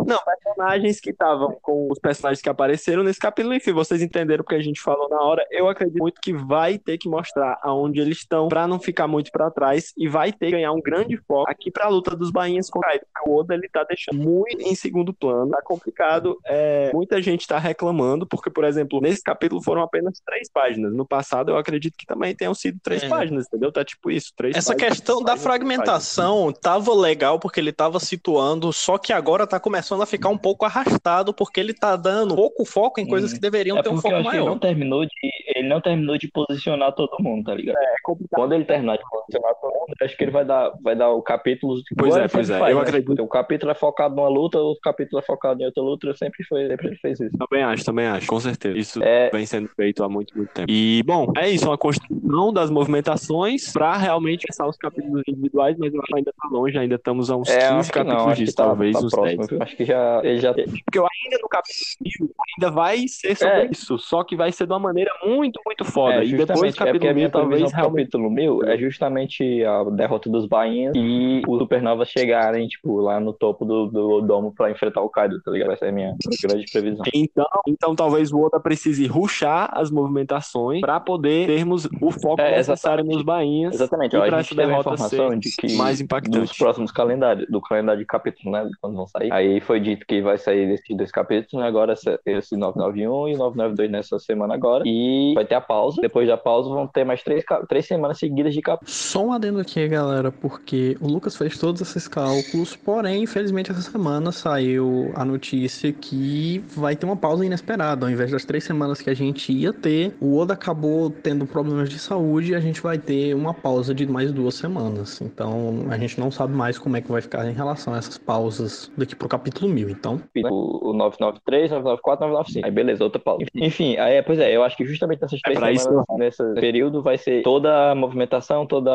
não, 0.06 0.18
personagens 0.42 1.00
que 1.00 1.10
estavam 1.10 1.56
com 1.62 1.88
os 1.90 1.98
personagens 1.98 2.40
que 2.42 2.48
apareceram 2.48 3.02
nesse 3.02 3.18
capítulo, 3.18 3.54
enfim, 3.54 3.72
vocês 3.72 4.02
entenderam 4.02 4.42
o 4.42 4.46
que 4.46 4.54
a 4.54 4.60
gente 4.62 4.80
falou 4.80 5.08
na 5.08 5.20
hora. 5.20 5.44
Eu 5.50 5.68
acredito 5.68 5.98
muito 5.98 6.20
que 6.20 6.32
vai 6.32 6.78
ter 6.78 6.98
que 6.98 7.08
mostrar 7.08 7.58
aonde 7.62 8.00
eles 8.00 8.18
estão 8.18 8.48
pra 8.48 8.66
não 8.66 8.78
ficar 8.78 9.06
muito 9.06 9.30
pra 9.30 9.50
trás 9.50 9.92
e 9.96 10.08
vai 10.08 10.32
ter 10.32 10.46
que 10.46 10.52
ganhar 10.52 10.72
um 10.72 10.80
grande 10.80 11.16
foco 11.26 11.50
aqui 11.50 11.70
pra 11.70 11.88
luta 11.88 12.14
dos 12.16 12.30
bainhas 12.30 12.68
com 12.70 12.78
o 12.78 12.82
Kaido, 12.82 13.04
o 13.26 13.36
Oda 13.38 13.54
ele 13.54 13.68
tá 13.68 13.84
deixando 13.84 14.18
muito 14.22 14.60
em 14.62 14.74
segundo 14.74 15.12
plano, 15.12 15.50
tá 15.50 15.62
complicado. 15.62 16.36
É, 16.46 16.90
muita 16.92 17.20
gente 17.22 17.46
tá 17.46 17.58
reclamando 17.58 18.26
porque, 18.26 18.50
por 18.50 18.64
exemplo, 18.64 19.00
nesse 19.00 19.22
capítulo 19.22 19.62
foram 19.62 19.82
apenas 19.82 20.20
três 20.24 20.50
páginas. 20.50 20.92
No 20.94 21.06
passado 21.06 21.50
eu 21.50 21.56
acredito 21.56 21.94
que 21.96 22.06
também 22.06 22.34
tenham 22.34 22.54
sido 22.54 22.78
três 22.82 23.02
É. 23.02 23.08
páginas, 23.08 23.46
entendeu? 23.46 23.72
Tá 23.72 23.84
tipo 23.84 24.10
isso, 24.10 24.32
três 24.36 24.56
Essa 24.56 24.72
páginas, 24.72 24.98
questão 24.98 25.18
da 25.20 25.32
páginas, 25.32 25.42
fragmentação 25.76 26.52
tava 26.52 26.94
legal 26.94 27.38
porque 27.38 27.60
ele 27.60 27.72
tava 27.72 28.00
situando, 28.00 28.72
só 28.72 28.98
que 28.98 29.12
agora 29.12 29.46
tá 29.46 29.60
começando 29.60 30.02
a 30.02 30.06
ficar 30.06 30.28
um 30.28 30.38
pouco 30.38 30.64
arrastado 30.64 31.32
porque 31.34 31.60
ele 31.60 31.74
tá 31.74 31.96
dando 31.96 32.34
pouco 32.34 32.64
foco 32.64 33.00
em 33.00 33.06
coisas 33.06 33.32
que 33.32 33.40
deveriam 33.40 33.76
É 33.76 33.82
ter 33.82 33.90
um 33.90 33.96
foco 33.96 34.22
que 34.22 34.36
ele 34.36 34.40
maior. 34.40 34.44
não 34.44 34.58
terminou 34.58 35.04
de. 35.04 35.10
Ele 35.58 35.68
não 35.68 35.80
terminou 35.80 36.16
de 36.16 36.28
posicionar 36.30 36.92
todo 36.94 37.16
mundo, 37.20 37.44
tá 37.46 37.54
ligado? 37.54 37.76
É 37.76 37.94
complicado. 38.02 38.38
Quando 38.40 38.52
ele 38.54 38.64
terminar 38.64 38.96
de 38.96 39.04
posicionar 39.10 39.54
todo 39.60 39.72
mundo, 39.72 39.94
eu 40.00 40.06
acho 40.06 40.16
que 40.16 40.24
ele 40.24 40.30
vai 40.30 40.44
dar, 40.44 40.72
vai 40.82 40.94
dar 40.96 41.10
o 41.10 41.22
capítulo. 41.22 41.80
Pois 41.96 42.16
é, 42.16 42.28
pois 42.28 42.50
é, 42.50 42.58
faz, 42.58 42.70
eu 42.70 42.76
né? 42.76 42.82
acredito. 42.82 43.22
O 43.22 43.28
capítulo 43.28 43.72
é 43.72 43.74
focado 43.74 44.14
numa 44.14 44.28
luta, 44.28 44.58
o 44.60 44.76
capítulo 44.80 45.20
é 45.20 45.22
focado 45.22 45.60
em 45.62 45.66
outra 45.66 45.82
luta, 45.82 46.14
sempre 46.14 46.44
foi, 46.44 46.68
sempre 46.68 46.88
ele 46.88 46.96
fez 46.96 47.20
isso. 47.20 47.36
Também 47.36 47.64
acho, 47.64 47.84
também 47.84 48.06
acho, 48.06 48.26
com 48.26 48.38
certeza. 48.40 48.78
Isso 48.78 49.02
É, 49.02 49.30
vem 49.30 49.46
sendo 49.46 49.68
feito 49.68 50.02
há 50.04 50.08
muito, 50.08 50.36
muito 50.36 50.52
tempo. 50.52 50.70
E, 50.70 51.02
bom, 51.04 51.32
é 51.36 51.48
isso, 51.48 51.66
uma 51.66 51.78
construção 51.78 52.52
das 52.52 52.70
movimentações 52.70 53.72
para 53.72 53.96
realmente 53.96 54.46
pensar 54.46 54.66
os 54.66 54.76
capítulos 54.76 55.22
individuais, 55.26 55.76
mas 55.78 55.92
eu 55.92 56.00
acho 56.00 56.06
que 56.12 56.18
ainda 56.18 56.32
tá 56.32 56.48
longe, 56.50 56.78
ainda 56.78 56.94
estamos 56.94 57.30
a 57.30 57.36
uns 57.36 57.48
é, 57.48 57.58
15 57.58 57.72
acho 57.74 57.92
que 57.92 57.98
capítulos 57.98 58.24
não, 58.26 58.32
disso, 58.34 58.56
tá, 58.56 58.64
talvez 58.64 58.92
tá 58.92 59.00
uns 59.00 59.10
próximo, 59.10 59.38
10. 59.38 59.50
viu? 59.50 59.62
Acho 59.62 59.76
que 59.76 59.84
já, 59.84 60.20
ele 60.22 60.38
já 60.38 60.52
Porque 60.54 60.98
eu 60.98 61.06
ainda 61.06 61.38
no 61.42 61.48
capítulo 61.48 62.30
ainda 62.56 62.70
vai 62.70 63.08
ser 63.08 63.36
sobre 63.36 63.54
É. 63.54 63.68
isso, 63.70 63.98
só 63.98 64.22
que 64.24 64.36
vai 64.36 64.52
ser 64.52 64.66
de 64.66 64.72
uma 64.72 64.78
maneira 64.78 65.10
muito, 65.24 65.47
muito 65.64 65.84
foda. 65.84 66.16
É, 66.16 66.24
e 66.24 66.34
depois 66.36 66.74
é 66.74 66.84
porque 66.84 66.84
capítulo 66.84 67.10
a 67.10 67.14
minha 67.14 67.24
mil, 67.26 67.30
talvez 67.30 67.72
capítulo 67.72 68.30
mil 68.30 68.64
é 68.64 68.76
justamente 68.78 69.64
a 69.64 69.84
derrota 69.84 70.28
dos 70.30 70.46
bainhas 70.46 70.92
e 70.96 71.42
os 71.46 71.58
supernovas 71.58 72.08
chegarem, 72.08 72.66
tipo, 72.68 73.00
lá 73.00 73.18
no 73.20 73.32
topo 73.32 73.64
do, 73.64 73.86
do 73.86 74.20
domo 74.22 74.52
pra 74.54 74.70
enfrentar 74.70 75.00
o 75.02 75.08
Kaido, 75.08 75.40
tá 75.42 75.50
ligado? 75.50 75.72
Essa 75.72 75.86
é 75.86 75.88
a 75.88 75.92
minha 75.92 76.14
grande 76.42 76.64
previsão. 76.72 77.04
Então, 77.14 77.46
então 77.66 77.94
talvez 77.94 78.32
o 78.32 78.40
Oda 78.40 78.60
precise 78.60 79.06
ruxar 79.06 79.70
as 79.72 79.90
movimentações 79.90 80.80
para 80.80 80.98
poder 81.00 81.46
termos 81.46 81.86
o 82.00 82.10
foco 82.10 82.40
É, 82.40 82.56
necessário 82.56 83.04
nos 83.04 83.22
bainhas 83.22 83.74
Exatamente, 83.74 84.14
e 84.14 84.18
ó, 84.18 84.22
a 84.24 84.26
pra 84.26 84.36
gente 84.42 84.46
essa 84.52 84.54
teve 84.60 84.72
a 84.74 84.78
informação 84.78 85.38
de 85.38 85.50
que 85.56 85.76
mais 85.76 85.96
dos 85.98 86.00
impactante. 86.04 86.58
próximos 86.58 86.90
calendários, 86.92 87.48
do 87.48 87.60
calendário 87.60 88.00
de 88.00 88.06
capítulos, 88.06 88.52
né? 88.52 88.68
Quando 88.80 88.96
vão 88.96 89.06
sair. 89.06 89.32
Aí 89.32 89.60
foi 89.60 89.80
dito 89.80 90.06
que 90.06 90.20
vai 90.20 90.38
sair 90.38 90.66
desses 90.68 90.96
dois 90.96 91.10
capítulos, 91.10 91.62
né? 91.62 91.68
Agora 91.68 91.92
esse- 91.92 92.18
esse 92.26 92.56
991 92.56 93.28
e 93.28 93.36
992 93.36 93.90
nessa 93.90 94.18
semana 94.18 94.54
agora. 94.54 94.84
E 94.86 95.32
vai 95.38 95.46
ter 95.46 95.54
a 95.54 95.60
pausa. 95.60 96.00
Depois 96.00 96.26
da 96.26 96.36
pausa 96.36 96.68
vão 96.68 96.86
ter 96.86 97.04
mais 97.04 97.22
três, 97.22 97.44
três 97.68 97.86
semanas 97.86 98.18
seguidas 98.18 98.52
de 98.52 98.60
capítulos. 98.60 98.94
Só 98.94 99.24
um 99.24 99.32
adendo 99.32 99.60
aqui, 99.60 99.86
galera, 99.88 100.32
porque 100.32 100.96
o 101.00 101.06
Lucas 101.06 101.36
fez 101.36 101.58
todos 101.58 101.80
esses 101.80 102.08
cálculos, 102.08 102.74
porém, 102.76 103.22
infelizmente, 103.22 103.70
essa 103.70 103.80
semana 103.80 104.32
saiu 104.32 105.12
a 105.14 105.24
notícia 105.24 105.92
que 105.92 106.62
vai 106.76 106.96
ter 106.96 107.06
uma 107.06 107.16
pausa 107.16 107.44
inesperada. 107.44 108.06
Ao 108.06 108.10
invés 108.10 108.30
das 108.30 108.44
três 108.44 108.64
semanas 108.64 109.00
que 109.00 109.10
a 109.10 109.14
gente 109.14 109.52
ia 109.52 109.72
ter, 109.72 110.14
o 110.20 110.36
Oda 110.36 110.54
acabou 110.54 111.10
tendo 111.10 111.46
problemas 111.46 111.88
de 111.88 111.98
saúde 111.98 112.52
e 112.52 112.54
a 112.54 112.60
gente 112.60 112.80
vai 112.80 112.98
ter 112.98 113.34
uma 113.34 113.54
pausa 113.54 113.94
de 113.94 114.06
mais 114.06 114.32
duas 114.32 114.54
semanas. 114.54 115.20
Então, 115.20 115.86
a 115.90 115.96
gente 115.96 116.18
não 116.18 116.30
sabe 116.30 116.54
mais 116.54 116.78
como 116.78 116.96
é 116.96 117.00
que 117.00 117.10
vai 117.10 117.20
ficar 117.20 117.48
em 117.48 117.52
relação 117.52 117.94
a 117.94 117.98
essas 117.98 118.18
pausas 118.18 118.90
daqui 118.96 119.14
pro 119.14 119.28
capítulo 119.28 119.70
1000. 119.72 119.90
Então, 119.90 120.20
O, 120.50 120.90
o 120.90 120.92
993, 120.92 121.70
994, 121.70 122.26
995. 122.26 122.66
Aí 122.66 122.72
beleza, 122.72 123.04
outra 123.04 123.20
pausa. 123.20 123.44
Enfim, 123.54 123.96
aí, 123.96 124.22
pois 124.22 124.38
é, 124.38 124.54
eu 124.54 124.62
acho 124.62 124.76
que 124.76 124.84
justamente 124.84 125.24
nessas 125.36 125.40
três 125.42 125.76
isso 125.76 125.84
semanas, 125.88 126.06
nesse 126.16 126.54
período, 126.60 127.02
vai 127.02 127.18
ser 127.18 127.42
toda 127.42 127.90
a 127.90 127.94
movimentação, 127.94 128.66
toda 128.66 128.90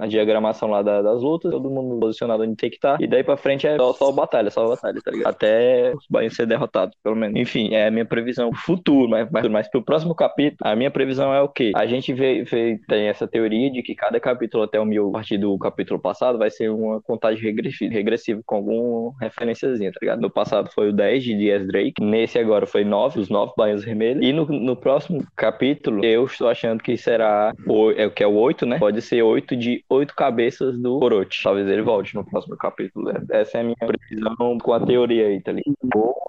a 0.00 0.06
diagramação 0.06 0.70
lá 0.70 0.82
da- 0.82 1.02
das 1.02 1.22
lutas, 1.22 1.50
todo 1.50 1.70
mundo 1.70 1.98
posicionado 2.00 2.42
onde 2.42 2.56
tem 2.56 2.70
que 2.70 2.76
estar. 2.76 3.00
E 3.00 3.06
daí 3.06 3.22
pra 3.22 3.36
frente 3.36 3.66
é 3.66 3.76
só, 3.76 3.92
só 3.92 4.12
batalha, 4.12 4.50
só 4.50 4.68
batalha, 4.68 5.00
tá 5.02 5.10
ligado? 5.10 5.28
Até 5.30 5.92
os 5.94 6.04
bainhos 6.08 6.34
ser 6.34 6.46
derrotados, 6.46 6.96
pelo 7.02 7.16
menos. 7.16 7.38
Enfim, 7.38 7.74
é 7.74 7.86
a 7.86 7.90
minha 7.90 8.04
previsão 8.04 8.50
futuro, 8.52 9.08
mas, 9.08 9.28
mas, 9.30 9.46
mas 9.48 9.70
pro 9.70 9.82
próximo 9.82 10.14
capítulo, 10.14 10.58
a 10.62 10.74
minha 10.76 10.90
previsão 10.90 11.32
é 11.32 11.40
o 11.40 11.48
quê? 11.48 11.72
A 11.74 11.86
gente 11.86 12.12
vê, 12.12 12.42
vê- 12.44 12.78
tem 12.88 13.08
essa 13.08 13.26
teoria 13.26 13.70
de 13.70 13.82
que 13.82 13.94
cada 13.94 14.18
capítulo 14.20 14.62
até 14.64 14.78
o 14.80 14.84
mil, 14.84 15.08
a 15.10 15.12
partir 15.12 15.38
do 15.38 15.56
capítulo 15.58 16.00
passado, 16.00 16.38
vai 16.38 16.50
ser 16.50 16.70
uma 16.70 17.00
contagem 17.02 17.42
regressiva, 17.42 17.92
regressiva 17.92 18.40
com 18.46 18.56
alguma 18.56 19.12
referenciazinha, 19.20 19.90
tá 19.92 19.98
ligado? 20.00 20.20
No 20.20 20.30
passado 20.30 20.70
foi 20.72 20.88
o 20.88 20.92
10 20.92 21.22
de 21.24 21.34
Dias 21.34 21.66
Drake, 21.66 21.94
nesse 22.02 22.38
agora 22.38 22.66
foi 22.66 22.84
9, 22.84 23.20
os 23.20 23.28
9 23.28 23.52
bainhos 23.56 23.84
vermelhos. 23.84 24.24
E 24.24 24.32
no, 24.32 24.44
no 24.46 24.76
próximo 24.76 25.24
capítulo, 25.36 25.73
eu 26.02 26.24
estou 26.24 26.48
achando 26.48 26.82
que 26.82 26.96
será 26.96 27.52
o, 27.66 27.90
é 27.92 28.06
o 28.06 28.10
que 28.10 28.22
é 28.22 28.26
o 28.26 28.34
8, 28.34 28.66
né? 28.66 28.78
Pode 28.78 29.00
ser 29.02 29.22
8 29.22 29.56
de 29.56 29.84
8 29.88 30.14
cabeças 30.14 30.78
do 30.78 31.02
Orochi. 31.02 31.42
Talvez 31.42 31.66
ele 31.68 31.82
volte 31.82 32.14
no 32.14 32.24
próximo 32.24 32.56
capítulo. 32.56 33.10
Essa 33.30 33.58
é 33.58 33.60
a 33.60 33.64
minha 33.64 33.76
previsão 33.76 34.58
com 34.58 34.72
a 34.72 34.80
teoria 34.80 35.26
aí, 35.26 35.40
tá 35.40 35.52
ligado? 35.52 35.74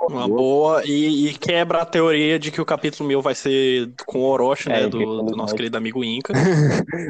Uma 0.10 0.28
boa. 0.28 0.82
E, 0.86 1.30
e 1.30 1.34
quebra 1.34 1.82
a 1.82 1.86
teoria 1.86 2.38
de 2.38 2.52
que 2.52 2.62
o 2.62 2.66
capítulo 2.66 3.08
1000 3.08 3.22
vai 3.22 3.34
ser 3.36 3.90
com 4.06 4.20
o 4.20 4.24
Orochi, 4.26 4.72
É, 4.72 4.82
né? 4.82 4.88
e 4.88 4.90
Do, 4.90 5.24
do 5.24 5.36
nosso 5.36 5.56
querido 5.56 5.78
amigo 5.78 6.04
Inca. 6.04 6.34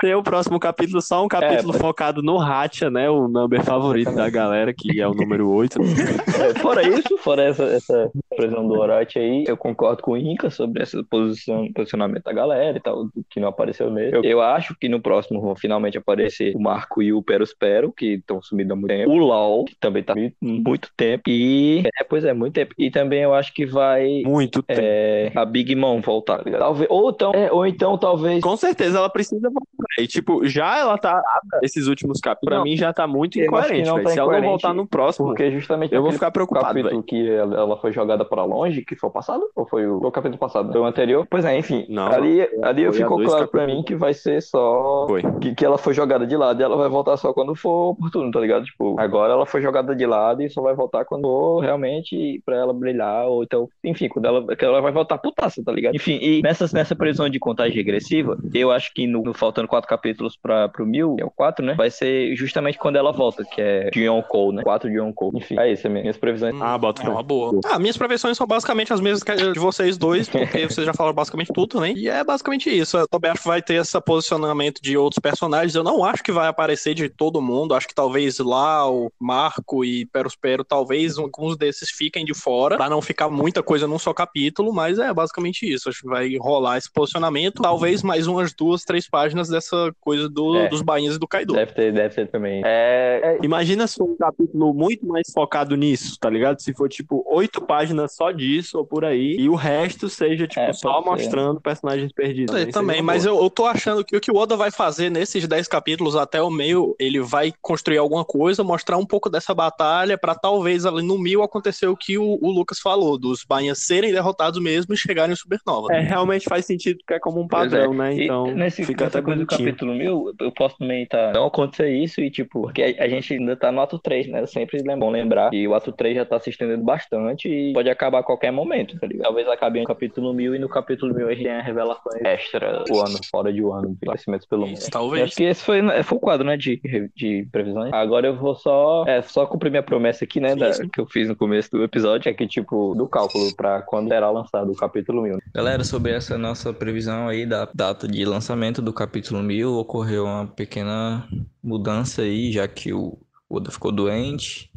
ter 0.00 0.14
o 0.14 0.22
próximo 0.22 0.58
capítulo 0.58 1.02
só 1.02 1.24
um 1.24 1.28
capítulo 1.28 1.74
É, 1.74 1.78
focado 1.78 2.22
no 2.22 2.40
Hacha, 2.40 2.90
né? 2.90 3.10
O 3.10 3.28
number 3.28 3.62
favorito 3.62 4.14
da 4.14 4.30
galera, 4.30 4.72
que 4.72 5.00
é 5.00 5.06
o 5.06 5.14
número 5.14 5.50
8. 5.50 5.78
É, 6.40 6.58
fora 6.58 6.82
isso, 6.82 7.18
fora 7.18 7.42
essa, 7.42 7.64
essa 7.64 8.10
previsão 8.34 8.66
do 8.66 8.74
Orochi 8.74 9.18
aí, 9.18 9.44
eu 9.46 9.56
concordo 9.56 10.02
com 10.02 10.12
o 10.12 10.16
Inca 10.16 10.48
sobre 10.48 10.82
essa 10.82 11.02
posição, 11.04 11.29
posicionamento 11.74 12.24
da 12.24 12.32
galera 12.32 12.76
e 12.76 12.80
tal, 12.80 13.08
que 13.30 13.40
não 13.40 13.48
apareceu 13.48 13.90
mesmo. 13.90 14.16
Eu, 14.16 14.22
eu 14.24 14.40
acho 14.40 14.74
que 14.78 14.88
no 14.88 15.00
próximo 15.00 15.40
vão 15.40 15.54
finalmente 15.54 15.96
aparecer 15.96 16.54
o 16.54 16.60
Marco 16.60 17.02
e 17.02 17.12
o 17.12 17.22
Perospero, 17.22 17.92
que 17.92 18.14
estão 18.14 18.42
sumidos 18.42 18.72
há 18.72 18.76
muito 18.76 18.88
tempo. 18.88 19.10
O 19.10 19.16
LOL, 19.16 19.64
que 19.64 19.76
também 19.76 20.02
tá 20.02 20.14
muito, 20.14 20.36
muito 20.40 20.90
tempo. 20.96 21.22
E. 21.28 21.82
É, 21.98 22.04
pois 22.04 22.24
é, 22.24 22.32
muito 22.32 22.54
tempo. 22.54 22.74
E 22.78 22.90
também 22.90 23.22
eu 23.22 23.34
acho 23.34 23.54
que 23.54 23.64
vai. 23.64 24.22
Muito 24.24 24.62
tempo. 24.62 24.80
É, 24.82 25.32
a 25.34 25.44
Big 25.44 25.74
Mom 25.74 26.00
voltar, 26.00 26.42
tá? 26.42 26.58
Talvez, 26.58 26.88
ou, 26.90 27.10
então, 27.10 27.32
é, 27.32 27.52
ou 27.52 27.66
então, 27.66 27.96
talvez. 27.96 28.42
Com 28.42 28.56
certeza 28.56 28.98
ela 28.98 29.10
precisa 29.10 29.48
voltar. 29.48 29.86
E, 29.98 30.06
tipo, 30.06 30.46
já 30.46 30.78
ela 30.78 30.98
tá. 30.98 31.22
Esses 31.62 31.86
últimos 31.86 32.20
capítulos, 32.20 32.54
pra 32.54 32.64
mim, 32.64 32.76
já 32.76 32.92
tá 32.92 33.06
muito 33.06 33.40
incoerente, 33.40 33.88
não 33.88 34.02
tá 34.02 34.10
Se 34.10 34.18
ela 34.18 34.40
não 34.40 34.48
voltar 34.48 34.74
no 34.74 34.86
próximo, 34.86 35.28
Porque 35.28 35.50
justamente 35.50 35.94
eu 35.94 36.02
vou 36.02 36.12
ficar 36.12 36.30
preocupado, 36.30 36.66
capítulo 36.66 37.02
que 37.02 37.28
ela 37.30 37.70
ela 37.70 37.76
foi 37.76 37.92
jogada 37.92 38.24
pra 38.24 38.44
longe, 38.44 38.82
que 38.82 38.96
foi 38.96 39.08
o 39.08 39.12
passado? 39.12 39.48
Ou 39.54 39.66
foi 39.66 39.86
o, 39.86 40.00
foi 40.00 40.08
o 40.08 40.12
capítulo 40.12 40.38
passado? 40.38 40.72
Foi 40.72 40.80
o 40.80 40.84
anterior? 40.84 41.19
Pois 41.28 41.44
é, 41.44 41.58
enfim. 41.58 41.86
Não, 41.88 42.06
ali 42.06 42.42
ali 42.62 42.84
foi 42.86 42.94
ficou 42.94 43.18
claro 43.18 43.48
pra 43.48 43.60
capítulos. 43.60 43.76
mim 43.76 43.82
que 43.82 43.94
vai 43.94 44.14
ser 44.14 44.40
só. 44.42 45.06
Foi. 45.08 45.22
Que, 45.40 45.54
que 45.54 45.64
ela 45.64 45.78
foi 45.78 45.94
jogada 45.94 46.26
de 46.26 46.36
lado 46.36 46.60
e 46.60 46.64
ela 46.64 46.76
vai 46.76 46.88
voltar 46.88 47.16
só 47.16 47.32
quando 47.32 47.54
for 47.54 47.90
oportuno, 47.90 48.30
tá 48.30 48.40
ligado? 48.40 48.64
Tipo, 48.64 48.98
agora 48.98 49.32
ela 49.32 49.46
foi 49.46 49.60
jogada 49.62 49.94
de 49.94 50.06
lado 50.06 50.42
e 50.42 50.50
só 50.50 50.62
vai 50.62 50.74
voltar 50.74 51.04
quando 51.04 51.28
for 51.50 51.60
realmente 51.60 52.40
pra 52.44 52.56
ela 52.56 52.72
brilhar, 52.72 53.26
ou 53.26 53.42
então, 53.42 53.68
enfim, 53.84 54.08
quando 54.08 54.26
ela, 54.26 54.56
que 54.56 54.64
ela 54.64 54.80
vai 54.80 54.92
voltar 54.92 55.18
putaça, 55.18 55.62
tá 55.64 55.72
ligado? 55.72 55.94
Enfim, 55.94 56.18
e 56.20 56.42
nessa, 56.42 56.66
nessa 56.72 56.94
previsão 56.94 57.28
de 57.28 57.38
contagem 57.38 57.76
regressiva, 57.76 58.38
eu 58.54 58.70
acho 58.70 58.92
que 58.94 59.06
no, 59.06 59.22
no 59.22 59.34
faltando 59.34 59.68
quatro 59.68 59.88
capítulos 59.88 60.36
pra, 60.36 60.68
pro 60.68 60.86
mil, 60.86 61.16
que 61.16 61.22
é 61.22 61.26
o 61.26 61.30
quatro, 61.30 61.64
né? 61.64 61.74
Vai 61.74 61.90
ser 61.90 62.34
justamente 62.36 62.78
quando 62.78 62.96
ela 62.96 63.12
volta, 63.12 63.44
que 63.44 63.60
é 63.60 63.90
de 63.90 64.04
Yonkou, 64.04 64.52
né? 64.52 64.62
Quatro 64.62 64.90
de 64.90 64.96
Yonkou. 64.96 65.32
Enfim, 65.34 65.58
é 65.58 65.72
isso, 65.72 65.86
é 65.86 65.90
minhas 65.90 66.16
previsões. 66.16 66.54
Ah, 66.60 66.76
bota 66.78 67.02
É 67.02 67.08
uma 67.08 67.22
boa. 67.22 67.60
Ah, 67.66 67.78
minhas 67.78 67.96
prevenções 67.96 68.36
são 68.36 68.46
basicamente 68.46 68.92
as 68.92 69.00
mesmas 69.00 69.22
que 69.22 69.34
de 69.52 69.58
vocês 69.58 69.96
dois, 69.96 70.28
porque 70.28 70.66
vocês 70.68 70.86
já 70.86 70.92
falaram 70.94 71.09
basicamente 71.12 71.52
tudo, 71.52 71.80
né? 71.80 71.92
E 71.92 72.08
é 72.08 72.22
basicamente 72.24 72.68
isso. 72.70 72.96
Eu 72.96 73.08
também 73.08 73.30
acho 73.30 73.42
que 73.42 73.48
vai 73.48 73.62
ter 73.62 73.74
esse 73.74 74.00
posicionamento 74.00 74.80
de 74.80 74.96
outros 74.96 75.18
personagens. 75.20 75.74
Eu 75.74 75.82
não 75.84 76.04
acho 76.04 76.22
que 76.22 76.32
vai 76.32 76.48
aparecer 76.48 76.94
de 76.94 77.08
todo 77.08 77.40
mundo. 77.42 77.74
Acho 77.74 77.88
que 77.88 77.94
talvez 77.94 78.38
lá 78.38 78.90
o 78.90 79.10
Marco 79.20 79.84
e 79.84 80.06
Perospero, 80.06 80.64
talvez 80.64 81.18
alguns 81.18 81.56
desses 81.56 81.90
fiquem 81.90 82.24
de 82.24 82.34
fora, 82.34 82.76
pra 82.76 82.88
não 82.88 83.00
ficar 83.02 83.28
muita 83.28 83.62
coisa 83.62 83.86
num 83.86 83.98
só 83.98 84.12
capítulo, 84.12 84.72
mas 84.72 84.98
é 84.98 85.12
basicamente 85.12 85.70
isso. 85.70 85.88
Acho 85.88 86.00
que 86.02 86.08
vai 86.08 86.36
rolar 86.36 86.78
esse 86.78 86.90
posicionamento. 86.92 87.62
Talvez 87.62 88.02
mais 88.02 88.26
umas 88.26 88.52
duas, 88.54 88.82
três 88.84 89.08
páginas 89.08 89.48
dessa 89.48 89.92
coisa 90.00 90.28
do- 90.28 90.56
É. 90.56 90.68
dos 90.68 90.82
bainhas 90.82 91.16
e 91.16 91.18
do 91.18 91.26
Kaido. 91.28 91.54
Deve 91.54 91.72
ter, 91.72 91.92
deve 91.92 92.14
ter 92.14 92.26
também. 92.28 92.62
É, 92.64 93.38
é, 93.40 93.44
Imagina 93.44 93.86
se 93.86 94.02
um 94.02 94.16
capítulo 94.16 94.72
muito 94.74 95.06
mais 95.06 95.30
focado 95.32 95.76
nisso, 95.76 96.16
tá 96.20 96.28
ligado? 96.30 96.60
Se 96.60 96.72
for, 96.74 96.88
tipo, 96.88 97.24
oito 97.30 97.60
páginas 97.60 98.14
só 98.14 98.30
disso 98.30 98.78
ou 98.78 98.86
por 98.86 99.04
aí, 99.04 99.36
e 99.38 99.48
o 99.48 99.54
resto 99.54 100.08
seja, 100.08 100.46
tipo, 100.46 100.60
É, 100.60 100.72
só 100.92 101.02
ser. 101.02 101.10
mostrando 101.10 101.60
personagens 101.60 102.12
perdidos. 102.12 102.54
Também 102.72 103.02
mas 103.02 103.24
eu, 103.24 103.40
eu 103.40 103.50
tô 103.50 103.66
achando 103.66 104.04
que 104.04 104.16
o 104.16 104.20
que 104.20 104.30
o 104.30 104.36
Oda 104.36 104.56
vai 104.56 104.70
fazer 104.70 105.10
nesses 105.10 105.46
10 105.46 105.68
capítulos 105.68 106.16
até 106.16 106.42
o 106.42 106.50
meio, 106.50 106.94
ele 106.98 107.20
vai 107.20 107.52
construir 107.60 107.98
alguma 107.98 108.24
coisa, 108.24 108.62
mostrar 108.64 108.96
um 108.96 109.06
pouco 109.06 109.30
dessa 109.30 109.54
batalha, 109.54 110.18
pra 110.18 110.34
talvez 110.34 110.84
ali 110.84 111.02
no 111.02 111.18
mil 111.18 111.42
acontecer 111.42 111.86
o 111.86 111.96
que 111.96 112.18
o, 112.18 112.38
o 112.40 112.50
Lucas 112.50 112.78
falou, 112.78 113.18
dos 113.18 113.44
bainhas 113.44 113.78
serem 113.78 114.12
derrotados 114.12 114.60
mesmo 114.60 114.94
e 114.94 114.96
chegarem 114.96 115.32
em 115.32 115.36
Supernova. 115.36 115.92
É, 115.92 116.00
realmente 116.00 116.44
faz 116.48 116.66
sentido 116.66 116.98
porque 116.98 117.14
é 117.14 117.18
como 117.18 117.40
um 117.40 117.48
Pois 117.48 117.70
padrão, 117.70 117.92
é. 117.94 117.96
né? 117.96 118.14
E 118.14 118.24
Então, 118.24 118.46
nesse, 118.54 118.84
fica 118.84 119.04
nessa 119.04 119.18
até 119.18 119.24
coisa 119.24 119.40
do 119.40 119.46
capítulo 119.46 119.94
mil, 119.94 120.32
eu 120.40 120.52
posso 120.52 120.76
também 120.78 121.06
tá. 121.06 121.32
Não 121.32 121.46
acontecer 121.46 121.90
isso 121.90 122.20
e, 122.20 122.30
tipo, 122.30 122.62
porque 122.62 122.82
a, 122.82 123.04
a 123.04 123.08
gente 123.08 123.34
ainda 123.34 123.56
tá 123.56 123.70
no 123.70 123.80
ato 123.80 123.98
3, 123.98 124.28
né? 124.28 124.46
Sempre 124.46 124.78
é 124.78 124.96
bom 124.96 125.10
lembrar 125.10 125.50
que 125.50 125.66
o 125.66 125.74
ato 125.74 125.92
3 125.92 126.16
já 126.16 126.24
tá 126.24 126.38
se 126.38 126.50
estendendo 126.50 126.82
bastante 126.82 127.48
e 127.48 127.72
pode 127.72 127.88
acabar 127.88 128.20
a 128.20 128.22
qualquer 128.22 128.50
momento, 128.50 128.98
tá 128.98 129.06
ligado? 129.06 129.24
Talvez 129.24 129.48
acabe 129.48 129.80
no 129.80 129.86
capítulo 129.86 130.32
mil 130.32 130.54
e 130.54 130.58
no 130.58 130.68
capítulo 130.68 130.79
mil 131.14 131.28
a 131.28 131.34
gente 131.34 131.44
tenha 131.44 131.62
revelações 131.62 132.22
extra 132.24 132.84
o 132.90 133.00
ano, 133.00 133.18
fora 133.30 133.52
de 133.52 133.62
um 133.62 133.72
ano, 133.72 133.96
de 134.00 134.06
conhecimentos 134.06 134.46
pelo 134.46 134.66
mundo. 134.66 134.76
Isso, 134.78 134.86
Eu 134.88 134.90
talvez. 134.90 135.24
Acho 135.24 135.36
que 135.36 135.44
esse 135.44 135.64
foi, 135.64 135.80
foi 136.02 136.18
o 136.18 136.20
quadro, 136.20 136.46
né, 136.46 136.56
de, 136.56 136.80
de 137.16 137.46
previsões. 137.50 137.92
Agora 137.92 138.26
eu 138.26 138.36
vou 138.36 138.54
só, 138.54 139.04
é, 139.06 139.22
só 139.22 139.46
cumprir 139.46 139.70
minha 139.70 139.82
promessa 139.82 140.24
aqui, 140.24 140.40
né, 140.40 140.52
Sim, 140.54 140.58
da- 140.58 140.72
sim. 140.72 140.88
que 140.88 141.00
eu 141.00 141.06
fiz 141.06 141.28
no 141.28 141.36
começo 141.36 141.70
do 141.70 141.82
episódio, 141.82 142.28
é 142.28 142.34
que, 142.34 142.46
tipo, 142.46 142.94
do 142.94 143.06
cálculo 143.08 143.54
pra 143.56 143.82
quando 143.82 144.08
será 144.08 144.30
lançado 144.30 144.70
o 144.72 144.76
capítulo 144.76 145.22
1000. 145.22 145.38
Galera, 145.54 145.84
sobre 145.84 146.12
essa 146.12 146.36
nossa 146.38 146.72
previsão 146.72 147.28
aí 147.28 147.46
da 147.46 147.68
data 147.74 148.06
de 148.08 148.24
lançamento 148.24 148.82
do 148.82 148.92
capítulo 148.92 149.42
1000, 149.42 149.72
ocorreu 149.74 150.24
uma 150.24 150.46
pequena 150.46 151.26
mudança 151.62 152.22
aí, 152.22 152.52
já 152.52 152.66
que 152.68 152.92
o 152.92 153.18
Oda 153.48 153.70
ficou 153.70 153.90
doente 153.90 154.70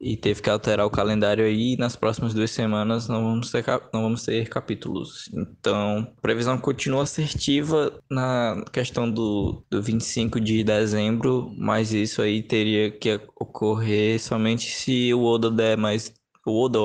e 0.00 0.16
teve 0.16 0.40
que 0.40 0.48
alterar 0.48 0.86
o 0.86 0.90
calendário 0.90 1.44
aí. 1.44 1.76
Nas 1.76 1.94
próximas 1.94 2.32
duas 2.32 2.50
semanas 2.50 3.06
não 3.08 3.22
vamos 3.24 3.50
ter, 3.50 3.64
não 3.92 4.02
vamos 4.02 4.24
ter 4.24 4.48
capítulos. 4.48 5.28
Então, 5.34 6.08
a 6.16 6.20
previsão 6.22 6.56
continua 6.58 7.02
assertiva 7.02 7.92
na 8.10 8.64
questão 8.72 9.10
do, 9.10 9.62
do 9.70 9.82
25 9.82 10.40
de 10.40 10.64
dezembro, 10.64 11.52
mas 11.58 11.92
isso 11.92 12.22
aí 12.22 12.42
teria 12.42 12.90
que 12.90 13.20
ocorrer 13.38 14.20
somente 14.20 14.70
se 14.70 15.12
o 15.12 15.22
Oda 15.22 15.50
der 15.50 15.76
mais 15.76 16.12
o 16.46 16.64
Oda 16.64 16.78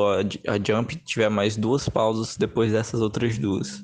a 0.47 0.57
Jump 0.57 0.97
tiver 1.05 1.29
mais 1.29 1.55
duas 1.55 1.87
pausas 1.87 2.35
depois 2.35 2.73
dessas 2.73 2.99
outras 3.01 3.37
duas. 3.37 3.81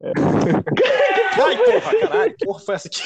Ai, 0.00 1.56
porra, 1.58 2.00
caralho, 2.00 2.36
que 2.36 2.46
porra 2.46 2.60
foi 2.60 2.74
essa 2.76 2.86
aqui? 2.88 3.02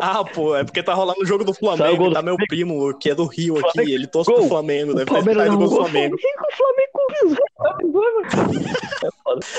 Ah, 0.00 0.24
pô, 0.24 0.56
é 0.56 0.64
porque 0.64 0.82
tá 0.82 0.92
rolando 0.92 1.20
o 1.22 1.26
jogo 1.26 1.44
do 1.44 1.54
Flamengo, 1.54 2.08
do 2.08 2.14
tá 2.14 2.22
meu 2.22 2.36
primo, 2.48 2.96
que 2.98 3.10
é 3.10 3.14
do 3.14 3.26
Rio 3.26 3.58
aqui, 3.58 3.92
ele 3.92 4.08
torce 4.08 4.32
pro 4.32 4.48
Flamengo, 4.48 4.92
deve 4.92 5.06
ter 5.06 5.12
Palmeiras 5.12 5.48
gol 5.48 5.58
do. 5.58 5.76
Flamengo. 5.76 6.16
O 6.16 6.56
Flamengo 6.56 6.92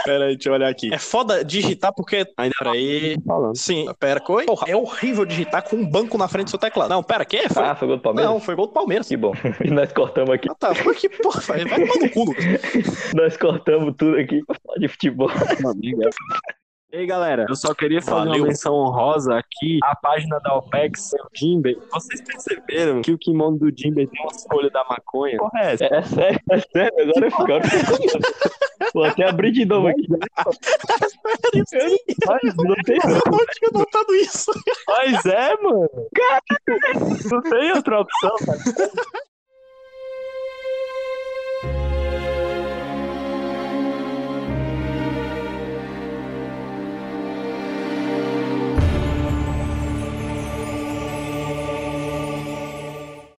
Pera 0.05 0.25
aí, 0.25 0.35
deixa 0.35 0.49
eu 0.49 0.53
olhar 0.53 0.69
aqui. 0.69 0.93
É 0.93 0.97
foda 0.97 1.43
digitar 1.43 1.93
porque... 1.93 2.27
Ainda 2.37 2.53
Peraí... 2.57 3.17
falando. 3.25 3.57
Sim, 3.57 3.85
pera, 3.99 4.19
coi? 4.19 4.45
Porra, 4.45 4.67
é 4.69 4.75
horrível 4.75 5.25
digitar 5.25 5.63
com 5.63 5.77
um 5.77 5.85
banco 5.85 6.17
na 6.17 6.27
frente 6.27 6.45
do 6.45 6.49
seu 6.51 6.59
teclado. 6.59 6.89
Não, 6.89 7.01
pera, 7.01 7.25
que? 7.25 7.49
Foi... 7.49 7.63
Ah, 7.63 7.75
foi 7.75 7.87
gol 7.87 7.97
do 7.97 8.03
Palmeiras? 8.03 8.31
Não, 8.31 8.39
foi 8.39 8.55
gol 8.55 8.67
do 8.67 8.73
Palmeiras. 8.73 9.07
Que 9.07 9.17
bom. 9.17 9.33
E 9.63 9.69
nós 9.71 9.91
cortamos 9.91 10.29
aqui. 10.31 10.47
Ah, 10.49 10.55
tá, 10.55 10.75
foi 10.75 10.93
que 10.95 11.09
porra, 11.09 11.41
vai 11.41 11.63
tomar 11.63 11.95
no 11.99 12.09
cu, 12.09 12.23
Lucas. 12.25 13.13
Nós 13.13 13.37
cortamos 13.37 13.95
tudo 13.97 14.17
aqui 14.17 14.43
pra 14.45 14.55
falar 14.63 14.77
de 14.77 14.87
futebol. 14.87 15.29
Ei, 16.93 17.07
galera, 17.07 17.47
eu 17.49 17.55
só 17.55 17.73
queria 17.73 18.03
fazer 18.03 18.27
Valeu. 18.27 18.43
uma 18.43 18.47
menção 18.49 18.75
honrosa 18.75 19.35
aqui. 19.35 19.79
A 19.83 19.95
página 19.95 20.39
da 20.41 20.55
OPEX, 20.57 21.11
o 21.13 21.27
Jimbe. 21.33 21.75
Vocês 21.91 22.21
perceberam 22.21 23.01
que 23.01 23.11
o 23.11 23.17
kimono 23.17 23.57
do 23.57 23.75
Jimbe 23.75 24.05
tem 24.05 24.21
uma 24.21 24.31
folha 24.47 24.69
da 24.69 24.83
maconha? 24.83 25.37
Porra, 25.39 25.59
é 25.59 25.73
essa? 25.73 25.85
É 25.85 26.01
sério, 26.03 26.39
é 26.51 26.59
sério. 26.59 27.11
Agora 27.35 27.65
eu 27.65 27.69
fico. 27.71 28.19
Vou 28.93 29.05
até 29.05 29.27
abrir 29.27 29.51
de 29.51 29.65
novo 29.65 29.87
aqui. 29.87 30.07
Mas 32.27 32.55
não 32.57 32.75
tem 32.83 32.97
Eu 32.97 33.31
não 33.31 33.45
tinha 33.47 33.71
notado 33.73 34.13
isso. 34.13 34.51
Mas 34.87 35.25
é, 35.25 35.55
mano. 35.63 35.89
Não 37.31 37.41
tem 37.41 37.71
outra 37.71 38.01
opção, 38.01 38.35
cara. 38.45 38.59